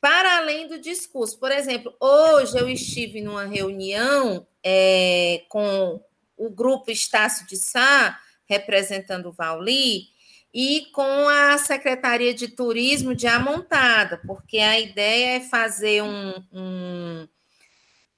para 0.00 0.36
além 0.36 0.68
do 0.68 0.78
discurso. 0.78 1.36
Por 1.36 1.50
exemplo, 1.50 1.92
hoje 1.98 2.56
eu 2.56 2.68
estive 2.68 3.20
numa 3.20 3.44
reunião 3.44 4.46
é, 4.62 5.42
com 5.48 6.00
o 6.36 6.48
grupo 6.48 6.92
Estácio 6.92 7.44
de 7.48 7.56
Sá, 7.56 8.20
representando 8.46 9.30
o 9.30 9.32
Vauli, 9.32 10.06
e 10.54 10.86
com 10.92 11.28
a 11.28 11.58
Secretaria 11.58 12.32
de 12.32 12.46
Turismo 12.46 13.16
de 13.16 13.26
Amontada, 13.26 14.20
porque 14.24 14.58
a 14.58 14.78
ideia 14.78 15.38
é 15.38 15.40
fazer 15.40 16.02
um, 16.02 16.34
um 16.52 17.28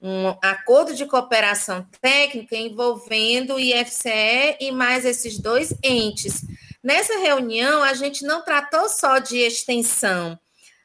um 0.07 0.37
acordo 0.39 0.93
de 0.93 1.03
cooperação 1.07 1.83
técnica 1.99 2.55
envolvendo 2.55 3.55
o 3.55 3.59
IFCE 3.59 4.55
e 4.59 4.71
mais 4.71 5.03
esses 5.03 5.39
dois 5.39 5.73
entes. 5.81 6.45
Nessa 6.83 7.17
reunião, 7.17 7.81
a 7.81 7.95
gente 7.95 8.23
não 8.23 8.43
tratou 8.43 8.87
só 8.87 9.17
de 9.17 9.37
extensão. 9.37 10.39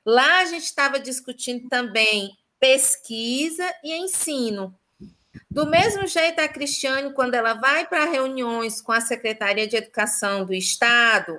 Lá 0.06 0.38
a 0.38 0.46
gente 0.46 0.64
estava 0.64 0.98
discutindo 0.98 1.68
também 1.68 2.30
pesquisa 2.58 3.64
e 3.84 3.94
ensino. 3.94 4.74
Do 5.50 5.66
mesmo 5.66 6.06
jeito, 6.06 6.40
a 6.40 6.48
Cristiane, 6.48 7.12
quando 7.12 7.34
ela 7.34 7.52
vai 7.52 7.86
para 7.86 8.06
reuniões 8.06 8.80
com 8.80 8.92
a 8.92 9.02
Secretaria 9.02 9.66
de 9.66 9.76
Educação 9.76 10.46
do 10.46 10.54
Estado, 10.54 11.38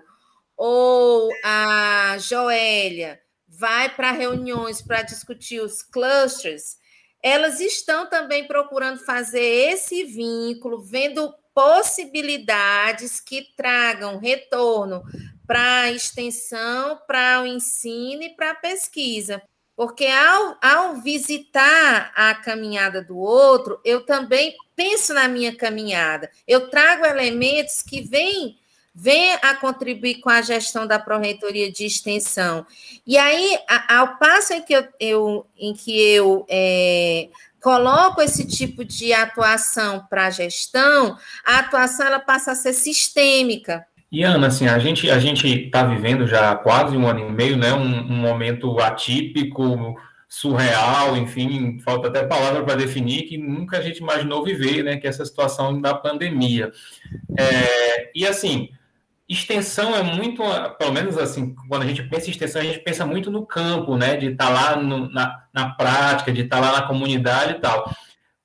ou 0.55 1.31
a 1.43 2.15
Joélia 2.19 3.19
vai 3.47 3.89
para 3.89 4.11
reuniões 4.11 4.83
para 4.83 5.01
discutir 5.01 5.59
os 5.59 5.81
clusters, 5.81 6.79
elas 7.21 7.59
estão 7.59 8.07
também 8.07 8.47
procurando 8.47 8.99
fazer 8.99 9.39
esse 9.39 10.03
vínculo, 10.03 10.81
vendo 10.81 11.33
possibilidades 11.53 13.19
que 13.19 13.47
tragam 13.55 14.17
retorno 14.17 15.03
para 15.45 15.81
a 15.81 15.91
extensão, 15.91 16.99
para 17.05 17.41
o 17.41 17.45
ensino 17.45 18.23
e 18.23 18.29
para 18.29 18.51
a 18.51 18.55
pesquisa. 18.55 19.41
Porque 19.75 20.05
ao, 20.05 20.57
ao 20.61 20.95
visitar 21.01 22.11
a 22.15 22.35
caminhada 22.35 23.03
do 23.03 23.17
outro, 23.17 23.79
eu 23.83 24.05
também 24.05 24.55
penso 24.75 25.13
na 25.13 25.27
minha 25.27 25.55
caminhada. 25.55 26.29
Eu 26.47 26.69
trago 26.69 27.05
elementos 27.05 27.81
que 27.81 28.01
vêm 28.01 28.57
venha 28.93 29.37
a 29.37 29.55
contribuir 29.55 30.15
com 30.15 30.29
a 30.29 30.41
gestão 30.41 30.85
da 30.85 30.99
Pró-Reitoria 30.99 31.71
de 31.71 31.85
Extensão. 31.85 32.65
E 33.05 33.17
aí, 33.17 33.57
ao 33.87 34.17
passo 34.17 34.53
em 34.53 34.61
que 34.61 34.73
eu, 34.73 34.87
eu 34.99 35.45
em 35.57 35.73
que 35.73 35.99
eu 35.99 36.45
é, 36.49 37.29
coloco 37.61 38.21
esse 38.21 38.45
tipo 38.45 38.83
de 38.83 39.13
atuação 39.13 40.05
para 40.09 40.27
a 40.27 40.31
gestão, 40.31 41.17
a 41.45 41.59
atuação 41.59 42.07
ela 42.07 42.19
passa 42.19 42.51
a 42.51 42.55
ser 42.55 42.73
sistêmica. 42.73 43.85
E 44.11 44.23
Ana, 44.23 44.47
assim, 44.47 44.67
a 44.67 44.77
gente 44.77 45.09
a 45.09 45.19
gente 45.19 45.47
está 45.47 45.83
vivendo 45.83 46.27
já 46.27 46.53
quase 46.55 46.97
um 46.97 47.07
ano 47.07 47.21
e 47.21 47.31
meio, 47.31 47.55
né? 47.55 47.73
Um, 47.73 48.11
um 48.11 48.17
momento 48.17 48.77
atípico, 48.79 49.95
surreal, 50.27 51.15
enfim, 51.15 51.79
falta 51.79 52.09
até 52.09 52.23
palavra 52.23 52.61
para 52.63 52.75
definir 52.75 53.23
que 53.23 53.37
nunca 53.37 53.77
a 53.77 53.81
gente 53.81 53.99
imaginou 53.99 54.43
viver, 54.43 54.83
né? 54.83 54.97
Que 54.97 55.07
é 55.07 55.09
essa 55.09 55.23
situação 55.23 55.79
da 55.79 55.93
pandemia. 55.93 56.73
É, 57.37 58.11
e 58.13 58.27
assim, 58.27 58.69
extensão 59.31 59.95
é 59.95 60.03
muito, 60.03 60.43
pelo 60.77 60.91
menos 60.91 61.17
assim, 61.17 61.55
quando 61.69 61.83
a 61.83 61.85
gente 61.85 62.03
pensa 62.03 62.27
em 62.27 62.31
extensão, 62.31 62.61
a 62.61 62.65
gente 62.65 62.79
pensa 62.79 63.05
muito 63.05 63.31
no 63.31 63.45
campo, 63.45 63.95
né? 63.95 64.17
De 64.17 64.27
estar 64.27 64.47
tá 64.47 64.51
lá 64.51 64.75
no, 64.75 65.09
na, 65.09 65.45
na 65.53 65.69
prática, 65.69 66.33
de 66.33 66.41
estar 66.41 66.59
tá 66.59 66.71
lá 66.71 66.79
na 66.81 66.87
comunidade 66.87 67.53
e 67.53 67.59
tal. 67.59 67.89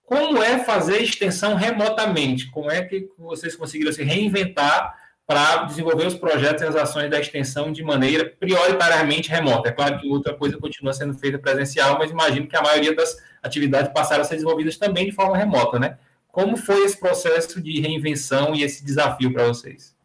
Como 0.05 0.41
é 0.41 0.61
fazer 0.61 1.03
extensão 1.03 1.57
remotamente? 1.57 2.49
Como 2.51 2.71
é 2.71 2.83
que 2.83 3.09
vocês 3.19 3.57
conseguiram 3.57 3.93
se 3.93 4.05
reinventar 4.05 4.95
para 5.27 5.65
desenvolver 5.65 6.07
os 6.07 6.15
projetos 6.15 6.63
e 6.63 6.67
as 6.67 6.77
ações 6.77 7.11
da 7.11 7.19
extensão 7.19 7.73
de 7.73 7.83
maneira 7.83 8.25
prioritariamente 8.39 9.29
remota? 9.29 9.71
É 9.71 9.73
claro 9.73 9.99
que 9.99 10.09
outra 10.09 10.35
coisa 10.35 10.57
continua 10.57 10.93
sendo 10.93 11.19
feita 11.19 11.37
presencial, 11.37 11.99
mas 11.99 12.13
imagino 12.13 12.47
que 12.47 12.57
a 12.57 12.63
maioria 12.63 12.95
das 12.95 13.17
atividades 13.43 13.91
passaram 13.93 14.23
a 14.23 14.25
ser 14.25 14.35
desenvolvidas 14.35 14.77
também 14.77 15.07
de 15.07 15.13
forma 15.13 15.37
remota, 15.37 15.81
né? 15.81 15.99
Como 16.29 16.57
foi 16.57 16.85
esse 16.85 17.01
processo 17.01 17.61
de 17.61 17.81
reinvenção 17.81 18.55
e 18.55 18.63
esse 18.63 18.85
desafio 18.85 19.33
para 19.33 19.49
vocês? 19.49 19.96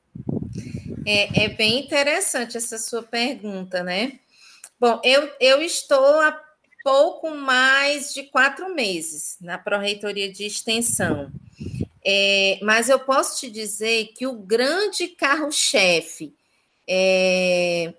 É, 1.06 1.45
é, 1.45 1.49
bem 1.49 1.80
interessante 1.80 2.58
essa 2.58 2.78
sua 2.78 3.02
pergunta, 3.02 3.84
né? 3.84 4.20
Bom, 4.80 5.02
eu, 5.04 5.32
eu 5.39 5.62
estou 5.62 6.20
há 6.22 6.39
pouco 6.84 7.32
mais 7.32 8.14
de 8.14 8.24
quatro 8.24 8.74
meses 8.74 9.38
na 9.41 9.58
Pró-Reitoria 9.58 10.32
de 10.32 10.45
Extensão. 10.45 11.32
É, 12.04 12.60
mas 12.64 12.89
eu 12.89 12.99
posso 12.99 13.39
te 13.39 13.49
dizer 13.49 14.12
que 14.16 14.26
o 14.26 14.34
grande 14.34 15.08
carro-chefe 15.08 16.34
é, 16.88 17.93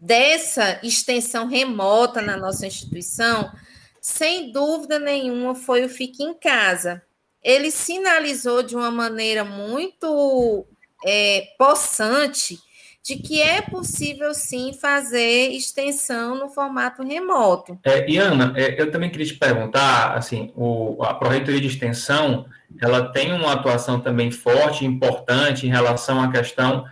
dessa 0.00 0.80
extensão 0.82 1.46
remota 1.46 2.20
na 2.22 2.36
nossa 2.36 2.66
instituição, 2.66 3.52
sem 4.00 4.50
dúvida 4.50 4.98
nenhuma, 4.98 5.54
foi 5.54 5.84
o 5.84 5.88
Fique 5.88 6.22
em 6.22 6.34
Casa. 6.34 7.02
Ele 7.42 7.70
sinalizou 7.70 8.62
de 8.62 8.74
uma 8.74 8.90
maneira 8.90 9.44
muito 9.44 10.66
é, 11.04 11.48
possante 11.58 12.58
de 13.04 13.16
que 13.16 13.42
é 13.42 13.60
possível 13.60 14.32
sim 14.32 14.72
fazer 14.72 15.50
extensão 15.50 16.38
no 16.38 16.48
formato 16.48 17.02
remoto. 17.02 17.76
É, 17.82 18.08
e 18.08 18.16
Ana, 18.16 18.52
é, 18.56 18.80
eu 18.80 18.92
também 18.92 19.10
queria 19.10 19.26
te 19.26 19.34
perguntar, 19.34 20.14
assim, 20.16 20.52
o, 20.54 21.02
a 21.02 21.12
Proreitoria 21.12 21.60
de 21.60 21.66
Extensão, 21.66 22.46
ela 22.80 23.12
tem 23.12 23.32
uma 23.32 23.52
atuação 23.52 23.98
também 23.98 24.30
forte, 24.30 24.84
importante 24.84 25.66
em 25.66 25.70
relação 25.70 26.22
à 26.22 26.30
questão 26.30 26.84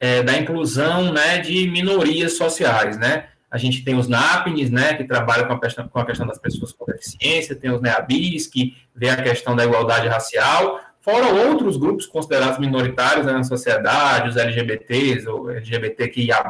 é, 0.00 0.22
da 0.22 0.38
inclusão, 0.38 1.12
né, 1.12 1.38
de 1.38 1.68
minorias 1.68 2.36
sociais, 2.36 2.96
né? 2.96 3.26
A 3.50 3.56
gente 3.56 3.82
tem 3.82 3.94
os 3.94 4.08
NAPNs, 4.08 4.70
né, 4.70 4.94
que 4.94 5.04
trabalham 5.04 5.46
com 5.46 5.54
a, 5.54 5.60
questão, 5.60 5.88
com 5.88 5.98
a 5.98 6.04
questão 6.04 6.26
das 6.26 6.38
pessoas 6.38 6.72
com 6.72 6.84
deficiência, 6.84 7.56
tem 7.56 7.70
os 7.70 7.80
NEABIs, 7.80 8.46
que 8.46 8.76
vê 8.94 9.08
a 9.08 9.22
questão 9.22 9.56
da 9.56 9.64
igualdade 9.64 10.06
racial, 10.06 10.80
fora 11.08 11.32
outros 11.48 11.78
grupos 11.78 12.04
considerados 12.04 12.58
minoritários 12.58 13.24
né, 13.24 13.32
na 13.32 13.42
sociedade, 13.42 14.28
os 14.28 14.36
LGBTs, 14.36 15.26
ou 15.26 15.50
LGBTQIA+, 15.50 16.44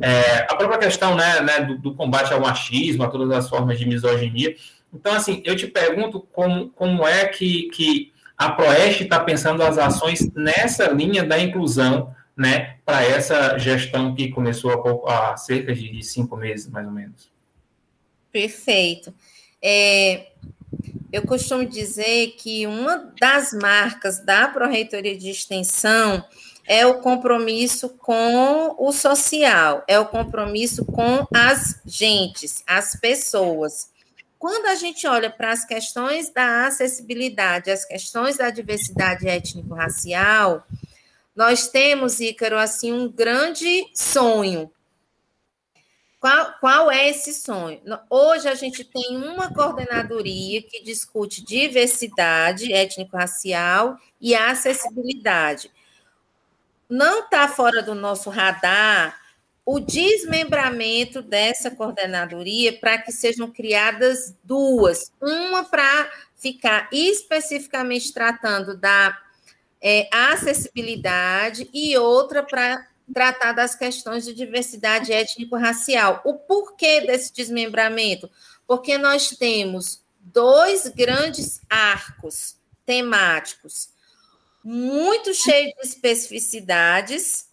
é, 0.00 0.46
a 0.48 0.54
própria 0.54 0.78
questão 0.78 1.16
né, 1.16 1.40
né 1.40 1.60
do, 1.62 1.76
do, 1.78 1.92
combate 1.92 2.32
ao 2.32 2.40
machismo, 2.40 3.02
a 3.02 3.08
todas 3.08 3.36
as 3.36 3.48
formas 3.48 3.76
de 3.76 3.84
misoginia. 3.84 4.54
Então, 4.92 5.12
assim, 5.12 5.42
eu 5.44 5.56
te 5.56 5.66
pergunto 5.66 6.20
como, 6.32 6.70
como 6.70 7.04
é 7.04 7.26
que, 7.26 7.68
que 7.70 8.12
a 8.38 8.52
Proeste 8.52 9.02
está 9.02 9.18
pensando 9.18 9.60
as 9.60 9.76
ações 9.76 10.20
nessa 10.36 10.88
linha 10.92 11.24
da 11.24 11.36
inclusão, 11.36 12.14
né, 12.36 12.76
para 12.86 13.02
essa 13.02 13.58
gestão 13.58 14.14
que 14.14 14.28
começou 14.28 15.04
há 15.08 15.36
cerca 15.36 15.74
de 15.74 16.00
cinco 16.04 16.36
meses, 16.36 16.70
mais 16.70 16.86
ou 16.86 16.92
menos. 16.92 17.28
Perfeito. 18.30 19.12
É, 19.60 20.28
eu 21.12 21.22
costumo 21.22 21.64
dizer 21.64 22.34
que 22.38 22.66
uma 22.66 23.12
das 23.20 23.52
marcas 23.52 24.18
da 24.18 24.48
Pró-Reitoria 24.48 25.16
de 25.16 25.30
Extensão 25.30 26.24
é 26.66 26.86
o 26.86 27.00
compromisso 27.00 27.90
com 27.90 28.74
o 28.78 28.92
social, 28.92 29.84
é 29.86 29.98
o 29.98 30.06
compromisso 30.06 30.84
com 30.84 31.26
as 31.32 31.80
gentes, 31.84 32.62
as 32.66 32.96
pessoas. 32.96 33.90
Quando 34.38 34.66
a 34.66 34.74
gente 34.74 35.06
olha 35.06 35.30
para 35.30 35.52
as 35.52 35.64
questões 35.64 36.30
da 36.30 36.66
acessibilidade, 36.66 37.70
as 37.70 37.84
questões 37.84 38.36
da 38.36 38.50
diversidade 38.50 39.28
étnico-racial, 39.28 40.66
nós 41.34 41.68
temos, 41.68 42.20
Ícaro, 42.20 42.58
assim, 42.58 42.92
um 42.92 43.10
grande 43.10 43.86
sonho, 43.94 44.70
qual, 46.24 46.54
qual 46.58 46.90
é 46.90 47.10
esse 47.10 47.34
sonho? 47.34 47.82
Hoje 48.08 48.48
a 48.48 48.54
gente 48.54 48.82
tem 48.82 49.14
uma 49.14 49.52
coordenadoria 49.52 50.62
que 50.62 50.82
discute 50.82 51.44
diversidade 51.44 52.72
étnico-racial 52.72 53.98
e 54.18 54.34
acessibilidade. 54.34 55.70
Não 56.88 57.24
está 57.24 57.46
fora 57.46 57.82
do 57.82 57.94
nosso 57.94 58.30
radar 58.30 59.20
o 59.66 59.78
desmembramento 59.78 61.20
dessa 61.20 61.70
coordenadoria 61.70 62.72
para 62.72 62.96
que 62.96 63.12
sejam 63.12 63.50
criadas 63.50 64.34
duas, 64.42 65.12
uma 65.20 65.64
para 65.64 66.10
ficar 66.36 66.88
especificamente 66.90 68.14
tratando 68.14 68.74
da 68.74 69.14
é, 69.78 70.08
acessibilidade 70.10 71.68
e 71.70 71.98
outra 71.98 72.42
para 72.42 72.93
tratar 73.12 73.52
das 73.52 73.74
questões 73.74 74.24
de 74.24 74.34
diversidade 74.34 75.12
étnico-racial. 75.12 76.20
O 76.24 76.34
porquê 76.34 77.02
desse 77.02 77.32
desmembramento? 77.32 78.30
Porque 78.66 78.96
nós 78.96 79.30
temos 79.30 80.02
dois 80.20 80.88
grandes 80.88 81.60
arcos 81.68 82.56
temáticos, 82.86 83.90
muito 84.62 85.34
cheios 85.34 85.74
de 85.74 85.88
especificidades 85.88 87.48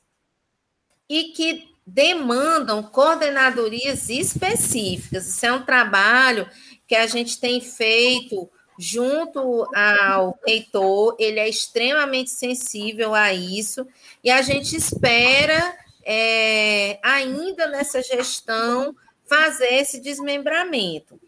e 1.10 1.26
que 1.34 1.70
demandam 1.86 2.82
coordenadorias 2.84 4.10
específicas. 4.10 5.28
Isso 5.28 5.46
é 5.46 5.52
um 5.52 5.64
trabalho 5.64 6.50
que 6.88 6.96
a 6.96 7.08
gente 7.08 7.40
tem 7.40 7.60
feito 7.60 8.50
junto 8.82 9.70
ao 9.76 10.40
reitor, 10.44 11.16
ele 11.20 11.40
é 11.40 11.48
extremamente 11.48 12.32
sensível 12.32 13.14
a 13.14 13.32
isso, 13.32 13.86
e 14.24 14.32
a 14.32 14.42
gente 14.42 14.76
espera, 14.76 15.78
é, 16.04 16.98
ainda 17.04 17.68
nessa 17.68 18.02
gestão, 18.02 18.96
fazer 19.30 19.72
esse 19.76 20.02
desmembramento. 20.02 21.22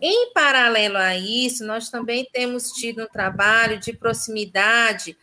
Em 0.00 0.32
paralelo 0.32 0.96
a 0.96 1.14
isso, 1.14 1.66
nós 1.66 1.90
também 1.90 2.26
temos 2.32 2.72
tido 2.72 3.02
um 3.02 3.06
trabalho 3.06 3.78
de 3.78 3.92
proximidade 3.92 5.18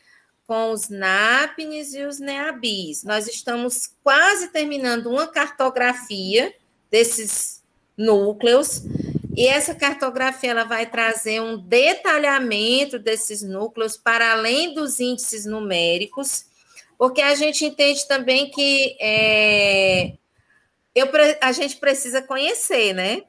com 0.46 0.72
os 0.72 0.90
NAPNs 0.90 1.98
e 1.98 2.06
os 2.06 2.20
NEABIs. 2.20 3.04
Nós 3.04 3.28
estamos 3.28 3.90
quase 4.04 4.50
terminando 4.50 5.08
uma 5.08 5.26
cartografia 5.26 6.54
desses 6.92 7.64
núcleos, 7.98 8.84
e 9.36 9.48
essa 9.48 9.74
cartografia 9.74 10.52
ela 10.52 10.64
vai 10.64 10.86
trazer 10.86 11.42
um 11.42 11.58
detalhamento 11.58 13.00
desses 13.00 13.42
núcleos 13.42 13.98
para 13.98 14.32
além 14.32 14.74
dos 14.74 15.00
índices 15.00 15.46
numéricos, 15.46 16.46
porque 16.98 17.22
a 17.22 17.34
gente 17.34 17.66
entende 17.66 18.08
também 18.08 18.52
que 18.52 18.96
é, 19.00 20.14
eu, 20.94 21.08
a 21.42 21.52
gente 21.52 21.78
precisa 21.78 22.22
conhecer, 22.22 22.94
né? 22.94 23.24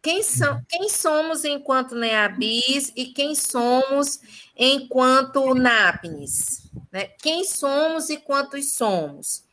Quem, 0.00 0.22
são, 0.22 0.60
quem 0.68 0.88
somos 0.88 1.44
enquanto 1.44 1.94
NEABIS 1.94 2.92
e 2.96 3.06
quem 3.06 3.34
somos 3.34 4.20
enquanto 4.56 5.54
NAPNIS? 5.54 6.70
Né? 6.90 7.10
Quem 7.22 7.44
somos 7.44 8.10
e 8.10 8.16
quantos 8.16 8.74
somos? 8.74 9.44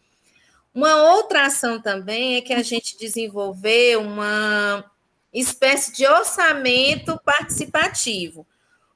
Uma 0.74 1.14
outra 1.14 1.46
ação 1.46 1.80
também 1.80 2.36
é 2.36 2.42
que 2.42 2.54
a 2.54 2.64
gente 2.64 2.98
desenvolveu 2.98 4.02
uma 4.02 4.84
espécie 5.34 5.94
de 5.94 6.08
orçamento 6.08 7.20
participativo. 7.24 8.46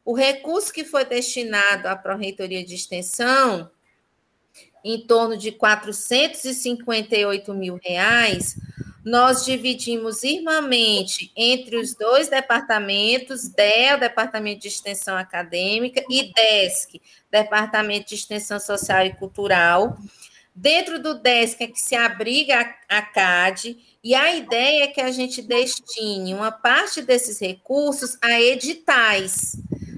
O 0.06 0.14
recurso 0.14 0.74
que 0.74 0.84
foi 0.84 1.06
destinado 1.06 1.88
à 1.88 1.96
Pró-Reitoria 1.96 2.66
de 2.66 2.76
Extensão, 2.76 3.72
em 4.84 5.06
torno 5.06 5.38
de 5.38 5.52
458 5.52 7.54
mil 7.54 7.80
reais, 7.82 8.58
nós 9.04 9.44
dividimos 9.44 10.24
irmãmente 10.24 11.32
entre 11.36 11.78
os 11.78 11.94
dois 11.94 12.30
departamentos, 12.30 13.50
DEL, 13.50 14.00
Departamento 14.00 14.62
de 14.62 14.70
Extensão 14.70 15.18
Acadêmica, 15.18 16.04
e 16.10 16.32
DESC, 16.34 17.02
Departamento 17.30 18.10
de 18.10 18.16
Extensão 18.16 18.60
Social 18.60 19.06
e 19.06 19.14
Cultural. 19.14 19.98
Dentro 20.56 21.00
do 21.00 21.16
DESC 21.16 21.64
é 21.64 21.68
que 21.68 21.80
se 21.80 21.96
abriga 21.96 22.76
a 22.88 23.02
CAD, 23.02 23.78
e 24.04 24.14
a 24.14 24.36
ideia 24.36 24.84
é 24.84 24.88
que 24.88 25.02
a 25.02 25.12
gente 25.12 25.42
destine 25.42 26.34
uma 26.34 26.52
parte 26.52 27.02
desses 27.02 27.40
recursos 27.40 28.18
a 28.22 28.40
editais, 28.40 29.56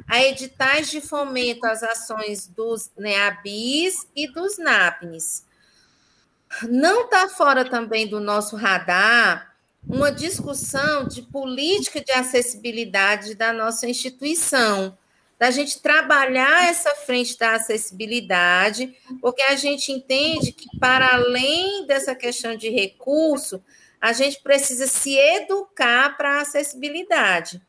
a 0.07 0.23
editais 0.23 0.89
de 0.89 1.01
fomento 1.01 1.65
às 1.65 1.83
ações 1.83 2.47
dos 2.47 2.91
NEABIS 2.97 4.07
e 4.15 4.31
dos 4.31 4.57
NAPNES. 4.57 5.43
Não 6.69 7.05
está 7.05 7.27
fora 7.27 7.65
também 7.65 8.07
do 8.07 8.19
nosso 8.19 8.55
radar 8.55 9.55
uma 9.87 10.11
discussão 10.11 11.07
de 11.07 11.21
política 11.21 12.01
de 12.01 12.11
acessibilidade 12.11 13.35
da 13.35 13.53
nossa 13.53 13.87
instituição, 13.87 14.97
da 15.37 15.51
gente 15.51 15.81
trabalhar 15.81 16.69
essa 16.69 16.95
frente 16.95 17.37
da 17.37 17.55
acessibilidade, 17.55 18.95
porque 19.21 19.41
a 19.41 19.55
gente 19.55 19.91
entende 19.91 20.51
que, 20.51 20.67
para 20.79 21.13
além 21.13 21.85
dessa 21.85 22.15
questão 22.15 22.55
de 22.55 22.69
recurso, 22.69 23.61
a 23.99 24.13
gente 24.13 24.41
precisa 24.41 24.87
se 24.87 25.17
educar 25.17 26.15
para 26.15 26.37
a 26.37 26.41
acessibilidade. 26.41 27.61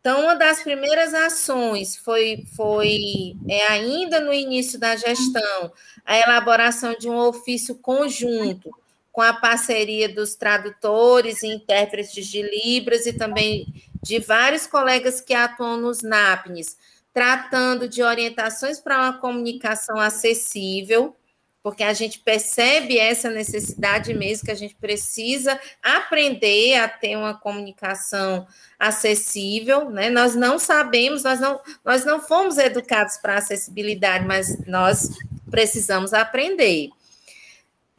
Então, 0.00 0.22
uma 0.22 0.34
das 0.34 0.62
primeiras 0.62 1.12
ações 1.12 1.96
foi, 1.96 2.44
foi 2.56 3.36
é, 3.48 3.66
ainda 3.66 4.20
no 4.20 4.32
início 4.32 4.78
da 4.78 4.96
gestão, 4.96 5.72
a 6.04 6.16
elaboração 6.16 6.96
de 6.98 7.08
um 7.08 7.16
ofício 7.16 7.74
conjunto 7.74 8.70
com 9.12 9.22
a 9.22 9.32
parceria 9.32 10.08
dos 10.08 10.36
tradutores 10.36 11.42
e 11.42 11.48
intérpretes 11.48 12.26
de 12.26 12.40
Libras 12.40 13.04
e 13.04 13.12
também 13.12 13.66
de 14.02 14.18
vários 14.18 14.66
colegas 14.66 15.20
que 15.20 15.34
atuam 15.34 15.76
nos 15.76 16.02
NAPNES, 16.02 16.76
tratando 17.12 17.88
de 17.88 18.02
orientações 18.02 18.80
para 18.80 18.98
uma 18.98 19.18
comunicação 19.18 19.98
acessível, 19.98 21.16
porque 21.62 21.82
a 21.82 21.92
gente 21.92 22.20
percebe 22.20 22.98
essa 22.98 23.28
necessidade 23.28 24.14
mesmo 24.14 24.46
que 24.46 24.52
a 24.52 24.56
gente 24.56 24.74
precisa 24.76 25.58
aprender 25.82 26.76
a 26.76 26.88
ter 26.88 27.16
uma 27.16 27.34
comunicação 27.34 28.46
acessível, 28.78 29.90
né? 29.90 30.08
Nós 30.08 30.34
não 30.34 30.58
sabemos, 30.58 31.24
nós 31.24 31.40
não, 31.40 31.60
nós 31.84 32.04
não 32.04 32.20
fomos 32.20 32.56
educados 32.56 33.16
para 33.18 33.36
acessibilidade, 33.36 34.24
mas 34.24 34.64
nós 34.66 35.10
precisamos 35.50 36.14
aprender. 36.14 36.90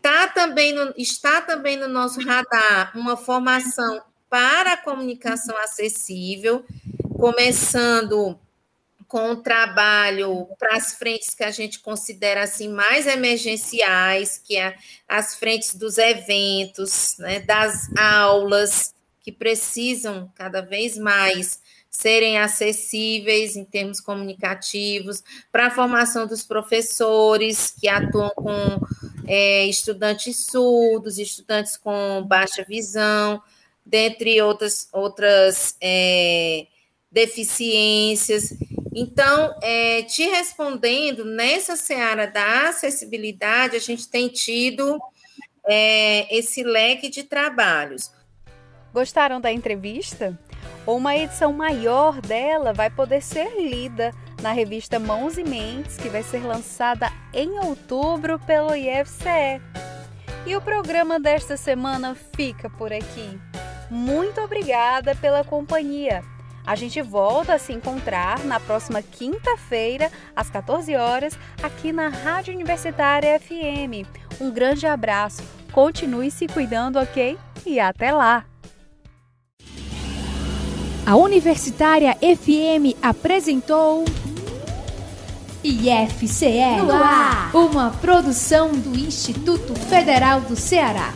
Tá 0.01 0.29
também 0.29 0.71
no, 0.73 0.93
está 0.97 1.41
também 1.41 1.75
no 1.75 1.89
nosso 1.89 2.25
radar 2.25 2.97
uma 2.97 3.17
formação 3.17 4.01
para 4.29 4.73
a 4.73 4.77
comunicação 4.77 5.57
acessível, 5.57 6.63
começando 7.17 8.39
com 9.07 9.31
o 9.31 9.37
trabalho 9.37 10.47
para 10.59 10.77
as 10.77 10.93
frentes 10.93 11.33
que 11.33 11.43
a 11.43 11.49
gente 11.49 11.79
considera 11.79 12.43
assim 12.43 12.69
mais 12.69 13.07
emergenciais, 13.07 14.37
que 14.37 14.55
é 14.55 14.75
as 15.07 15.35
frentes 15.35 15.73
dos 15.73 15.97
eventos, 15.97 17.15
né, 17.17 17.39
das 17.39 17.89
aulas, 17.97 18.93
que 19.19 19.31
precisam 19.31 20.31
cada 20.35 20.61
vez 20.61 20.95
mais 20.95 21.59
serem 21.89 22.37
acessíveis 22.37 23.55
em 23.55 23.65
termos 23.65 23.99
comunicativos, 23.99 25.23
para 25.51 25.67
a 25.67 25.71
formação 25.71 26.27
dos 26.27 26.43
professores 26.43 27.73
que 27.79 27.89
atuam 27.89 28.29
com 28.35 28.79
é, 29.27 29.65
estudantes 29.65 30.45
surdos, 30.45 31.17
estudantes 31.17 31.77
com 31.77 32.23
baixa 32.27 32.63
visão, 32.63 33.41
dentre 33.89 34.41
outras, 34.41 34.87
outras 34.93 35.75
é, 35.81 36.67
deficiências. 37.11 38.53
Então, 38.93 39.55
é, 39.61 40.03
te 40.03 40.23
respondendo, 40.27 41.25
nessa 41.25 41.75
seara 41.75 42.27
da 42.27 42.69
acessibilidade, 42.69 43.75
a 43.75 43.79
gente 43.79 44.07
tem 44.07 44.27
tido 44.27 44.99
é, 45.67 46.35
esse 46.35 46.63
leque 46.63 47.09
de 47.09 47.23
trabalhos. 47.23 48.11
Gostaram 48.93 49.39
da 49.39 49.51
entrevista? 49.51 50.37
Uma 50.85 51.15
edição 51.15 51.53
maior 51.53 52.19
dela 52.21 52.73
vai 52.73 52.89
poder 52.89 53.21
ser 53.21 53.49
lida 53.59 54.11
na 54.41 54.51
revista 54.51 54.97
Mãos 54.97 55.37
e 55.37 55.43
Mentes, 55.43 55.97
que 55.97 56.09
vai 56.09 56.23
ser 56.23 56.43
lançada 56.43 57.11
em 57.33 57.59
outubro 57.59 58.39
pelo 58.39 58.75
IFCE. 58.75 59.61
E 60.47 60.55
o 60.55 60.61
programa 60.61 61.19
desta 61.19 61.55
semana 61.57 62.15
fica 62.15 62.69
por 62.71 62.91
aqui. 62.91 63.39
Muito 63.89 64.39
obrigada 64.41 65.15
pela 65.15 65.43
companhia. 65.43 66.23
A 66.65 66.75
gente 66.75 67.01
volta 67.01 67.55
a 67.55 67.57
se 67.57 67.73
encontrar 67.73 68.43
na 68.45 68.59
próxima 68.59 69.01
quinta-feira, 69.01 70.11
às 70.35 70.49
14 70.49 70.95
horas, 70.95 71.37
aqui 71.63 71.91
na 71.91 72.09
Rádio 72.09 72.53
Universitária 72.53 73.39
FM. 73.39 74.05
Um 74.39 74.51
grande 74.51 74.85
abraço, 74.85 75.41
continue 75.71 76.29
se 76.29 76.47
cuidando, 76.47 76.99
ok? 76.99 77.37
E 77.65 77.79
até 77.79 78.11
lá! 78.11 78.45
A 81.05 81.15
Universitária 81.15 82.15
FM 82.15 82.95
apresentou 83.01 84.05
IFCE, 85.63 86.61
uma 87.51 87.89
produção 87.99 88.71
do 88.71 88.95
Instituto 88.95 89.73
Federal 89.73 90.41
do 90.41 90.55
Ceará. 90.55 91.11